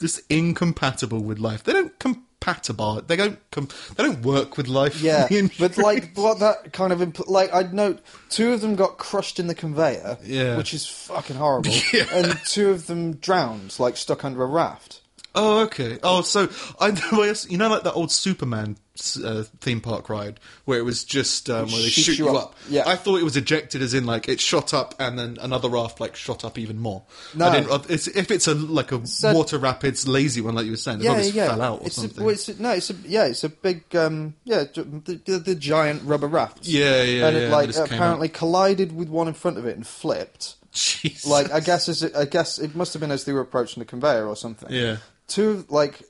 just 0.00 0.20
incompatible 0.28 1.20
with 1.22 1.38
life. 1.38 1.64
They 1.64 1.72
don't 1.72 1.98
compatible. 2.44 3.02
They 3.06 3.16
don't. 3.16 3.38
Com- 3.50 3.68
they 3.96 4.04
don't 4.04 4.22
work 4.24 4.56
with 4.56 4.68
life. 4.68 5.00
Yeah, 5.00 5.28
but 5.58 5.78
like 5.78 6.12
what 6.16 6.40
that 6.40 6.72
kind 6.72 6.92
of 6.92 7.00
impl- 7.00 7.28
like 7.28 7.52
I'd 7.54 7.72
note 7.74 8.00
two 8.30 8.52
of 8.52 8.60
them 8.60 8.74
got 8.76 8.98
crushed 8.98 9.38
in 9.38 9.46
the 9.46 9.54
conveyor, 9.54 10.18
Yeah. 10.24 10.56
which 10.56 10.74
is 10.74 10.86
fucking 10.86 11.36
horrible, 11.36 11.72
Yeah. 11.92 12.04
and 12.12 12.38
two 12.46 12.70
of 12.70 12.86
them 12.86 13.14
drowned, 13.14 13.78
like 13.78 13.96
stuck 13.96 14.24
under 14.24 14.42
a 14.42 14.46
raft. 14.46 15.00
Oh, 15.34 15.62
okay. 15.62 15.98
Oh, 16.02 16.22
so 16.22 16.48
I 16.80 16.88
you 17.48 17.58
know 17.58 17.68
like 17.68 17.82
that 17.84 17.94
old 17.94 18.12
Superman 18.12 18.76
uh, 19.24 19.42
theme 19.60 19.80
park 19.80 20.08
ride 20.08 20.38
where 20.66 20.78
it 20.78 20.82
was 20.82 21.02
just 21.02 21.50
um, 21.50 21.66
where 21.66 21.82
they 21.82 21.88
Shoots 21.88 22.06
shoot 22.06 22.18
you 22.18 22.28
up. 22.28 22.36
up. 22.50 22.54
Yeah. 22.68 22.84
I 22.86 22.94
thought 22.94 23.16
it 23.18 23.24
was 23.24 23.36
ejected 23.36 23.82
as 23.82 23.92
in 23.92 24.06
like 24.06 24.28
it 24.28 24.38
shot 24.40 24.72
up 24.72 24.94
and 25.00 25.18
then 25.18 25.36
another 25.40 25.68
raft 25.68 25.98
like 25.98 26.14
shot 26.14 26.44
up 26.44 26.58
even 26.58 26.78
more. 26.78 27.02
No. 27.34 27.48
I 27.48 27.60
didn't, 27.60 27.90
it's, 27.90 28.06
if 28.06 28.30
it's 28.30 28.46
a 28.46 28.54
like 28.54 28.92
a 28.92 29.04
So- 29.06 29.34
water 29.34 29.58
rapids 29.58 30.06
lazy 30.06 30.40
one 30.40 30.54
like 30.54 30.64
you 30.64 30.70
were 30.70 30.76
saying, 30.76 31.00
it 31.00 31.04
Yeah, 31.04 31.20
yeah. 31.22 31.48
fell 31.48 31.62
out 31.62 31.80
or 31.80 31.86
it's 31.86 31.96
something. 31.96 32.22
A, 32.22 32.24
well, 32.26 32.34
it's 32.34 32.48
a, 32.48 32.62
no, 32.62 32.70
it's 32.70 32.90
a 32.90 32.94
yeah, 33.04 33.24
it's 33.26 33.42
a 33.42 33.48
big 33.48 33.96
um, 33.96 34.34
yeah, 34.44 34.64
the, 34.72 35.20
the, 35.24 35.38
the 35.38 35.54
giant 35.56 36.02
rubber 36.04 36.28
raft. 36.28 36.66
Yeah, 36.66 37.02
yeah, 37.02 37.26
and 37.26 37.36
yeah, 37.36 37.42
it 37.42 37.46
they 37.46 37.50
like 37.50 37.72
came 37.72 37.84
apparently 37.84 38.28
collided 38.28 38.94
with 38.94 39.08
one 39.08 39.26
in 39.26 39.34
front 39.34 39.58
of 39.58 39.66
it 39.66 39.74
and 39.76 39.84
flipped. 39.86 40.54
Jesus. 40.72 41.26
Like 41.26 41.50
I 41.52 41.60
guess 41.60 41.88
as 41.88 42.02
it, 42.02 42.14
I 42.16 42.24
guess 42.26 42.58
it 42.58 42.74
must 42.76 42.92
have 42.94 43.00
been 43.00 43.10
as 43.10 43.24
they 43.24 43.32
were 43.32 43.40
approaching 43.40 43.80
the 43.80 43.84
conveyor 43.84 44.26
or 44.26 44.36
something. 44.36 44.68
Yeah. 44.72 44.98
Two 45.28 45.64
like 45.68 46.02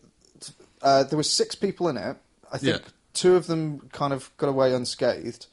uh, 0.83 1.05
there 1.05 1.17
were 1.17 1.23
six 1.23 1.55
people 1.55 1.89
in 1.89 1.97
it. 1.97 2.17
I 2.55 2.59
think 2.59 2.77
Yeah. 2.83 2.89
two 3.13 3.37
of 3.37 3.47
them 3.47 3.89
kind 3.93 4.13
of 4.15 4.31
got 4.39 4.49
away 4.49 4.73
unscathed. 4.73 5.47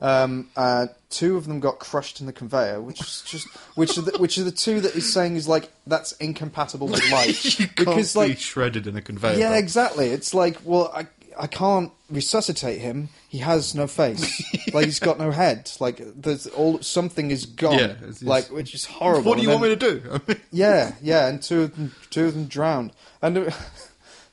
Um, 0.00 0.50
uh, 0.56 0.88
two 1.08 1.36
of 1.38 1.46
them 1.46 1.58
got 1.60 1.78
crushed 1.78 2.20
in 2.20 2.26
the 2.26 2.32
conveyor, 2.32 2.82
which 2.82 3.00
is 3.00 3.22
just 3.26 3.46
which 3.76 3.96
are 3.96 4.02
the, 4.02 4.18
which 4.18 4.36
are 4.36 4.44
the 4.44 4.50
two 4.50 4.80
that 4.82 4.92
he's 4.92 5.10
saying 5.10 5.36
is 5.36 5.48
like 5.48 5.70
that's 5.86 6.12
incompatible 6.12 6.88
with 6.88 7.10
life 7.10 7.58
you 7.58 7.66
can't 7.66 7.76
because 7.76 8.12
be 8.12 8.18
like 8.20 8.38
shredded 8.38 8.86
in 8.86 8.94
a 8.96 9.00
conveyor. 9.00 9.38
yeah 9.38 9.48
belt. 9.50 9.58
exactly 9.62 10.08
it's 10.08 10.34
like 10.34 10.58
well 10.64 10.92
I 10.94 11.06
I 11.38 11.46
can't 11.46 11.92
resuscitate 12.10 12.80
him 12.82 13.08
he 13.30 13.38
has 13.38 13.74
no 13.74 13.86
face 13.86 14.42
like 14.74 14.84
he's 14.84 14.98
got 15.00 15.18
no 15.18 15.30
head 15.30 15.70
like 15.80 16.02
there's 16.14 16.46
all 16.48 16.82
something 16.82 17.30
is 17.30 17.46
gone 17.46 17.78
Yeah, 17.78 17.92
it's- 17.92 18.22
like 18.22 18.50
which 18.50 18.74
is 18.74 18.84
horrible 18.84 19.30
What 19.30 19.36
do 19.38 19.44
you 19.44 19.50
And 19.50 19.60
want 19.62 19.70
me 19.70 19.76
to 19.78 20.00
do? 20.00 20.10
I 20.12 20.20
mean, 20.28 20.40
yeah, 20.52 20.92
yeah, 21.00 21.26
and 21.28 21.42
two 21.42 21.62
of 21.62 21.74
them, 21.76 21.94
two 22.10 22.26
of 22.26 22.34
them 22.34 22.46
drowned, 22.48 22.92
and 23.22 23.34
there, 23.36 23.54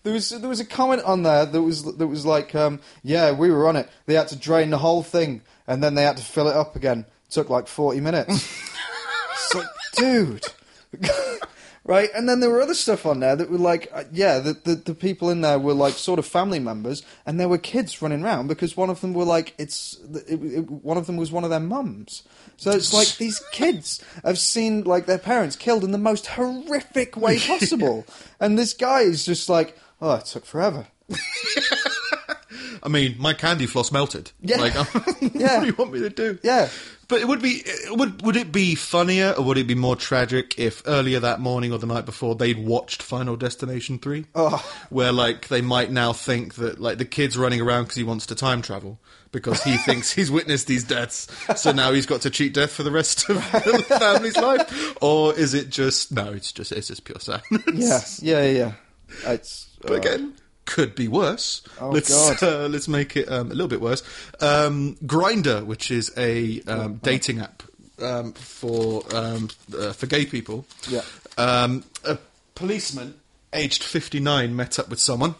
there 0.04 0.14
was 0.14 0.30
there 0.30 0.50
was 0.50 0.60
a 0.60 0.66
comment 0.66 1.02
on 1.04 1.24
there 1.24 1.46
that 1.46 1.62
was 1.62 1.84
that 1.84 2.08
was 2.08 2.26
like, 2.26 2.54
um, 2.54 2.80
yeah, 3.04 3.32
we 3.32 3.50
were 3.50 3.68
on 3.68 3.76
it. 3.76 3.90
They 4.06 4.14
had 4.14 4.28
to 4.30 4.36
drain 4.36 4.70
the 4.70 4.78
whole 4.78 5.02
thing, 5.02 5.42
and 5.66 5.82
then 5.82 5.96
they 5.96 6.04
had 6.04 6.18
to 6.18 6.24
fill 6.24 6.48
it 6.48 6.56
up 6.56 6.76
again. 6.76 7.06
took 7.30 7.50
like 7.50 7.68
forty 7.68 8.02
minutes. 8.02 8.30
it's 9.32 9.56
like, 9.56 9.68
dude, 9.96 10.46
right? 11.86 12.10
And 12.14 12.28
then 12.28 12.42
there 12.42 12.50
were 12.50 12.62
other 12.62 12.74
stuff 12.74 13.06
on 13.06 13.22
there 13.22 13.36
that 13.38 13.50
were 13.50 13.58
like, 13.58 13.90
uh, 13.94 14.04
yeah, 14.12 14.40
the, 14.40 14.54
the 14.54 14.76
the 14.76 14.94
people 14.94 15.30
in 15.30 15.40
there 15.40 15.58
were 15.58 15.74
like 15.74 15.94
sort 15.94 16.20
of 16.20 16.26
family 16.26 16.60
members, 16.60 17.02
and 17.26 17.40
there 17.40 17.50
were 17.50 17.58
kids 17.58 18.02
running 18.02 18.24
around 18.24 18.48
because 18.48 18.76
one 18.76 18.90
of 18.90 19.00
them 19.00 19.14
were 19.14 19.24
like, 19.24 19.54
it's 19.58 19.98
it, 20.28 20.42
it, 20.44 20.70
one 20.70 20.98
of 20.98 21.08
them 21.08 21.16
was 21.16 21.32
one 21.32 21.46
of 21.46 21.50
their 21.50 21.62
mums. 21.62 22.24
So 22.58 22.72
it's 22.72 22.94
like 22.94 23.08
these 23.18 23.42
kids 23.54 24.04
have 24.26 24.38
seen 24.38 24.84
like 24.84 25.06
their 25.06 25.18
parents 25.18 25.56
killed 25.56 25.86
in 25.86 25.92
the 25.92 25.98
most 25.98 26.28
horrific 26.28 27.16
way 27.16 27.40
possible, 27.40 28.06
and 28.42 28.60
this 28.60 28.74
guy 28.74 29.02
is 29.02 29.26
just 29.26 29.48
like, 29.48 29.78
oh, 30.04 30.16
it 30.16 30.26
took 30.26 30.46
forever. 30.46 30.86
I 32.86 32.90
mean, 32.90 33.16
my 33.18 33.34
candy 33.34 33.66
floss 33.66 33.92
melted. 33.92 34.32
Yeah. 34.42 34.58
Like, 34.64 34.74
Yeah. 34.74 35.58
what 35.58 35.62
do 35.62 35.66
you 35.68 35.74
want 35.78 35.94
me 35.94 36.00
to 36.02 36.10
do? 36.10 36.38
Yeah. 36.44 36.70
But 37.08 37.22
it 37.22 37.28
would 37.28 37.42
be 37.42 37.64
would 37.92 38.22
would 38.24 38.36
it 38.36 38.52
be 38.52 38.76
funnier 38.76 39.34
or 39.38 39.44
would 39.44 39.58
it 39.58 39.68
be 39.68 39.76
more 39.76 39.96
tragic 39.96 40.58
if 40.58 40.82
earlier 40.86 41.20
that 41.20 41.40
morning 41.40 41.72
or 41.72 41.78
the 41.78 41.86
night 41.86 42.06
before 42.06 42.36
they'd 42.36 42.58
watched 42.66 43.02
Final 43.04 43.36
Destination 43.36 44.00
three, 44.00 44.26
Oh. 44.36 44.64
where 44.90 45.12
like 45.12 45.48
they 45.50 45.62
might 45.62 45.92
now 45.92 46.12
think 46.14 46.56
that 46.56 46.80
like 46.80 46.98
the 46.98 47.06
kid's 47.06 47.38
running 47.38 47.62
around 47.62 47.84
because 47.84 47.98
he 47.98 48.04
wants 48.04 48.26
to 48.28 48.36
time 48.36 48.62
travel 48.62 49.00
because 49.32 49.62
he 49.64 49.78
thinks 49.86 50.12
he's 50.12 50.32
witnessed 50.32 50.68
these 50.68 50.84
deaths, 50.84 51.28
so 51.56 51.72
now 51.72 51.92
he's 51.92 52.06
got 52.06 52.22
to 52.22 52.30
cheat 52.30 52.54
death 52.54 52.72
for 52.72 52.84
the 52.84 52.92
rest 52.92 53.30
of 53.30 53.36
the 53.36 53.86
family's 54.00 54.38
life, 54.38 54.96
or 55.02 55.34
is 55.36 55.54
it 55.54 55.70
just 55.70 56.12
no? 56.12 56.32
It's 56.32 56.52
just 56.52 56.72
it's 56.72 56.88
just 56.88 57.04
pure 57.04 57.20
sadness. 57.20 58.22
Yeah, 58.24 58.44
yeah. 58.44 58.52
yeah. 59.26 59.32
It's 59.34 59.68
But 59.84 59.92
uh, 59.92 59.96
again, 59.96 60.34
could 60.66 60.96
be 60.96 61.08
worse. 61.08 61.62
Oh, 61.80 61.90
let's. 61.90 62.10
Uh, 62.44 62.68
let's 62.70 62.88
make 62.88 63.16
it 63.16 63.30
um, 63.32 63.48
a 63.52 63.54
little 63.54 63.68
bit 63.68 63.82
worse. 63.82 64.02
Um, 64.42 64.96
Grindr, 65.06 65.66
which 65.66 65.92
is 65.92 66.12
a 66.18 66.62
um, 66.64 66.96
dating 67.04 67.40
app 67.40 67.64
um, 68.02 68.34
for 68.34 69.04
um, 69.16 69.50
uh, 69.78 69.94
for 69.94 70.08
gay 70.08 70.26
people. 70.26 70.66
Yeah. 70.90 71.02
Um, 71.38 71.84
a 72.06 72.18
policeman 72.56 73.16
aged 73.54 73.84
fifty 73.84 74.20
nine 74.20 74.56
met 74.56 74.80
up 74.80 74.90
with 74.90 75.00
someone. 75.00 75.36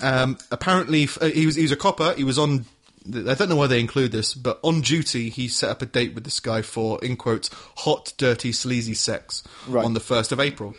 Um, 0.00 0.38
apparently, 0.50 1.04
f- 1.04 1.18
uh, 1.22 1.26
he 1.26 1.46
was 1.46 1.56
he 1.56 1.62
was 1.62 1.72
a 1.72 1.76
copper. 1.76 2.14
He 2.16 2.24
was 2.24 2.38
on. 2.38 2.64
I 3.06 3.34
don't 3.34 3.50
know 3.50 3.56
why 3.56 3.66
they 3.66 3.80
include 3.80 4.12
this, 4.12 4.32
but 4.32 4.58
on 4.62 4.80
duty, 4.80 5.28
he 5.28 5.46
set 5.46 5.68
up 5.68 5.82
a 5.82 5.86
date 5.86 6.14
with 6.14 6.24
this 6.24 6.40
guy 6.40 6.62
for, 6.62 6.98
in 7.04 7.16
quotes, 7.18 7.50
hot, 7.76 8.14
dirty, 8.16 8.50
sleazy 8.50 8.94
sex 8.94 9.42
Right. 9.68 9.84
on 9.84 9.92
the 9.92 10.00
1st 10.00 10.32
of 10.32 10.40
April 10.40 10.74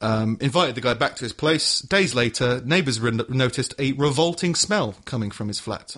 um, 0.00 0.38
invited 0.40 0.74
the 0.74 0.80
guy 0.80 0.94
back 0.94 1.16
to 1.16 1.24
his 1.24 1.32
place. 1.32 1.80
Days 1.80 2.14
later, 2.14 2.60
neighbours 2.64 3.00
re- 3.00 3.10
noticed 3.28 3.74
a 3.78 3.92
revolting 3.92 4.54
smell 4.54 4.94
coming 5.04 5.30
from 5.30 5.48
his 5.48 5.58
flat. 5.60 5.96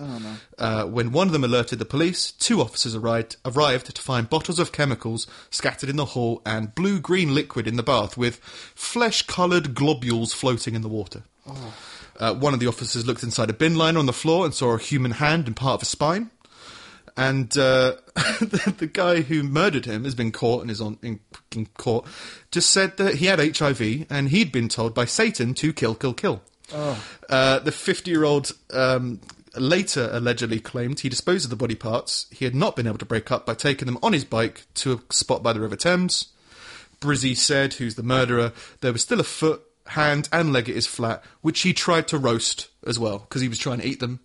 uh, 0.57 0.85
when 0.85 1.11
one 1.11 1.27
of 1.27 1.33
them 1.33 1.43
alerted 1.43 1.79
the 1.79 1.85
police, 1.85 2.31
two 2.31 2.61
officers 2.61 2.95
arrived, 2.95 3.37
arrived 3.45 3.93
to 3.95 4.01
find 4.01 4.29
bottles 4.29 4.59
of 4.59 4.71
chemicals 4.71 5.27
scattered 5.49 5.89
in 5.89 5.97
the 5.97 6.05
hall 6.05 6.41
and 6.45 6.73
blue 6.75 6.99
green 6.99 7.35
liquid 7.35 7.67
in 7.67 7.75
the 7.75 7.83
bath 7.83 8.17
with 8.17 8.37
flesh 8.75 9.21
coloured 9.23 9.75
globules 9.75 10.33
floating 10.33 10.73
in 10.75 10.81
the 10.81 10.87
water. 10.89 11.23
Uh, 12.19 12.33
one 12.35 12.53
of 12.53 12.59
the 12.59 12.67
officers 12.67 13.05
looked 13.07 13.23
inside 13.23 13.49
a 13.49 13.53
bin 13.53 13.75
liner 13.75 13.97
on 13.99 14.05
the 14.05 14.13
floor 14.13 14.45
and 14.45 14.53
saw 14.53 14.73
a 14.75 14.77
human 14.79 15.11
hand 15.11 15.47
and 15.47 15.55
part 15.55 15.75
of 15.75 15.81
a 15.83 15.85
spine. 15.85 16.29
And 17.21 17.55
uh, 17.55 17.97
the, 18.15 18.73
the 18.79 18.87
guy 18.87 19.21
who 19.21 19.43
murdered 19.43 19.85
him 19.85 20.05
has 20.05 20.15
been 20.15 20.31
caught 20.31 20.63
and 20.63 20.71
is 20.71 20.81
on 20.81 20.97
in, 21.03 21.19
in 21.55 21.67
court. 21.77 22.07
Just 22.49 22.71
said 22.71 22.97
that 22.97 23.15
he 23.15 23.27
had 23.27 23.39
HIV 23.39 24.07
and 24.09 24.29
he'd 24.29 24.51
been 24.51 24.69
told 24.69 24.95
by 24.95 25.05
Satan 25.05 25.53
to 25.55 25.71
kill, 25.71 25.93
kill, 25.93 26.15
kill. 26.15 26.41
Uh, 27.29 27.59
the 27.59 27.69
50-year-old 27.69 28.53
um, 28.73 29.19
later 29.55 30.09
allegedly 30.11 30.59
claimed 30.59 31.01
he 31.01 31.09
disposed 31.09 31.45
of 31.45 31.51
the 31.51 31.55
body 31.55 31.75
parts 31.75 32.25
he 32.31 32.45
had 32.45 32.55
not 32.55 32.75
been 32.75 32.87
able 32.87 32.97
to 32.97 33.05
break 33.05 33.31
up 33.31 33.45
by 33.45 33.53
taking 33.53 33.85
them 33.85 33.99
on 34.01 34.13
his 34.13 34.25
bike 34.25 34.63
to 34.73 34.93
a 34.93 35.13
spot 35.13 35.43
by 35.43 35.53
the 35.53 35.59
River 35.59 35.75
Thames. 35.75 36.29
Brizzi 37.01 37.37
said, 37.37 37.73
who's 37.73 37.95
the 37.95 38.03
murderer, 38.03 38.51
there 38.79 38.93
was 38.93 39.03
still 39.03 39.19
a 39.19 39.23
foot, 39.23 39.61
hand, 39.87 40.29
and 40.31 40.53
leg 40.53 40.69
at 40.69 40.75
his 40.75 40.87
flat, 40.87 41.23
which 41.41 41.61
he 41.61 41.73
tried 41.73 42.07
to 42.09 42.17
roast 42.17 42.69
as 42.85 42.97
well 42.99 43.19
because 43.19 43.41
he 43.41 43.47
was 43.47 43.57
trying 43.59 43.79
to 43.79 43.87
eat 43.87 43.99
them. 43.99 44.19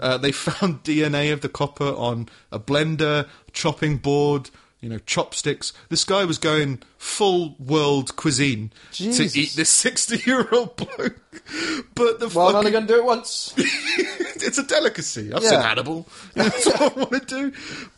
Uh, 0.00 0.16
they 0.18 0.32
found 0.32 0.82
DNA 0.84 1.32
of 1.32 1.40
the 1.40 1.48
copper 1.48 1.94
on 1.94 2.28
a 2.52 2.58
blender, 2.60 3.28
chopping 3.52 3.96
board, 3.98 4.50
you 4.80 4.88
know, 4.88 4.98
chopsticks. 5.06 5.72
This 5.88 6.04
guy 6.04 6.24
was 6.24 6.38
going 6.38 6.82
full 6.98 7.56
world 7.58 8.14
cuisine 8.16 8.72
Jesus. 8.92 9.32
to 9.32 9.40
eat 9.40 9.52
this 9.54 9.70
sixty-year-old 9.70 10.76
bloke. 10.76 11.16
But 11.94 12.20
the 12.20 12.28
Well, 12.28 12.48
I'm 12.48 12.56
only 12.56 12.70
going 12.70 12.86
to 12.86 12.92
do 12.92 12.98
it 12.98 13.04
once. 13.04 13.52
it's 13.56 14.58
a 14.58 14.62
delicacy. 14.64 15.32
I've 15.32 15.42
Yeah. 15.42 15.50
seen 15.50 15.60
Hannibal. 15.62 16.06
That's 16.34 16.66
what 16.66 16.80
I 16.82 16.88
want 17.00 17.10
to 17.12 17.20
do. 17.50 17.52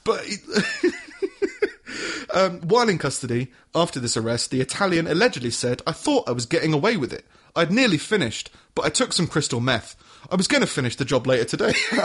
But 0.04 0.24
um, 2.32 2.60
while 2.60 2.88
in 2.88 2.98
custody, 2.98 3.52
after 3.74 4.00
this 4.00 4.16
arrest, 4.16 4.50
the 4.50 4.60
Italian 4.60 5.06
allegedly 5.06 5.50
said, 5.50 5.82
I 5.86 5.92
thought 5.92 6.28
I 6.28 6.32
was 6.32 6.46
getting 6.46 6.72
away 6.72 6.96
with 6.96 7.12
it. 7.12 7.24
I'd 7.56 7.72
nearly 7.72 7.98
finished, 7.98 8.50
but 8.74 8.84
I 8.84 8.90
took 8.90 9.12
some 9.12 9.26
crystal 9.26 9.60
meth. 9.60 9.96
I 10.30 10.36
was 10.36 10.48
going 10.48 10.60
to 10.60 10.66
finish 10.66 10.96
the 10.96 11.04
job 11.04 11.26
later 11.26 11.44
today. 11.44 11.74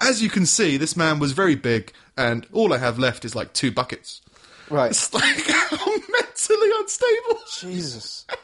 As 0.00 0.22
you 0.22 0.28
can 0.28 0.46
see, 0.46 0.76
this 0.76 0.96
man 0.96 1.18
was 1.18 1.32
very 1.32 1.54
big, 1.54 1.92
and 2.16 2.46
all 2.52 2.72
I 2.72 2.78
have 2.78 2.98
left 2.98 3.24
is 3.24 3.34
like 3.34 3.52
two 3.52 3.70
buckets. 3.70 4.20
Right. 4.68 4.90
It's 4.90 5.12
like 5.14 5.24
how 5.46 5.86
mentally 5.86 6.70
unstable. 6.78 7.40
Jesus. 7.60 8.26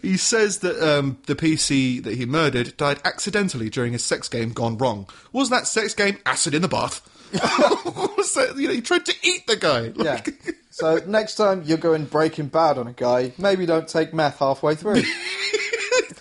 He 0.00 0.16
says 0.16 0.60
that 0.60 0.80
um, 0.80 1.18
the 1.26 1.34
PC 1.34 2.02
that 2.04 2.14
he 2.14 2.24
murdered 2.24 2.76
died 2.78 3.00
accidentally 3.04 3.68
during 3.68 3.94
a 3.94 3.98
sex 3.98 4.28
game 4.28 4.50
gone 4.50 4.78
wrong. 4.78 5.08
Was 5.32 5.50
that 5.50 5.66
sex 5.66 5.94
game 5.94 6.18
acid 6.24 6.54
in 6.54 6.62
the 6.62 6.68
bath? 6.68 7.06
that, 8.34 8.54
you 8.56 8.68
know, 8.68 8.74
he 8.74 8.80
tried 8.80 9.06
to 9.06 9.14
eat 9.22 9.46
the 9.46 9.56
guy. 9.56 9.92
Yeah. 9.96 10.20
So 10.74 11.00
next 11.06 11.34
time 11.34 11.64
you're 11.66 11.76
going 11.76 12.06
Breaking 12.06 12.46
Bad 12.46 12.78
on 12.78 12.86
a 12.86 12.94
guy, 12.94 13.34
maybe 13.36 13.66
don't 13.66 13.86
take 13.86 14.14
meth 14.14 14.38
halfway 14.38 14.74
through. 14.74 14.94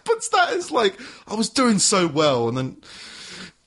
but 0.03 0.21
that 0.33 0.49
is 0.51 0.71
like, 0.71 0.99
I 1.25 1.35
was 1.35 1.47
doing 1.47 1.79
so 1.79 2.05
well, 2.05 2.49
and 2.49 2.57
then, 2.57 2.77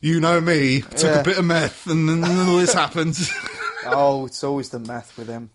you 0.02 0.20
know 0.20 0.42
me, 0.42 0.82
took 0.82 1.02
Yeah. 1.04 1.20
a 1.20 1.24
bit 1.24 1.38
of 1.38 1.46
meth, 1.46 1.86
and 1.86 2.06
then 2.06 2.22
all 2.22 2.58
this 2.58 2.74
happened. 2.74 3.18
oh, 3.86 4.26
it's 4.26 4.44
always 4.44 4.68
the 4.68 4.78
meth 4.78 5.16
with 5.16 5.26
him. 5.26 5.48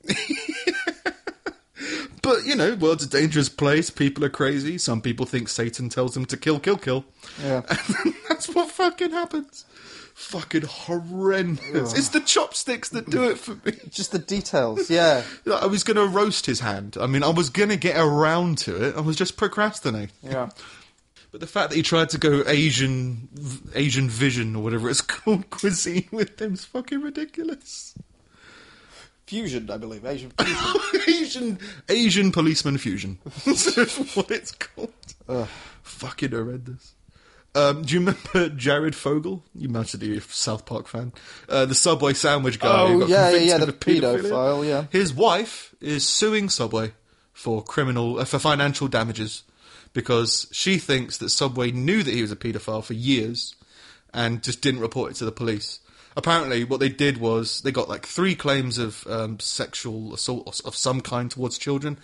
but, 2.24 2.44
you 2.46 2.56
know, 2.56 2.74
world's 2.74 3.06
a 3.06 3.10
dangerous 3.10 3.50
place, 3.50 3.92
people 3.92 4.26
are 4.26 4.30
crazy, 4.30 4.80
some 4.80 5.00
people 5.00 5.28
think 5.28 5.48
Satan 5.48 5.90
tells 5.90 6.16
them 6.16 6.26
to 6.26 6.38
kill, 6.38 6.60
kill, 6.60 6.78
kill. 6.78 7.06
Yeah. 7.44 7.62
And 8.04 8.16
that's 8.28 8.50
what 8.50 8.72
fucking 8.72 9.12
happens. 9.12 9.64
Fucking 10.20 10.64
horrendous. 10.64 11.98
It's 11.98 12.10
the 12.10 12.20
chopsticks 12.20 12.90
that 12.90 13.10
do 13.10 13.30
it 13.30 13.38
for 13.38 13.56
me. 13.66 13.72
Just 13.90 14.12
the 14.12 14.20
details. 14.20 14.90
Yeah. 14.90 15.24
I 15.52 15.66
was 15.66 15.86
going 15.86 15.96
to 15.96 16.06
roast 16.06 16.46
his 16.46 16.60
hand. 16.60 16.98
I 17.00 17.08
mean, 17.08 17.24
I 17.24 17.30
was 17.30 17.50
going 17.50 17.70
to 17.70 17.78
get 17.78 17.96
around 17.98 18.58
to 18.60 18.84
it. 18.84 18.98
I 18.98 19.00
was 19.00 19.16
just 19.16 19.38
procrastinating. 19.38 20.12
Yeah. 20.22 20.50
But 21.32 21.42
the 21.42 21.48
fact 21.48 21.70
that 21.70 21.76
he 21.76 21.84
tried 21.84 22.10
to 22.10 22.18
go 22.18 22.44
Asian, 22.48 23.30
Asian 23.76 24.10
vision 24.10 24.56
or 24.56 24.64
whatever 24.64 24.90
it's 24.90 25.02
called, 25.02 25.48
cuisine 25.52 26.10
with 26.12 26.38
them 26.38 26.56
is 26.56 26.66
fucking 26.66 27.02
ridiculous. 27.02 27.94
Fusion, 29.28 29.70
I 29.70 29.78
believe. 29.78 30.06
Asian 30.06 30.32
fusion. 30.32 30.82
Asian, 31.08 31.60
Asian 31.88 32.32
policeman 32.32 32.80
fusion. 32.80 33.20
That's 33.46 34.16
what 34.16 34.32
it's 34.32 34.54
called. 34.54 34.92
Ugh. 35.28 35.48
Fucking 35.84 36.32
horrendous. 36.32 36.96
Um, 37.60 37.82
do 37.84 37.94
you 37.94 38.00
remember 38.00 38.50
Jared 38.56 38.96
Fogle? 38.96 39.44
You 39.56 39.70
must 39.70 40.00
be 40.00 40.18
a 40.18 40.22
South 40.22 40.66
Park 40.66 40.88
fan. 40.88 41.12
Uh, 41.48 41.66
the 41.66 41.76
Subway 41.76 42.14
sandwich 42.14 42.60
guy. 42.60 42.88
who 42.88 42.96
Oh, 42.96 43.00
got 43.02 43.10
yeah, 43.10 43.32
yeah, 43.32 43.38
yeah, 43.40 43.58
the 43.66 43.74
paedophile, 43.74 44.68
yeah. 44.68 44.86
His 44.90 45.14
wife 45.14 45.76
is 45.82 46.06
suing 46.06 46.50
Subway 46.50 46.94
for 47.34 47.64
criminal 47.64 48.20
uh, 48.20 48.26
for 48.26 48.40
financial 48.40 48.88
damages 48.88 49.44
because 49.94 50.48
she 50.52 50.78
thinks 50.78 51.18
that 51.18 51.30
Subway 51.30 51.72
knew 51.72 52.04
that 52.04 52.14
he 52.14 52.22
was 52.22 52.32
a 52.32 52.36
paedophile 52.36 52.84
for 52.84 52.94
years 52.94 53.56
and 54.14 54.42
just 54.44 54.62
didn't 54.62 54.82
report 54.82 55.12
it 55.12 55.16
to 55.18 55.26
the 55.26 55.32
police. 55.32 55.80
Apparently, 56.18 56.64
what 56.64 56.80
they 56.80 56.90
did 56.90 57.18
was 57.18 57.62
they 57.62 57.72
got 57.72 57.88
like 57.88 58.06
three 58.06 58.36
claims 58.36 58.78
of 58.78 59.06
um, 59.08 59.40
sexual 59.40 60.14
assault 60.14 60.62
of 60.66 60.76
some 60.76 61.02
kind 61.02 61.30
towards 61.32 61.58
children, 61.58 61.98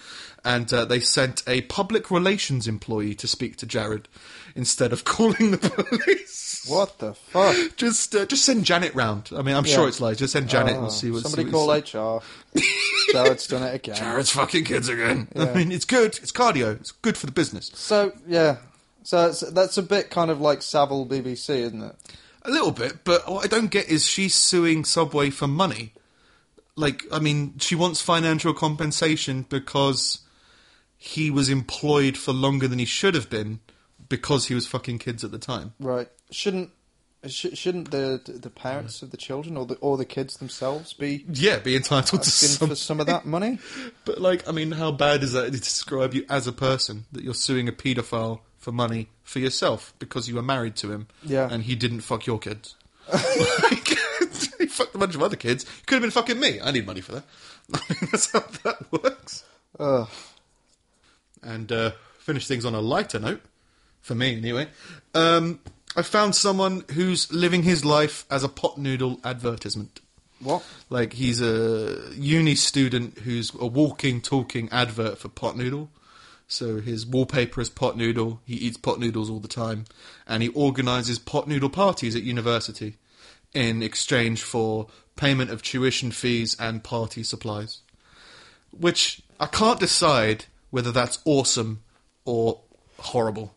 and 0.44 0.72
uh, 0.72 0.86
they 0.86 1.00
sent 1.00 1.44
a 1.48 1.62
public 1.62 2.12
relations 2.12 2.68
employee 2.68 3.16
to 3.16 3.28
speak 3.28 3.58
to 3.58 3.66
Jared 3.66 4.08
instead 4.56 4.94
of 4.94 5.04
calling 5.06 5.52
the 5.52 5.58
police. 5.58 6.66
What 6.68 6.98
the 7.00 7.14
fuck? 7.14 7.56
Just, 7.78 8.16
uh, 8.16 8.26
just 8.26 8.46
send 8.46 8.66
Janet 8.66 8.96
round. 8.96 9.30
I 9.36 9.42
mean, 9.42 9.56
I'm 9.56 9.64
sure 9.66 9.88
it's 9.88 10.02
like 10.02 10.18
just 10.18 10.34
send 10.34 10.50
Janet 10.50 10.76
Oh, 10.76 10.84
and 10.84 10.92
see 10.92 11.12
what. 11.12 11.24
Somebody 11.24 11.46
see 11.46 11.52
call 11.52 11.68
what 11.68 11.94
HR. 11.94 12.24
Jared's 13.12 13.48
done 13.48 13.64
it 13.64 13.76
again. 13.76 13.96
Jared's 13.96 14.32
fucking 14.32 14.64
kids 14.64 14.88
again. 14.90 15.28
I 15.36 15.54
mean, 15.54 15.72
it's 15.72 15.86
good. 15.86 16.18
It's 16.22 16.32
cardio. 16.32 16.80
It's 16.80 16.92
good 16.92 17.18
for 17.18 17.26
the 17.26 17.32
business. 17.32 17.72
So 17.74 18.14
yeah, 18.28 18.58
so 19.04 19.28
it's, 19.30 19.42
that's 19.42 19.78
a 19.78 19.84
bit 19.84 20.10
kind 20.10 20.32
of 20.32 20.42
like 20.42 20.62
Savile 20.62 21.06
BBC, 21.06 21.50
isn't 21.50 21.82
it? 21.84 21.96
A 22.46 22.52
little 22.52 22.72
bit, 22.72 23.04
but 23.04 23.30
what 23.30 23.44
I 23.44 23.48
don't 23.48 23.72
get 23.72 23.88
is 23.90 24.06
she's 24.06 24.36
suing 24.36 24.86
Subway 24.86 25.30
for 25.30 25.48
money. 25.48 25.94
Like, 26.76 27.04
I 27.12 27.20
mean, 27.20 27.58
she 27.60 27.74
wants 27.76 28.02
financial 28.02 28.54
compensation 28.54 29.46
because 29.50 30.20
he 30.98 31.32
was 31.32 31.50
employed 31.50 32.18
for 32.18 32.34
longer 32.34 32.68
than 32.68 32.80
he 32.80 32.86
should 32.86 33.16
have 33.16 33.30
been 33.30 33.60
because 34.10 34.48
he 34.48 34.54
was 34.54 34.68
fucking 34.68 35.00
kids 35.00 35.24
at 35.24 35.32
the 35.32 35.40
time. 35.40 35.74
Right? 35.80 36.10
Shouldn't 36.32 36.72
Sh- 37.28 37.56
shouldn't 37.56 37.90
the 37.90 38.22
the 38.28 38.52
parents 38.52 39.02
of 39.02 39.10
the 39.10 39.18
children 39.18 39.58
or 39.58 39.66
the 39.66 39.74
or 39.76 39.98
the 39.98 40.06
kids 40.06 40.38
themselves 40.38 40.94
be 40.94 41.26
Yeah, 41.28 41.58
be 41.58 41.76
entitled 41.76 42.22
to 42.22 42.28
asking 42.28 42.50
some. 42.50 42.70
for 42.70 42.76
some 42.76 43.00
of 43.00 43.08
that 43.08 43.26
money? 43.26 43.58
But 44.06 44.22
like, 44.22 44.48
I 44.48 44.52
mean, 44.52 44.72
how 44.74 44.92
bad 44.92 45.24
is 45.24 45.32
that 45.34 45.46
to 45.46 45.52
describe 45.60 46.14
you 46.14 46.24
as 46.30 46.46
a 46.46 46.52
person 46.54 47.06
that 47.12 47.24
you're 47.24 47.34
suing 47.34 47.68
a 47.68 47.72
paedophile 47.72 48.42
for 48.66 48.72
money 48.72 49.08
for 49.24 49.38
yourself 49.38 49.94
because 50.00 50.28
you 50.28 50.34
were 50.34 50.42
married 50.42 50.76
to 50.76 50.92
him? 50.92 51.06
Yeah. 51.22 51.48
and 51.52 51.62
he 51.62 51.76
didn't 51.76 52.02
fuck 52.02 52.26
your 52.26 52.40
kids. 52.40 52.74
like, 53.14 53.88
he 54.58 54.66
fucked 54.66 54.96
a 54.96 54.98
bunch 54.98 55.14
of 55.14 55.22
other 55.22 55.36
kids. 55.36 55.66
Could 55.86 55.98
have 55.98 56.02
been 56.02 56.10
fucking 56.10 56.40
me. 56.40 56.60
I 56.60 56.72
need 56.72 56.88
money 56.88 57.02
for 57.02 57.12
that. 57.12 57.26
That's 58.12 58.32
how 58.32 58.40
that 58.64 58.92
works. 58.92 59.44
Ugh. 59.80 60.10
and 61.44 61.72
uh, 61.72 61.92
finish 62.18 62.48
things 62.48 62.66
on 62.66 62.74
a 62.74 62.82
lighter 62.82 63.20
note, 63.20 63.42
for 64.02 64.16
me 64.16 64.36
anyway. 64.36 64.68
Um, 65.14 65.60
I 65.96 66.02
found 66.02 66.34
someone 66.34 66.86
who's 66.96 67.32
living 67.32 67.62
his 67.62 67.86
life 67.86 68.26
as 68.32 68.44
a 68.44 68.50
pot 68.50 68.80
noodle 68.80 69.20
advertisement. 69.24 70.00
What? 70.40 70.64
Like 70.90 71.14
he's 71.14 71.40
a 71.40 72.00
uni 72.16 72.56
student 72.56 73.20
who's 73.20 73.54
a 73.54 73.68
walking, 73.68 74.22
talking 74.22 74.70
advert 74.72 75.20
for 75.20 75.30
pot 75.30 75.56
noodle. 75.56 75.92
So 76.48 76.80
his 76.80 77.06
wallpaper 77.06 77.62
is 77.62 77.70
pot 77.70 77.98
noodle. 77.98 78.42
He 78.46 78.56
eats 78.56 78.78
pot 78.78 79.00
noodles 79.00 79.30
all 79.30 79.40
the 79.40 79.48
time, 79.48 79.86
and 80.28 80.44
he 80.44 80.50
organises 80.50 81.20
pot 81.20 81.48
noodle 81.48 81.70
parties 81.70 82.16
at 82.16 82.24
university 82.24 82.98
in 83.54 83.82
exchange 83.82 84.44
for 84.44 84.88
payment 85.16 85.50
of 85.50 85.64
tuition 85.64 86.12
fees 86.12 86.56
and 86.60 86.84
party 86.84 87.24
supplies. 87.24 87.82
Which 88.72 89.22
I 89.40 89.46
can't 89.46 89.80
decide 89.80 90.46
whether 90.70 90.92
that's 90.92 91.20
awesome 91.26 91.82
or 92.26 92.62
horrible 93.00 93.56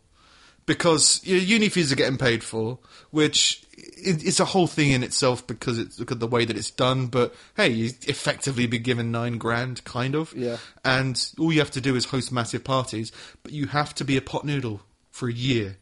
because 0.68 1.20
your 1.24 1.38
uni 1.38 1.68
fees 1.68 1.90
are 1.90 1.96
getting 1.96 2.18
paid 2.18 2.44
for, 2.44 2.78
which 3.10 3.62
i- 3.76 3.82
it's 4.22 4.38
a 4.38 4.44
whole 4.44 4.68
thing 4.68 4.92
in 4.92 5.02
itself 5.02 5.44
because 5.46 5.78
it's 5.78 5.98
look 5.98 6.12
at 6.12 6.20
the 6.20 6.26
way 6.28 6.44
that 6.44 6.56
it's 6.56 6.70
done. 6.70 7.06
But 7.06 7.34
hey, 7.56 7.70
you 7.70 7.90
effectively 8.06 8.66
be 8.68 8.78
given 8.78 9.10
nine 9.10 9.38
grand, 9.38 9.82
kind 9.84 10.14
of. 10.14 10.32
Yeah. 10.36 10.58
And 10.84 11.20
all 11.38 11.52
you 11.52 11.58
have 11.58 11.72
to 11.72 11.80
do 11.80 11.96
is 11.96 12.04
host 12.04 12.30
massive 12.30 12.62
parties, 12.62 13.10
but 13.42 13.52
you 13.52 13.66
have 13.66 13.94
to 13.96 14.04
be 14.04 14.16
a 14.16 14.20
pot 14.22 14.44
noodle 14.44 14.82
for 15.10 15.28
a 15.28 15.32
year. 15.32 15.78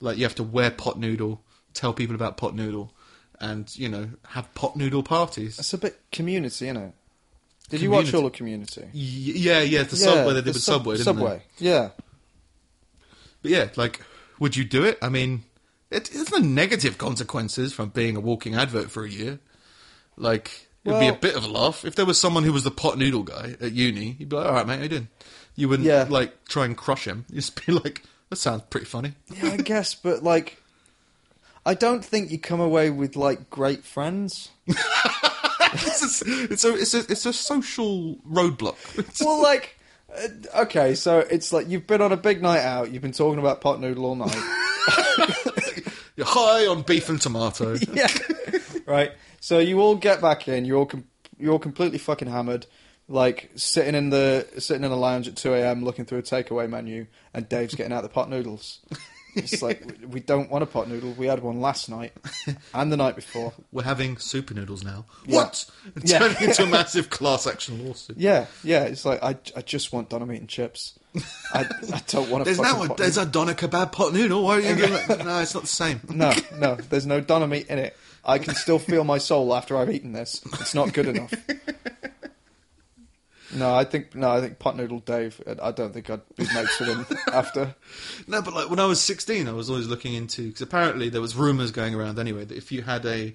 Like 0.00 0.16
you 0.16 0.24
have 0.24 0.34
to 0.36 0.42
wear 0.42 0.70
pot 0.70 0.98
noodle, 0.98 1.42
tell 1.74 1.92
people 1.92 2.16
about 2.16 2.36
pot 2.38 2.54
noodle, 2.56 2.92
and 3.38 3.70
you 3.76 3.88
know 3.88 4.08
have 4.30 4.52
pot 4.54 4.74
noodle 4.74 5.02
parties. 5.02 5.58
It's 5.58 5.74
a 5.74 5.78
bit 5.78 6.00
community, 6.10 6.66
isn't 6.66 6.76
it? 6.76 6.92
Did 7.68 7.82
you 7.82 7.90
watch 7.90 8.06
Community. 8.06 8.16
all 8.18 8.26
of 8.26 8.32
Community? 8.32 8.80
Y- 8.92 9.40
yeah, 9.46 9.60
yeah, 9.60 9.82
the 9.84 9.96
Yeah, 9.96 10.04
subway 10.04 10.32
they 10.32 10.40
did 10.40 10.44
the 10.46 10.50
with 10.54 10.62
sub- 10.62 10.74
Subway, 10.80 10.96
didn't 10.96 11.06
they? 11.16 11.22
Subway, 11.22 11.42
yeah. 11.58 11.90
But 13.42 13.50
yeah, 13.52 13.68
like, 13.76 14.00
would 14.40 14.56
you 14.56 14.64
do 14.64 14.82
it? 14.84 14.98
I 15.00 15.08
mean, 15.08 15.44
it, 15.90 16.10
there's 16.12 16.32
no 16.32 16.38
negative 16.38 16.98
consequences 16.98 17.72
from 17.72 17.90
being 17.90 18.16
a 18.16 18.20
walking 18.20 18.56
advert 18.56 18.90
for 18.90 19.04
a 19.04 19.08
year. 19.08 19.38
Like, 20.16 20.68
it'd 20.84 20.98
be 20.98 21.06
a 21.08 21.12
bit 21.12 21.36
of 21.36 21.44
a 21.44 21.48
laugh. 21.48 21.84
If 21.84 21.94
there 21.94 22.04
was 22.06 22.18
someone 22.18 22.42
who 22.42 22.52
was 22.52 22.64
the 22.64 22.70
pot 22.70 22.98
noodle 22.98 23.22
guy 23.22 23.54
at 23.60 23.72
uni, 23.72 24.16
you'd 24.18 24.28
be 24.28 24.36
like, 24.36 24.46
all 24.46 24.52
right, 24.54 24.66
mate, 24.66 24.76
how 24.76 24.82
you 24.82 24.88
doing? 24.88 25.08
You 25.56 25.68
wouldn't, 25.68 25.86
Yeah. 25.86 26.06
like, 26.08 26.44
try 26.46 26.64
and 26.64 26.76
crush 26.76 27.06
him. 27.06 27.24
You'd 27.30 27.40
just 27.42 27.64
be 27.66 27.72
like, 27.72 28.02
that 28.30 28.36
sounds 28.36 28.62
pretty 28.70 28.86
funny. 28.86 29.12
Yeah, 29.42 29.50
I 29.50 29.56
guess, 29.58 29.94
but 29.94 30.22
like, 30.22 30.62
I 31.66 31.74
don't 31.74 32.04
think 32.04 32.30
you 32.30 32.38
come 32.38 32.60
away 32.60 32.88
with 32.90 33.16
like 33.16 33.50
great 33.50 33.84
friends. 33.84 34.50
it's, 34.66 36.22
a, 36.22 36.24
it's, 36.52 36.64
a, 36.64 36.74
it's, 36.74 36.94
a, 36.94 36.98
it's 37.10 37.26
a 37.26 37.32
social 37.32 38.16
roadblock. 38.28 38.98
It's- 38.98 39.20
Well, 39.20 39.42
like, 39.42 39.76
Uh, 40.14 40.62
okay, 40.62 40.94
so 40.94 41.18
it's 41.18 41.52
like 41.52 41.68
you've 41.68 41.86
been 41.86 42.02
on 42.02 42.12
a 42.12 42.16
big 42.16 42.42
night 42.42 42.60
out, 42.62 42.90
you've 42.90 43.02
been 43.02 43.12
talking 43.12 43.38
about 43.38 43.60
pot 43.60 43.80
noodle 43.80 44.06
all 44.06 44.16
night. 44.16 44.36
You're 46.16 46.26
high 46.26 46.66
on 46.66 46.82
beef 46.82 47.08
and 47.08 47.20
tomato. 47.20 47.76
yeah, 47.94 48.08
right. 48.86 49.12
So 49.40 49.58
you 49.58 49.80
all 49.80 49.94
get 49.94 50.20
back 50.20 50.48
in. 50.48 50.66
You're 50.66 50.78
all 50.78 50.86
com- 50.86 51.06
you're 51.38 51.52
all 51.52 51.58
completely 51.58 51.98
fucking 51.98 52.28
hammered. 52.28 52.66
Like 53.08 53.50
sitting 53.56 53.94
in 53.94 54.10
the 54.10 54.46
sitting 54.58 54.84
in 54.84 54.90
a 54.90 54.96
lounge 54.96 55.28
at 55.28 55.36
two 55.36 55.54
a.m. 55.54 55.82
looking 55.82 56.04
through 56.04 56.18
a 56.18 56.22
takeaway 56.22 56.68
menu, 56.68 57.06
and 57.32 57.48
Dave's 57.48 57.74
getting 57.74 57.92
out 57.92 58.02
the 58.02 58.10
pot 58.10 58.28
noodles. 58.28 58.80
It's 59.34 59.62
like 59.62 59.82
we- 60.08 60.20
don't 60.20 60.50
want 60.50 60.62
a 60.62 60.66
pot 60.66 60.88
noodle. 60.88 61.12
We 61.12 61.26
had 61.26 61.42
one 61.42 61.60
last 61.60 61.88
night 61.88 62.12
and 62.74 62.92
the 62.92 62.96
night 62.96 63.16
before. 63.16 63.52
We're 63.72 63.82
having 63.84 64.16
super 64.18 64.54
noodles 64.54 64.84
now. 64.84 65.06
Yeah. 65.26 65.36
What? 65.36 65.64
Yeah. 66.04 66.18
Turning 66.20 66.48
into 66.48 66.62
a 66.64 66.66
massive 66.66 67.10
class 67.10 67.46
action 67.46 67.84
lawsuit. 67.86 68.16
Yeah, 68.18 68.46
yeah. 68.62 68.84
It's 68.84 69.04
like 69.04 69.22
I, 69.22 69.36
I 69.56 69.62
just 69.62 69.92
want 69.92 70.08
dynamite 70.10 70.40
and 70.40 70.48
chips. 70.48 70.98
I, 71.52 71.66
I 71.92 72.00
don't 72.06 72.30
want 72.30 72.42
a 72.42 72.44
There's 72.44 72.60
now 72.60 72.82
a, 72.84 72.94
there's 72.94 73.16
a 73.18 73.26
doner 73.26 73.54
kebab 73.54 73.92
pot 73.92 74.12
noodle. 74.12 74.44
Why 74.44 74.56
are 74.56 74.60
you 74.60 74.76
doing 74.76 74.92
that? 75.08 75.24
No, 75.24 75.38
it's 75.40 75.54
not 75.54 75.62
the 75.64 75.68
same. 75.68 76.00
No, 76.08 76.32
no, 76.56 76.76
there's 76.76 77.06
no 77.06 77.20
doner 77.20 77.46
meat 77.48 77.66
in 77.68 77.78
it. 77.78 77.96
I 78.24 78.38
can 78.38 78.54
still 78.54 78.78
feel 78.78 79.02
my 79.02 79.18
soul 79.18 79.54
after 79.54 79.76
I've 79.76 79.90
eaten 79.90 80.12
this. 80.12 80.42
It's 80.60 80.74
not 80.74 80.92
good 80.92 81.06
enough. 81.06 81.32
No, 83.54 83.74
I 83.74 83.84
think 83.84 84.14
no, 84.14 84.30
I 84.30 84.40
think 84.40 84.58
pot 84.58 84.76
noodle 84.76 85.00
Dave. 85.00 85.40
I 85.60 85.72
don't 85.72 85.92
think 85.92 86.08
I'd 86.10 86.20
be 86.36 86.44
mates 86.54 86.78
with 86.78 86.88
him 87.10 87.18
after. 87.32 87.74
No, 88.28 88.42
but 88.42 88.54
like 88.54 88.70
when 88.70 88.78
I 88.80 88.86
was 88.86 89.00
16, 89.00 89.48
I 89.48 89.52
was 89.52 89.68
always 89.70 89.88
looking 89.88 90.14
into 90.14 90.46
because 90.46 90.62
apparently 90.62 91.08
there 91.08 91.20
was 91.20 91.34
rumors 91.34 91.70
going 91.70 91.94
around 91.94 92.18
anyway 92.18 92.44
that 92.44 92.56
if 92.56 92.70
you 92.72 92.82
had 92.82 93.04
a, 93.06 93.34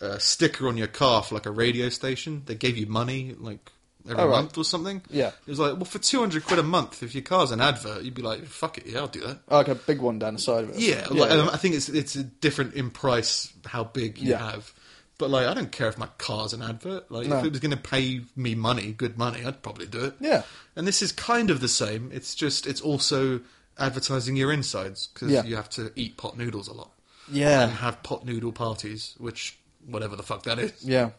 uh 0.00 0.16
sticker 0.18 0.66
on 0.66 0.78
your 0.78 0.86
car 0.86 1.22
for 1.22 1.34
like 1.34 1.44
a 1.46 1.50
radio 1.50 1.88
station, 1.90 2.42
they 2.46 2.54
gave 2.54 2.78
you 2.78 2.86
money 2.86 3.34
like 3.38 3.70
every 4.08 4.22
Oh, 4.22 4.28
right. 4.28 4.36
month 4.36 4.56
or 4.56 4.64
something. 4.64 5.02
Yeah. 5.10 5.26
it 5.28 5.46
was 5.46 5.58
like 5.58 5.74
well 5.74 5.84
for 5.84 5.98
200 5.98 6.42
quid 6.46 6.58
a 6.58 6.62
month 6.62 7.02
if 7.02 7.14
your 7.14 7.22
car's 7.22 7.50
an 7.50 7.60
advert, 7.60 8.02
you'd 8.02 8.14
be 8.14 8.22
like 8.22 8.46
fuck 8.46 8.78
it, 8.78 8.86
yeah, 8.86 9.00
I'll 9.00 9.08
do 9.08 9.20
that. 9.20 9.40
Like 9.50 9.68
a 9.68 9.74
big 9.74 10.00
one 10.00 10.18
down 10.18 10.32
the 10.34 10.40
side 10.40 10.64
of 10.64 10.70
it. 10.70 10.76
Yeah, 10.78 11.06
like, 11.10 11.30
um. 11.32 11.50
I 11.52 11.58
think 11.58 11.74
it's 11.74 11.90
it's 11.90 12.14
different 12.14 12.72
in 12.74 12.90
price 12.90 13.52
how 13.66 13.84
big 13.84 14.16
you 14.16 14.30
Yeah. 14.30 14.52
have. 14.52 14.72
But 15.20 15.30
like, 15.30 15.46
I 15.46 15.54
don't 15.54 15.70
care 15.70 15.88
if 15.88 15.98
my 15.98 16.08
car's 16.18 16.52
an 16.54 16.62
advert. 16.62 17.10
Like, 17.12 17.28
No. 17.28 17.38
if 17.38 17.44
it 17.44 17.50
was 17.50 17.60
going 17.60 17.70
to 17.70 17.76
pay 17.76 18.22
me 18.34 18.54
money, 18.54 18.92
good 18.92 19.18
money, 19.18 19.44
I'd 19.44 19.62
probably 19.62 19.86
do 19.86 20.04
it. 20.06 20.14
Yeah. 20.18 20.42
And 20.74 20.86
this 20.86 21.02
is 21.02 21.12
kind 21.12 21.50
of 21.50 21.60
the 21.60 21.68
same. 21.68 22.10
It's 22.12 22.34
just 22.34 22.66
it's 22.66 22.80
also 22.80 23.40
advertising 23.78 24.36
your 24.36 24.50
insides 24.50 25.08
because 25.08 25.30
Yeah. 25.30 25.44
you 25.44 25.56
have 25.56 25.68
to 25.70 25.92
eat 25.94 26.16
pot 26.16 26.38
noodles 26.38 26.68
a 26.68 26.72
lot 26.72 26.90
Yeah. 27.30 27.64
and 27.64 27.72
have 27.72 28.02
pot 28.02 28.24
noodle 28.24 28.52
parties, 28.52 29.14
which 29.18 29.58
whatever 29.86 30.16
the 30.16 30.22
fuck 30.22 30.44
that 30.44 30.58
is. 30.58 30.72
yeah. 30.82 31.10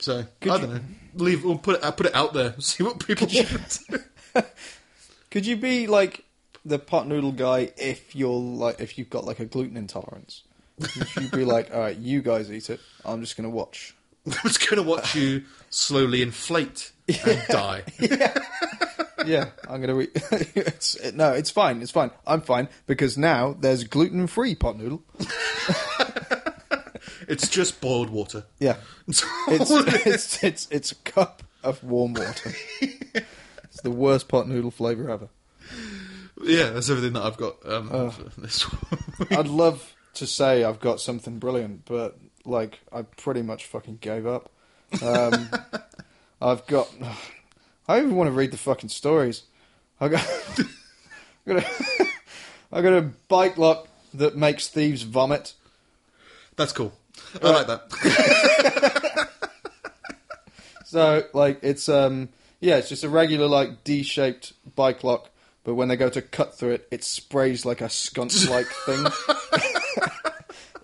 So 0.00 0.26
Could 0.40 0.52
I 0.52 0.54
you- 0.56 0.60
don't 0.62 0.74
know. 0.74 0.80
Leave. 1.24 1.44
We'll 1.44 1.58
put 1.58 1.76
it. 1.76 1.84
I'll 1.84 1.92
put 1.92 2.06
it 2.06 2.14
out 2.14 2.32
there. 2.34 2.54
See 2.60 2.82
what 2.82 3.04
people. 3.04 3.28
Could 5.30 5.46
you 5.46 5.56
be 5.56 5.86
like 5.86 6.24
the 6.64 6.78
pot 6.78 7.06
noodle 7.06 7.32
guy 7.32 7.72
if 7.76 8.14
you're 8.16 8.38
like 8.40 8.80
if 8.80 8.98
you've 8.98 9.10
got 9.10 9.24
like 9.24 9.40
a 9.40 9.44
gluten 9.44 9.76
intolerance? 9.76 10.42
You'd 11.20 11.30
be 11.30 11.44
like, 11.44 11.72
all 11.74 11.80
right, 11.80 11.96
you 11.96 12.22
guys 12.22 12.50
eat 12.50 12.70
it. 12.70 12.80
I'm 13.04 13.20
just 13.20 13.36
gonna 13.36 13.50
watch. 13.50 13.94
I'm 14.26 14.32
just 14.44 14.68
going 14.68 14.82
to 14.82 14.86
watch 14.88 15.14
you 15.14 15.44
slowly 15.70 16.20
inflate 16.20 16.92
and 17.08 17.42
die. 17.48 17.82
Yeah, 19.24 19.50
I'm 19.68 19.80
gonna 19.80 19.98
eat. 20.00 20.10
it's, 20.54 20.96
it, 20.96 21.14
no, 21.14 21.32
it's 21.32 21.50
fine. 21.50 21.80
It's 21.80 21.90
fine. 21.90 22.10
I'm 22.26 22.42
fine 22.42 22.68
because 22.86 23.16
now 23.16 23.56
there's 23.58 23.84
gluten 23.84 24.26
free 24.26 24.54
pot 24.54 24.76
noodle. 24.76 25.02
It's 27.26 27.48
just 27.48 27.80
boiled 27.80 28.10
water. 28.10 28.44
Yeah. 28.58 28.76
It's 29.06 29.24
It's 29.48 29.70
it's 30.06 30.44
it's 30.44 30.68
it's 30.70 30.92
a 30.92 30.94
cup 30.96 31.42
of 31.62 31.82
warm 31.82 32.14
water. 32.14 32.52
it's 32.80 33.80
the 33.82 33.90
worst 33.90 34.28
pot 34.28 34.48
noodle 34.48 34.70
flavour 34.70 35.10
ever. 35.10 35.28
yeah, 36.42 36.70
that's 36.70 36.88
everything 36.88 37.14
that 37.14 37.22
I've 37.22 37.36
got. 37.36 37.56
Um, 37.66 38.10
for 38.10 38.40
this 38.40 38.62
one. 38.62 39.38
I'd 39.38 39.48
love 39.48 39.94
to 40.18 40.26
say 40.26 40.64
I've 40.64 40.80
got 40.80 41.00
something 41.00 41.38
brilliant, 41.38 41.84
but 41.84 42.18
like 42.44 42.80
I 42.92 43.02
pretty 43.02 43.42
much 43.42 43.66
fucking 43.66 43.98
gave 44.00 44.26
up. 44.26 44.50
Um, 45.02 45.50
I've 46.40 46.66
got. 46.66 46.88
I 47.86 47.96
don't 47.96 48.06
even 48.06 48.16
want 48.16 48.28
to 48.28 48.32
read 48.32 48.50
the 48.50 48.58
fucking 48.58 48.90
stories. 48.90 49.42
I 50.00 50.08
got. 50.08 50.26
I 51.46 51.54
got 51.54 51.62
a, 51.62 52.06
I 52.72 52.82
got 52.82 52.92
a 52.92 53.02
bike 53.28 53.56
lock 53.56 53.88
that 54.14 54.36
makes 54.36 54.68
thieves 54.68 55.02
vomit. 55.02 55.54
That's 56.56 56.72
cool. 56.72 56.92
I 57.42 57.50
like 57.50 57.66
that. 57.66 59.28
So 60.88 61.24
like 61.34 61.58
it's 61.62 61.90
um 61.90 62.30
yeah, 62.60 62.76
it's 62.78 62.88
just 62.88 63.04
a 63.04 63.10
regular 63.10 63.46
like 63.46 63.84
D-shaped 63.84 64.54
bike 64.74 65.04
lock, 65.04 65.28
but 65.62 65.74
when 65.74 65.88
they 65.88 65.96
go 65.96 66.08
to 66.08 66.22
cut 66.22 66.58
through 66.58 66.70
it, 66.70 66.88
it 66.90 67.04
sprays 67.04 67.66
like 67.66 67.82
a 67.82 67.90
sconce-like 67.90 68.66
thing 68.86 69.04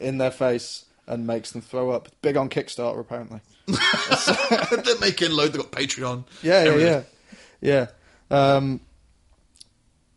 in 0.01 0.19
their 0.19 0.31
face 0.31 0.85
and 1.07 1.27
makes 1.27 1.53
them 1.53 1.61
throw 1.61 1.91
up. 1.91 2.09
Big 2.23 2.37
on 2.37 2.49
Kickstarter 2.49 2.99
apparently. 3.01 3.41
They're 4.85 4.99
making 5.01 5.31
load. 5.33 5.53
They've 5.53 5.63
got 5.63 5.73
Patreon. 5.73 6.25
Yeah, 6.43 6.65
yeah, 6.65 6.77
yeah, 6.77 7.03
yeah. 7.61 7.87
Um, 8.57 8.81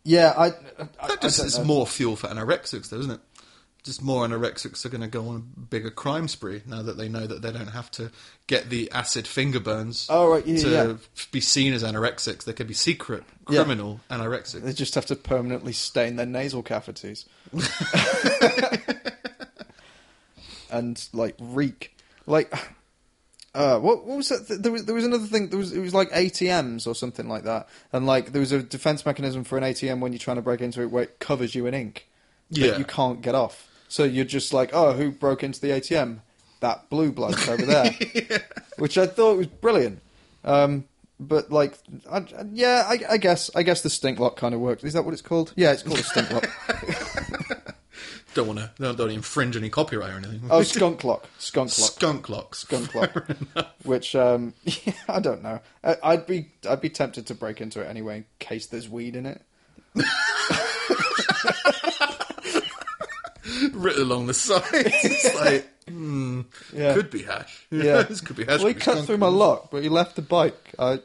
yeah, 0.03 0.33
I. 0.37 0.47
I, 0.47 1.07
That 1.07 1.21
just 1.21 1.43
is 1.43 1.59
more 1.59 1.85
fuel 1.87 2.15
for 2.15 2.27
anorexics, 2.27 2.89
though, 2.89 2.99
isn't 2.99 3.11
it? 3.11 3.19
Just 3.83 4.01
more 4.03 4.25
anorexics 4.27 4.85
are 4.85 4.89
going 4.89 5.01
to 5.01 5.07
go 5.07 5.29
on 5.29 5.35
a 5.35 5.59
bigger 5.61 5.89
crime 5.89 6.27
spree 6.27 6.61
now 6.65 6.81
that 6.81 6.97
they 6.97 7.07
know 7.07 7.25
that 7.25 7.41
they 7.41 7.51
don't 7.53 7.67
have 7.67 7.89
to 7.91 8.11
get 8.47 8.69
the 8.69 8.91
acid 8.91 9.25
finger 9.25 9.61
burns 9.61 10.07
Oh, 10.09 10.29
right, 10.29 10.45
yeah, 10.45 10.57
to 10.59 10.69
yeah. 10.69 10.93
be 11.31 11.39
seen 11.39 11.71
as 11.71 11.83
anorexics. 11.83 12.43
They 12.43 12.51
could 12.51 12.67
be 12.67 12.73
secret 12.73 13.23
Yeah. 13.49 13.63
criminal 13.63 14.01
anorexics. 14.11 14.61
They 14.63 14.73
just 14.73 14.95
have 14.95 15.05
to 15.05 15.15
permanently 15.15 15.71
stain 15.71 16.17
their 16.17 16.25
nasal 16.25 16.63
cavities. 16.63 17.25
and 20.71 21.07
like 21.13 21.35
reek. 21.39 21.95
Like, 22.25 22.53
uh, 23.55 23.79
what 23.79 24.05
what 24.05 24.17
was 24.17 24.29
that? 24.29 24.61
There 24.61 24.71
was 24.71 24.85
there 24.85 24.95
was 24.95 25.05
another 25.05 25.25
thing. 25.27 25.49
There 25.49 25.59
was 25.59 25.71
it 25.73 25.79
was 25.79 25.93
like 25.93 26.09
ATMs 26.11 26.85
or 26.87 26.95
something 26.95 27.27
like 27.27 27.43
that, 27.43 27.67
and 27.93 28.05
like 28.05 28.31
there 28.33 28.39
was 28.39 28.51
a 28.51 28.61
defense 28.63 29.05
mechanism 29.05 29.43
for 29.43 29.57
an 29.57 29.63
ATM 29.63 29.99
when 29.99 30.11
you're 30.13 30.19
trying 30.19 30.37
to 30.37 30.41
break 30.41 30.61
into 30.61 30.81
it 30.81 30.91
where 30.91 31.03
it 31.03 31.19
covers 31.19 31.55
you 31.55 31.65
in 31.65 31.73
ink 31.73 32.07
that 32.51 32.59
Yeah. 32.59 32.77
you 32.77 32.85
can't 32.85 33.21
get 33.21 33.35
off. 33.35 33.67
So 33.89 34.03
you're 34.03 34.25
just 34.25 34.53
like, 34.53 34.71
oh, 34.73 34.93
who 34.93 35.11
broke 35.11 35.43
into 35.43 35.61
the 35.61 35.69
ATM? 35.69 36.19
That 36.59 36.89
blue 36.89 37.11
bloke 37.11 37.47
over 37.47 37.65
there, 37.65 37.95
which 38.77 38.97
I 38.97 39.05
thought 39.05 39.37
was 39.37 39.47
brilliant. 39.47 40.01
Um, 40.43 40.85
but 41.19 41.51
like, 41.51 41.77
I, 42.11 42.17
I- 42.17 42.25
yeah, 42.51 42.83
I, 42.87 42.99
I 43.11 43.17
guess 43.17 43.49
I 43.55 43.63
guess 43.63 43.81
the 43.81 43.89
stink 43.89 44.19
lock 44.19 44.35
kind 44.37 44.53
of 44.55 44.59
works. 44.59 44.83
Is 44.83 44.93
that 44.93 45.03
what 45.05 45.13
it's 45.13 45.21
called? 45.21 45.53
Yeah, 45.55 45.71
it's 45.71 45.83
called 45.83 45.99
a 45.99 46.03
stink 46.03 46.31
lock. 46.31 46.49
Don't 48.37 48.45
want 48.45 48.59
to. 48.59 48.69
Don't, 48.77 48.95
don't 48.95 49.09
infringe 49.09 49.57
any 49.57 49.67
copyright 49.67 50.13
or 50.13 50.17
anything. 50.17 50.41
Oh, 50.51 50.61
skunk 50.61 51.03
lock, 51.03 51.27
skunk 51.39 51.75
lock, 51.79 51.89
skunk 51.89 52.29
locks. 52.29 52.59
skunk 52.59 52.93
lock. 52.93 53.27
Which 53.83 54.15
um, 54.15 54.53
yeah, 54.63 54.93
I 55.09 55.19
don't 55.19 55.41
know. 55.41 55.59
I, 55.83 55.95
I'd 56.03 56.27
be 56.27 56.49
I'd 56.69 56.79
be 56.79 56.91
tempted 56.91 57.25
to 57.25 57.33
break 57.33 57.61
into 57.61 57.81
it 57.81 57.87
anyway 57.87 58.17
in 58.17 58.25
case 58.37 58.67
there's 58.67 58.87
weed 58.87 59.15
in 59.15 59.25
it. 59.25 59.41
Written 63.73 64.03
along 64.03 64.27
the 64.27 64.35
side. 64.35 64.61
It's 64.71 65.33
like, 65.33 65.67
hmm, 65.87 66.41
Yeah. 66.71 66.93
could 66.93 67.09
be 67.09 67.23
hash. 67.23 67.65
Yeah. 67.71 68.03
this 68.03 68.21
could 68.21 68.35
be 68.35 68.45
hash. 68.45 68.59
Well, 68.59 68.67
he 68.67 68.75
cut 68.75 69.03
through 69.07 69.17
my 69.17 69.29
lock, 69.29 69.71
but 69.71 69.81
he 69.81 69.89
left 69.89 70.15
the 70.15 70.21
bike. 70.21 70.73
I... 70.77 70.99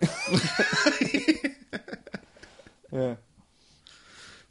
yeah. 2.92 3.14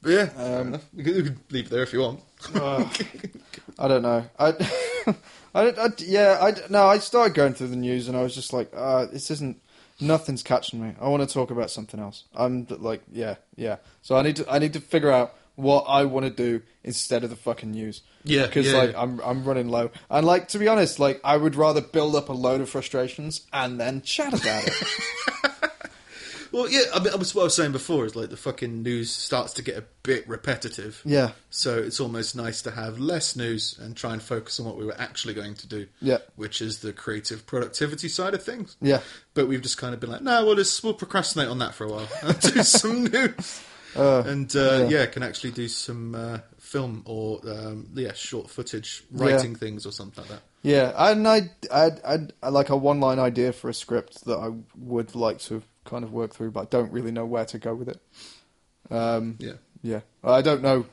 But 0.01 0.09
yeah, 0.09 0.25
fair 0.25 0.61
enough. 0.61 0.85
You 0.95 1.03
could, 1.03 1.15
you 1.15 1.23
could 1.25 1.39
leave 1.51 1.65
it 1.67 1.69
there 1.69 1.83
if 1.83 1.93
you 1.93 1.99
want. 1.99 2.21
Uh, 2.55 2.87
I 3.79 3.87
don't 3.87 4.01
know. 4.01 4.25
I, 4.39 4.47
I, 5.55 5.63
don't- 5.63 5.79
I, 5.79 5.87
yeah, 5.99 6.37
I 6.41 6.53
no. 6.69 6.85
I 6.87 6.97
started 6.99 7.33
going 7.33 7.53
through 7.53 7.67
the 7.67 7.75
news 7.75 8.07
and 8.07 8.15
I 8.17 8.23
was 8.23 8.35
just 8.35 8.53
like, 8.53 8.71
uh, 8.75 9.05
this 9.07 9.31
isn't. 9.31 9.61
Nothing's 9.99 10.41
catching 10.41 10.81
me. 10.81 10.95
I 10.99 11.09
want 11.09 11.27
to 11.27 11.31
talk 11.31 11.51
about 11.51 11.69
something 11.69 11.99
else. 11.99 12.23
I'm 12.35 12.65
like, 12.69 13.03
yeah, 13.11 13.35
yeah. 13.55 13.75
So 14.01 14.15
I 14.17 14.23
need 14.23 14.37
to. 14.37 14.49
I 14.51 14.57
need 14.59 14.73
to 14.73 14.79
figure 14.79 15.11
out 15.11 15.35
what 15.55 15.81
I 15.87 16.05
want 16.05 16.25
to 16.25 16.31
do 16.31 16.63
instead 16.83 17.23
of 17.23 17.29
the 17.29 17.35
fucking 17.35 17.69
news. 17.71 18.01
Yeah, 18.23 18.47
because 18.47 18.71
yeah, 18.71 18.77
like 18.79 18.91
yeah. 18.93 19.01
I'm 19.01 19.19
I'm 19.21 19.43
running 19.43 19.69
low. 19.69 19.91
And 20.09 20.25
like 20.25 20.47
to 20.49 20.59
be 20.59 20.67
honest, 20.67 20.97
like 20.99 21.21
I 21.23 21.37
would 21.37 21.55
rather 21.55 21.81
build 21.81 22.15
up 22.15 22.29
a 22.29 22.33
load 22.33 22.61
of 22.61 22.69
frustrations 22.69 23.45
and 23.53 23.79
then 23.79 24.01
chat 24.01 24.33
about 24.33 24.63
it. 24.67 24.73
Well, 26.51 26.69
yeah, 26.69 26.81
I 26.93 26.99
mean, 26.99 27.11
that's 27.15 27.33
what 27.33 27.41
I 27.41 27.45
was 27.45 27.55
saying 27.55 27.71
before. 27.71 28.05
Is 28.05 28.15
like 28.15 28.29
the 28.29 28.37
fucking 28.37 28.83
news 28.83 29.11
starts 29.11 29.53
to 29.53 29.61
get 29.61 29.77
a 29.77 29.83
bit 30.03 30.27
repetitive. 30.27 31.01
yeah, 31.05 31.31
So 31.49 31.77
it's 31.77 31.99
almost 31.99 32.35
nice 32.35 32.61
to 32.63 32.71
have 32.71 32.99
less 32.99 33.35
news 33.35 33.77
and 33.79 33.95
try 33.95 34.13
and 34.13 34.21
focus 34.21 34.59
on 34.59 34.65
what 34.65 34.77
we 34.77 34.85
were 34.85 34.99
actually 34.99 35.33
going 35.33 35.55
to 35.55 35.67
do. 35.67 35.87
Yeah. 36.01 36.17
Which 36.35 36.61
is 36.61 36.79
the 36.79 36.93
creative 36.93 37.45
productivity 37.45 38.07
side 38.07 38.33
of 38.33 38.43
things. 38.43 38.75
yeah. 38.81 39.01
But 39.33 39.47
we've 39.47 39.61
just 39.61 39.77
kind 39.77 39.93
of 39.93 39.99
been 39.99 40.11
like, 40.11 40.21
no, 40.21 40.45
well, 40.45 40.55
let's, 40.55 40.83
we'll 40.83 40.93
procrastinate 40.93 41.47
on 41.47 41.59
that 41.59 41.73
for 41.73 41.85
a 41.85 41.89
while 41.89 42.07
and 42.21 42.39
do 42.39 42.63
some 42.63 43.05
news. 43.05 43.63
Uh, 43.95 44.23
and 44.25 44.53
uh, 44.55 44.87
yeah. 44.89 44.99
yeah. 44.99 45.05
can 45.05 45.23
actually 45.23 45.51
do 45.51 45.67
some 45.67 46.15
uh, 46.15 46.39
film 46.59 47.03
or 47.05 47.39
um, 47.49 47.89
yeah, 47.93 48.13
short 48.13 48.49
footage 48.49 49.03
writing 49.11 49.55
things 49.55 49.85
or 49.85 49.91
something 49.91 50.23
like 50.23 50.31
that. 50.31 50.41
Yeah, 50.63 50.93
and 50.95 51.27
I, 51.27 51.49
I, 51.73 51.89
I, 52.05 52.17
I 52.43 52.49
like 52.49 52.69
a 52.69 52.77
one-line 52.77 53.19
idea 53.19 53.51
for 53.51 53.69
a 53.69 53.73
script 53.73 54.25
that 54.25 54.37
I 54.37 54.51
would 54.77 55.15
like 55.15 55.39
to 55.39 55.63
kind 55.85 56.03
of 56.03 56.11
work 56.11 56.33
through, 56.33 56.51
but 56.51 56.61
I 56.61 56.65
don't 56.65 56.91
really 56.91 57.11
know 57.11 57.25
where 57.25 57.45
to 57.45 57.57
go 57.59 57.73
with 57.75 57.89
it. 57.89 57.99
Um, 58.89 59.37
Yeah. 59.39 59.53
yeah, 59.81 60.01
I 60.23 60.41
don't 60.41 60.61
know. 60.61 60.85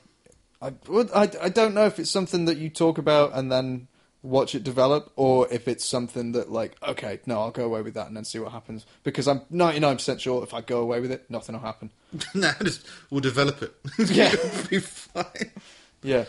I, 0.61 0.73
would- 0.87 1.11
I, 1.11 1.29
I 1.41 1.49
don't 1.49 1.73
know 1.73 1.85
if 1.85 1.99
it's 1.99 2.09
something 2.11 2.45
that 2.45 2.57
you 2.57 2.69
talk 2.69 2.97
about 2.97 3.31
and 3.33 3.51
then 3.51 3.87
watch 4.21 4.53
it 4.53 4.63
develop, 4.65 5.11
or 5.15 5.47
if 5.51 5.67
it's 5.69 5.85
something 5.85 6.33
that 6.33 6.51
like, 6.51 6.75
okay, 6.85 7.19
no, 7.25 7.39
I'll 7.39 7.51
go 7.51 7.63
away 7.65 7.81
with 7.81 7.93
that 7.93 8.07
and 8.07 8.17
then 8.17 8.25
see 8.25 8.37
what 8.39 8.51
happens. 8.51 8.85
Because 9.03 9.27
I'm 9.29 9.41
99% 9.51 10.19
sure 10.19 10.43
if 10.43 10.53
I 10.53 10.59
go 10.61 10.81
away 10.81 10.99
with 10.99 11.11
it, 11.11 11.25
nothing 11.29 11.53
will 11.55 11.61
happen. 11.61 11.91
nah, 12.35 12.51
just 12.61 12.85
we'll 13.09 13.21
develop 13.21 13.61
it. 13.61 13.73
Yeah. 14.09 14.35
Be 14.69 14.79
fine. 14.79 15.51
Yeah. 16.03 16.25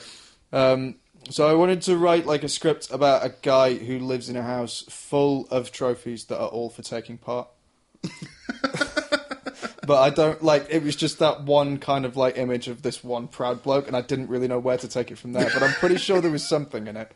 Um, 0.53 0.97
so 1.31 1.49
I 1.49 1.55
wanted 1.55 1.83
to 1.83 1.97
write 1.97 2.27
like 2.27 2.45
a 2.45 2.49
script 2.49 2.91
about 2.93 3.25
a 3.25 3.35
guy 3.43 3.75
who 3.75 3.99
lives 3.99 4.29
in 4.29 4.37
a 4.37 4.43
house 4.43 4.85
full 4.89 5.47
of 5.51 5.73
trophies 5.73 6.25
that 6.27 6.39
are 6.39 6.49
all 6.49 6.71
for 6.71 6.83
taking 6.83 7.19
part. 7.19 7.49
but 9.87 9.99
I 9.99 10.11
don't 10.11 10.43
like 10.43 10.67
it 10.71 10.83
was 10.83 10.97
just 10.97 11.19
that 11.19 11.43
one 11.45 11.79
kind 11.79 12.05
of 12.05 12.17
like 12.17 12.37
image 12.39 12.69
of 12.69 12.83
this 12.83 13.03
one 13.03 13.29
proud 13.29 13.63
bloke 13.63 13.87
and 13.87 13.97
I 13.97 14.03
didn't 14.03 14.29
really 14.29 14.49
know 14.49 14.59
where 14.59 14.79
to 14.79 14.89
take 14.89 15.11
it 15.11 15.19
from 15.19 15.33
there, 15.33 15.51
but 15.53 15.63
I'm 15.63 15.73
pretty 15.75 15.97
sure 15.99 16.21
there 16.21 16.31
was 16.31 16.49
something 16.49 16.87
in 16.87 16.97
it. 16.97 17.13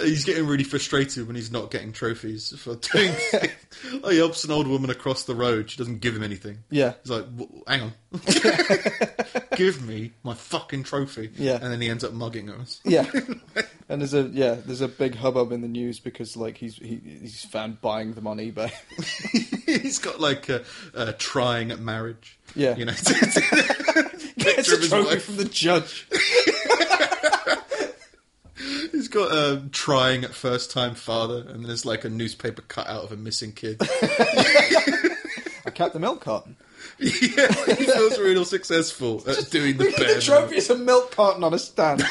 He's 0.00 0.24
getting 0.24 0.46
really 0.46 0.62
frustrated 0.62 1.26
when 1.26 1.34
he's 1.34 1.50
not 1.50 1.72
getting 1.72 1.92
trophies 1.92 2.54
for 2.58 2.76
doing 2.76 3.12
things. 3.12 3.52
Oh, 4.02 4.10
he 4.10 4.16
helps 4.18 4.42
an 4.44 4.50
old 4.50 4.66
woman 4.66 4.90
across 4.90 5.22
the 5.22 5.36
road. 5.36 5.70
She 5.70 5.76
doesn't 5.78 6.00
give 6.00 6.16
him 6.16 6.24
anything. 6.24 6.58
Yeah. 6.68 6.94
He's 7.02 7.10
like, 7.12 7.24
"W- 7.36 7.62
hang 7.64 7.82
on. 7.82 7.92
give 9.56 9.80
me 9.86 10.12
my 10.24 10.34
fucking 10.34 10.82
trophy. 10.82 11.30
Yeah. 11.36 11.54
And 11.62 11.70
then 11.72 11.80
he 11.80 11.88
ends 11.88 12.02
up 12.02 12.12
mugging 12.12 12.50
us. 12.50 12.80
Yeah. 12.84 13.08
And 13.90 14.02
there's 14.02 14.12
a 14.12 14.22
yeah, 14.24 14.54
there's 14.54 14.82
a 14.82 14.88
big 14.88 15.14
hubbub 15.14 15.50
in 15.50 15.62
the 15.62 15.68
news 15.68 15.98
because 15.98 16.36
like 16.36 16.58
he's 16.58 16.76
he, 16.76 16.96
he's 17.22 17.42
found 17.44 17.80
buying 17.80 18.12
them 18.12 18.26
on 18.26 18.36
eBay. 18.36 18.70
he's 19.66 19.98
got 19.98 20.20
like 20.20 20.48
a, 20.50 20.62
a 20.92 21.14
trying 21.14 21.70
at 21.70 21.78
marriage. 21.80 22.38
Yeah. 22.54 22.76
You 22.76 22.84
know, 22.84 22.92
It's 24.40 24.66
picture 24.66 24.74
a 24.74 24.88
trophy 24.88 25.06
wife. 25.14 25.24
from 25.24 25.36
the 25.36 25.44
judge. 25.46 26.06
He's 28.92 29.08
got 29.08 29.32
a 29.32 29.62
trying 29.70 30.24
at 30.24 30.34
first 30.34 30.70
time 30.70 30.94
father, 30.94 31.44
and 31.48 31.64
there's 31.64 31.86
like 31.86 32.04
a 32.04 32.08
newspaper 32.10 32.62
cutout 32.62 33.04
of 33.04 33.12
a 33.12 33.16
missing 33.16 33.52
kid. 33.52 33.78
I 33.80 35.70
kept 35.72 35.92
the 35.94 36.00
milk 36.00 36.20
carton. 36.20 36.56
yeah, 36.98 37.52
he 37.76 37.84
feels 37.86 38.18
real 38.18 38.44
successful 38.44 39.22
at 39.28 39.50
doing 39.50 39.76
the 39.76 39.84
The 39.84 40.20
trophy 40.20 40.56
is 40.56 40.68
a 40.70 40.76
milk 40.76 41.12
carton 41.12 41.44
on 41.44 41.54
a 41.54 41.58
stand. 41.58 42.02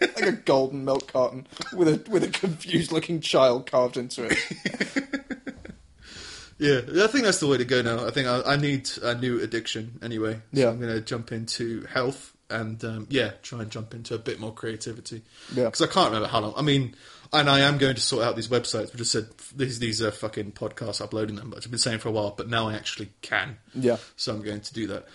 like 0.16 0.22
a 0.26 0.32
golden 0.32 0.84
milk 0.84 1.12
carton 1.12 1.46
with 1.74 1.88
a 1.88 2.10
with 2.10 2.24
a 2.24 2.28
confused 2.28 2.92
looking 2.92 3.20
child 3.20 3.70
carved 3.70 3.96
into 3.96 4.24
it. 4.24 4.38
Yeah, 6.62 6.80
I 7.02 7.06
think 7.06 7.24
that's 7.24 7.40
the 7.40 7.46
way 7.46 7.56
to 7.56 7.64
go 7.64 7.80
now. 7.80 8.06
I 8.06 8.10
think 8.10 8.28
I, 8.28 8.42
I 8.42 8.56
need 8.56 8.90
a 9.02 9.14
new 9.14 9.40
addiction 9.40 9.98
anyway. 10.02 10.34
So 10.34 10.40
Yeah. 10.60 10.68
I'm 10.68 10.78
going 10.78 10.92
to 10.92 11.00
jump 11.00 11.32
into 11.32 11.86
health 11.86 12.36
and 12.50 12.84
um, 12.84 13.06
yeah, 13.08 13.30
try 13.40 13.62
and 13.62 13.70
jump 13.70 13.94
into 13.94 14.14
a 14.14 14.18
bit 14.18 14.38
more 14.38 14.52
creativity. 14.52 15.22
Yeah. 15.54 15.64
because 15.64 15.80
I 15.80 15.86
can't 15.86 16.08
remember 16.08 16.28
how 16.28 16.40
long. 16.40 16.52
I 16.58 16.60
mean, 16.60 16.94
and 17.32 17.48
I 17.48 17.60
am 17.60 17.78
going 17.78 17.94
to 17.94 18.00
sort 18.02 18.24
out 18.24 18.36
these 18.36 18.48
websites. 18.48 18.92
We 18.92 18.98
just 18.98 19.10
said 19.12 19.28
these 19.56 19.78
these 19.78 20.02
are 20.02 20.10
fucking 20.10 20.52
podcasts 20.52 21.00
uploading 21.00 21.36
them, 21.36 21.48
but 21.48 21.64
I've 21.64 21.70
been 21.70 21.78
saying 21.78 22.00
for 22.00 22.08
a 22.10 22.12
while. 22.12 22.34
But 22.36 22.50
now 22.50 22.68
I 22.68 22.74
actually 22.74 23.08
can. 23.22 23.56
Yeah. 23.74 23.96
So 24.16 24.34
I'm 24.34 24.42
going 24.42 24.60
to 24.60 24.74
do 24.74 24.86
that. 24.88 25.06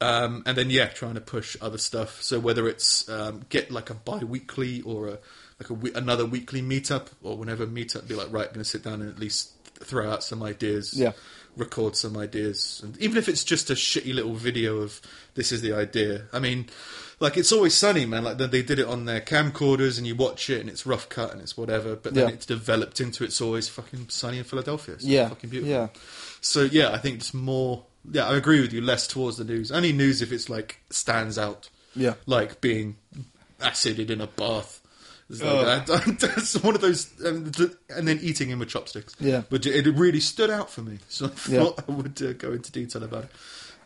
Um, 0.00 0.42
and 0.46 0.56
then 0.56 0.70
yeah, 0.70 0.86
trying 0.86 1.14
to 1.14 1.20
push 1.20 1.56
other 1.60 1.78
stuff. 1.78 2.22
So 2.22 2.40
whether 2.40 2.66
it's 2.68 3.08
um, 3.08 3.44
get 3.50 3.70
like 3.70 3.90
a 3.90 3.94
bi-weekly 3.94 4.80
or 4.82 5.08
a 5.08 5.18
like 5.58 5.68
a 5.68 5.74
we- 5.74 5.92
another 5.92 6.24
weekly 6.24 6.62
meetup 6.62 7.08
or 7.22 7.36
whenever 7.36 7.66
meetup, 7.66 8.08
be 8.08 8.14
like 8.14 8.32
right, 8.32 8.46
I'm 8.46 8.54
going 8.54 8.64
to 8.64 8.64
sit 8.64 8.82
down 8.82 9.02
and 9.02 9.10
at 9.10 9.18
least 9.18 9.50
throw 9.84 10.10
out 10.10 10.24
some 10.24 10.42
ideas. 10.42 10.94
Yeah. 10.94 11.12
Record 11.56 11.96
some 11.96 12.16
ideas, 12.16 12.80
and 12.84 12.96
even 12.98 13.18
if 13.18 13.28
it's 13.28 13.42
just 13.42 13.70
a 13.70 13.74
shitty 13.74 14.14
little 14.14 14.34
video 14.34 14.78
of 14.78 15.00
this 15.34 15.50
is 15.50 15.60
the 15.62 15.72
idea. 15.74 16.22
I 16.32 16.38
mean, 16.38 16.68
like 17.18 17.36
it's 17.36 17.50
always 17.50 17.74
sunny, 17.74 18.06
man. 18.06 18.22
Like 18.22 18.38
they- 18.38 18.46
they 18.46 18.62
did 18.62 18.78
it 18.78 18.86
on 18.86 19.04
their 19.04 19.20
camcorders, 19.20 19.98
and 19.98 20.06
you 20.06 20.14
watch 20.14 20.48
it, 20.48 20.60
and 20.60 20.70
it's 20.70 20.86
rough 20.86 21.08
cut, 21.08 21.32
and 21.32 21.42
it's 21.42 21.56
whatever. 21.56 21.96
But 21.96 22.14
then 22.14 22.28
Yeah. 22.28 22.34
it's 22.34 22.46
developed 22.46 23.00
into 23.00 23.24
it's 23.24 23.40
always 23.40 23.68
fucking 23.68 24.10
sunny 24.10 24.38
in 24.38 24.44
Philadelphia. 24.44 24.94
It's 24.94 25.04
Yeah, 25.04 25.28
fucking 25.28 25.50
beautiful. 25.50 25.72
yeah. 25.72 25.88
So 26.40 26.62
yeah, 26.62 26.92
I 26.92 26.98
think 26.98 27.18
just 27.18 27.34
more. 27.34 27.84
Yeah, 28.10 28.26
I 28.28 28.36
agree 28.36 28.60
with 28.60 28.72
you. 28.72 28.80
Less 28.80 29.06
towards 29.06 29.36
the 29.36 29.44
news. 29.44 29.70
Only 29.72 29.92
news 29.92 30.22
if 30.22 30.32
it's 30.32 30.48
like 30.48 30.80
stands 30.90 31.38
out. 31.38 31.68
Yeah. 31.96 32.14
Like 32.26 32.60
being 32.60 32.96
acided 33.60 34.10
in 34.10 34.20
a 34.20 34.26
bath. 34.26 34.80
It's 35.28 35.42
like 35.42 35.86
that. 35.86 36.18
That's 36.20 36.60
one 36.62 36.74
of 36.74 36.80
those, 36.80 37.08
um, 37.24 37.52
and 37.88 38.08
then 38.08 38.18
eating 38.20 38.48
him 38.48 38.58
with 38.58 38.68
chopsticks. 38.68 39.14
Yeah. 39.20 39.42
but 39.48 39.64
it 39.64 39.86
really 39.94 40.18
stood 40.18 40.50
out 40.50 40.70
for 40.70 40.82
me, 40.82 40.98
so 41.08 41.26
I 41.26 41.28
thought 41.28 41.84
I 41.88 41.92
would 41.92 42.20
uh, 42.20 42.32
go 42.32 42.50
into 42.52 42.72
detail 42.72 43.04
about 43.04 43.24
it. 43.24 43.30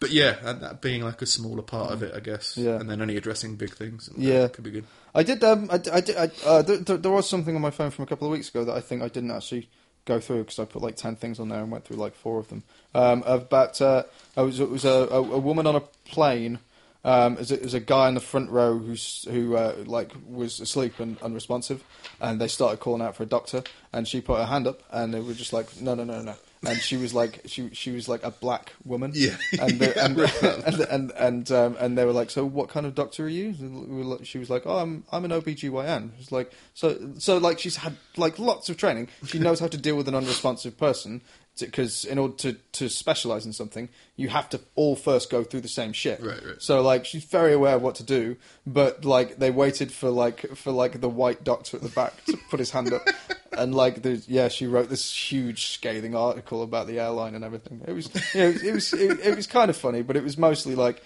But 0.00 0.10
yeah, 0.10 0.36
and 0.42 0.60
that 0.62 0.80
being 0.80 1.02
like 1.02 1.20
a 1.20 1.26
smaller 1.26 1.60
part 1.62 1.92
of 1.92 2.02
it, 2.02 2.14
I 2.14 2.20
guess. 2.20 2.56
Yeah. 2.56 2.76
and 2.80 2.88
then 2.88 3.00
only 3.02 3.16
addressing 3.18 3.56
big 3.56 3.74
things. 3.74 4.08
and 4.08 4.22
Yeah. 4.22 4.48
could 4.48 4.64
be 4.64 4.70
good. 4.70 4.84
I 5.14 5.22
did. 5.22 5.44
Um, 5.44 5.68
I, 5.70 5.74
I 5.92 6.00
did. 6.00 6.16
I, 6.16 6.30
uh, 6.46 6.62
there 6.62 7.10
was 7.12 7.28
something 7.28 7.54
on 7.54 7.60
my 7.62 7.70
phone 7.70 7.90
from 7.90 8.04
a 8.04 8.06
couple 8.06 8.26
of 8.26 8.32
weeks 8.32 8.48
ago 8.48 8.64
that 8.64 8.74
I 8.74 8.80
think 8.80 9.02
I 9.02 9.08
didn't 9.08 9.30
actually 9.30 9.68
go 10.04 10.20
through 10.20 10.44
because 10.44 10.58
I 10.58 10.64
put 10.64 10.82
like 10.82 10.96
ten 10.96 11.16
things 11.16 11.40
on 11.40 11.48
there 11.48 11.60
and 11.60 11.70
went 11.70 11.84
through 11.84 11.96
like 11.96 12.14
four 12.14 12.38
of 12.38 12.48
them. 12.48 12.62
Um, 12.94 13.22
about 13.26 13.80
uh, 13.80 14.04
it 14.36 14.40
was 14.40 14.60
it 14.60 14.70
was 14.70 14.84
a, 14.84 15.08
a, 15.10 15.18
a 15.18 15.38
woman 15.38 15.66
on 15.66 15.76
a 15.76 15.80
plane. 16.04 16.58
Um, 17.04 17.34
there's 17.34 17.74
a, 17.74 17.76
a 17.76 17.80
guy 17.80 18.08
in 18.08 18.14
the 18.14 18.20
front 18.20 18.50
row 18.50 18.78
who's 18.78 19.26
who 19.30 19.56
uh, 19.56 19.74
like 19.84 20.12
was 20.26 20.60
asleep 20.60 21.00
and 21.00 21.20
unresponsive, 21.20 21.84
and 22.20 22.40
they 22.40 22.48
started 22.48 22.80
calling 22.80 23.02
out 23.02 23.16
for 23.16 23.24
a 23.24 23.26
doctor, 23.26 23.62
and 23.92 24.08
she 24.08 24.20
put 24.20 24.38
her 24.38 24.46
hand 24.46 24.66
up, 24.66 24.82
and 24.90 25.12
they 25.12 25.20
were 25.20 25.34
just 25.34 25.52
like, 25.52 25.80
no, 25.80 25.94
no, 25.94 26.04
no, 26.04 26.22
no. 26.22 26.34
And 26.66 26.78
she 26.80 26.96
was 26.96 27.14
like 27.14 27.40
she 27.46 27.70
she 27.72 27.90
was 27.90 28.08
like 28.08 28.22
a 28.24 28.30
black 28.30 28.72
woman. 28.84 29.12
Yeah. 29.14 29.36
and 29.60 29.78
the, 29.78 29.92
Yeah, 29.94 30.04
and, 30.66 30.80
and 30.80 30.80
and 30.90 31.12
and, 31.12 31.50
um, 31.52 31.76
and 31.80 31.98
they 31.98 32.04
were 32.04 32.12
like, 32.12 32.30
so 32.30 32.44
what 32.44 32.68
kind 32.68 32.86
of 32.86 32.94
doctor 32.94 33.24
are 33.24 33.28
you? 33.28 33.54
And 33.58 33.88
we 33.88 33.96
were 33.98 34.04
like- 34.04 34.26
She 34.26 34.38
was 34.38 34.50
like, 34.50 34.62
oh, 34.66 34.78
I'm 34.78 35.04
I'm 35.12 35.24
an 35.24 35.30
OBGYN. 35.30 36.12
It 36.12 36.18
was 36.18 36.32
like 36.32 36.52
so 36.74 37.12
so 37.18 37.38
like 37.38 37.58
she's 37.58 37.76
had 37.76 37.96
like 38.16 38.38
lots 38.38 38.68
of 38.68 38.76
training. 38.76 39.08
She 39.26 39.38
knows 39.38 39.60
how 39.60 39.68
to 39.68 39.76
deal 39.78 39.96
with 39.96 40.08
an 40.08 40.14
unresponsive 40.14 40.76
person. 40.78 41.20
Because 41.58 42.04
in 42.04 42.18
order 42.18 42.34
to, 42.34 42.52
to 42.72 42.88
specialize 42.88 43.46
in 43.46 43.52
something, 43.52 43.88
you 44.16 44.28
have 44.28 44.48
to 44.50 44.60
all 44.74 44.96
first 44.96 45.30
go 45.30 45.44
through 45.44 45.60
the 45.60 45.68
same 45.68 45.92
shit. 45.92 46.20
Right, 46.20 46.44
right. 46.44 46.60
So 46.60 46.82
like 46.82 47.04
she's 47.04 47.24
very 47.24 47.52
aware 47.52 47.76
of 47.76 47.82
what 47.82 47.94
to 47.96 48.02
do, 48.02 48.36
but 48.66 49.04
like 49.04 49.38
they 49.38 49.50
waited 49.50 49.92
for 49.92 50.10
like 50.10 50.56
for 50.56 50.72
like 50.72 51.00
the 51.00 51.08
white 51.08 51.44
doctor 51.44 51.76
at 51.76 51.82
the 51.82 51.88
back 51.90 52.24
to 52.24 52.36
put 52.50 52.58
his 52.58 52.70
hand 52.70 52.92
up, 52.92 53.02
and 53.52 53.74
like 53.74 54.02
the 54.02 54.22
yeah 54.26 54.48
she 54.48 54.66
wrote 54.66 54.88
this 54.88 55.12
huge 55.14 55.66
scathing 55.66 56.16
article 56.16 56.62
about 56.62 56.88
the 56.88 56.98
airline 56.98 57.36
and 57.36 57.44
everything. 57.44 57.82
It 57.86 57.92
was 57.92 58.10
you 58.34 58.40
know, 58.40 58.48
it 58.48 58.72
was 58.74 58.92
it, 58.92 59.20
it 59.20 59.36
was 59.36 59.46
kind 59.46 59.70
of 59.70 59.76
funny, 59.76 60.02
but 60.02 60.16
it 60.16 60.24
was 60.24 60.36
mostly 60.36 60.74
like 60.74 61.02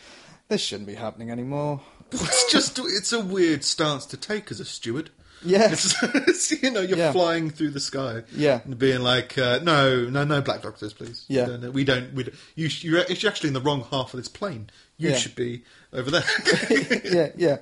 this 0.48 0.62
shouldn't 0.62 0.86
be 0.86 0.94
happening 0.94 1.30
anymore. 1.30 1.82
It's 2.10 2.50
just 2.50 2.78
it's 2.78 3.12
a 3.12 3.20
weird 3.20 3.64
stance 3.64 4.06
to 4.06 4.16
take 4.16 4.50
as 4.50 4.60
a 4.60 4.64
steward. 4.64 5.10
Yeah, 5.44 5.70
it's, 5.72 6.50
you 6.62 6.70
know, 6.70 6.80
you're 6.80 6.98
Yeah. 6.98 7.12
flying 7.12 7.50
through 7.50 7.70
the 7.70 7.80
sky. 7.80 8.22
Yeah. 8.34 8.60
And 8.64 8.76
being 8.78 9.00
like, 9.02 9.38
uh, 9.38 9.60
no, 9.62 10.08
no, 10.08 10.24
no 10.24 10.40
black 10.42 10.62
doctors, 10.62 10.92
please. 10.92 11.24
Yeah. 11.28 11.46
No, 11.46 11.56
no, 11.58 11.70
we 11.70 11.84
don't. 11.84 12.12
We 12.14 12.24
don't 12.24 12.34
you, 12.56 12.68
sh- 12.68 12.84
you're, 12.84 13.04
you're 13.04 13.30
actually 13.30 13.48
in 13.48 13.54
the 13.54 13.60
wrong 13.60 13.86
half 13.90 14.12
of 14.14 14.18
this 14.18 14.28
plane. 14.28 14.70
You 14.96 15.10
Yeah. 15.10 15.16
should 15.16 15.34
be 15.36 15.62
over 15.92 16.10
there. 16.10 16.24
yeah, 17.04 17.28
yeah. 17.36 17.56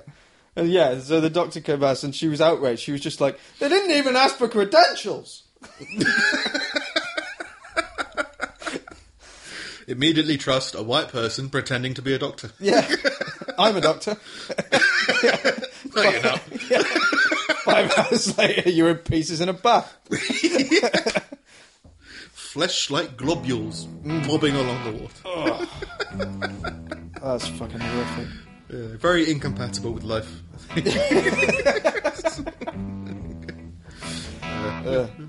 And 0.55 0.69
yeah, 0.71 0.99
so 0.99 1.21
the 1.21 1.29
doctor 1.29 1.61
came 1.61 1.79
back 1.79 2.01
and 2.01 2.15
she 2.15 2.27
was 2.27 2.41
outraged. 2.41 2.81
She 2.81 2.91
was 2.91 3.01
just 3.01 3.21
like, 3.21 3.39
they 3.59 3.69
didn't 3.69 3.91
even 3.91 4.15
ask 4.15 4.37
for 4.37 4.47
credentials. 4.47 5.43
Immediately 9.87 10.37
trust 10.37 10.75
a 10.75 10.83
white 10.83 11.07
person 11.09 11.49
pretending 11.49 11.93
to 11.93 12.01
be 12.01 12.13
a 12.13 12.19
doctor. 12.19 12.49
Yeah, 12.59 12.85
I'm 13.57 13.77
a 13.77 13.81
doctor. 13.81 14.17
No, 15.95 16.01
you're 16.03 16.21
not. 16.23 16.41
Five 17.67 17.97
hours 17.97 18.37
later, 18.37 18.69
you're 18.69 18.89
in 18.89 18.97
pieces 18.97 19.41
in 19.41 19.49
a 19.49 19.53
bath. 19.53 19.97
Flesh 22.31 22.89
like 22.89 23.17
globules 23.17 23.85
mm. 23.85 24.25
bobbing 24.25 24.55
along 24.55 24.83
the 24.85 24.91
water. 25.01 25.13
Oh. 25.25 25.67
That's 27.21 27.47
fucking 27.49 27.79
horrific. 27.79 28.27
Yeah, 28.69 28.97
very 28.97 29.29
incompatible 29.29 29.91
with 29.91 30.03
life. 30.03 30.31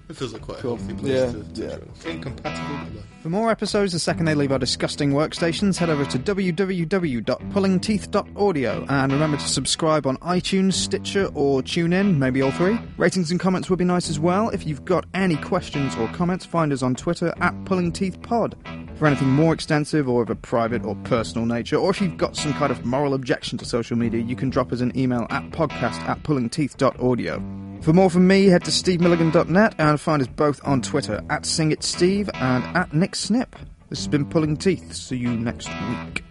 It 0.09 0.17
feels 0.17 0.33
like 0.33 0.43
quite 0.43 0.59
a 0.59 0.63
Cool. 0.63 0.77
healthy 0.77 0.95
place 0.95 1.13
Yeah, 1.13 1.27
to, 1.27 1.43
to 1.55 1.63
yeah. 1.63 1.77
join. 2.03 2.13
Incompatible. 2.17 3.03
For 3.23 3.29
more 3.31 3.51
episodes 3.51 3.93
the 3.93 3.99
second 3.99 4.27
they 4.27 4.35
leave 4.35 4.53
our 4.53 4.59
disgusting 4.61 5.11
workstations, 5.13 5.77
head 5.77 5.91
over 5.91 6.05
to 6.07 6.19
www.pullingteeth.audio 6.19 8.87
and 8.89 9.13
remember 9.13 9.37
to 9.37 9.49
subscribe 9.49 10.07
on 10.07 10.17
iTunes, 10.19 10.75
Stitcher, 10.75 11.27
or 11.35 11.61
TuneIn, 11.63 12.17
maybe 12.17 12.41
all 12.43 12.53
three. 12.53 12.79
Ratings 12.97 13.31
and 13.33 13.41
comments 13.41 13.69
would 13.71 13.79
be 13.79 13.85
nice 13.85 14.09
as 14.09 14.19
well. 14.21 14.49
If 14.51 14.65
you've 14.67 14.85
got 14.85 15.05
any 15.15 15.37
questions 15.37 15.95
or 15.97 16.07
comments, 16.09 16.45
find 16.45 16.73
us 16.73 16.83
on 16.83 16.95
Twitter 16.95 17.33
at 17.41 17.55
pullingteethpod. 17.65 18.55
For 18.99 19.07
anything 19.07 19.29
more 19.29 19.55
extensive 19.55 20.09
or 20.09 20.23
of 20.23 20.31
a 20.31 20.35
private 20.35 20.85
or 20.85 20.97
personal 21.05 21.47
nature, 21.47 21.77
or 21.77 21.91
if 21.91 22.01
you've 22.01 22.17
got 22.17 22.35
some 22.37 22.53
kind 22.55 22.73
of 22.73 22.85
moral 22.85 23.15
objection 23.15 23.57
to 23.59 23.65
social 23.65 23.97
media, 23.97 24.21
you 24.21 24.35
can 24.37 24.51
drop 24.51 24.73
us 24.73 24.81
an 24.81 24.97
email 24.99 25.27
at 25.31 25.45
podcast 25.51 26.01
at 26.09 26.21
pullingteeth.audio. 26.25 27.68
For 27.81 27.93
more 27.93 28.11
from 28.11 28.27
me, 28.27 28.47
head 28.47 28.65
to 28.65 28.71
stevemilligan.net 28.71 29.75
and 29.79 30.01
find 30.01 30.21
us 30.21 30.29
both 30.29 30.61
on 30.65 30.83
Twitter 30.83 31.23
at 31.31 31.43
SingItSteve 31.43 32.29
and 32.35 32.65
at 32.77 32.91
NickSnip. 32.91 33.49
This 33.89 34.01
has 34.01 34.09
been 34.09 34.27
Pulling 34.27 34.57
Teeth. 34.57 34.93
See 34.93 35.17
you 35.17 35.31
next 35.31 35.69
week. 35.89 36.28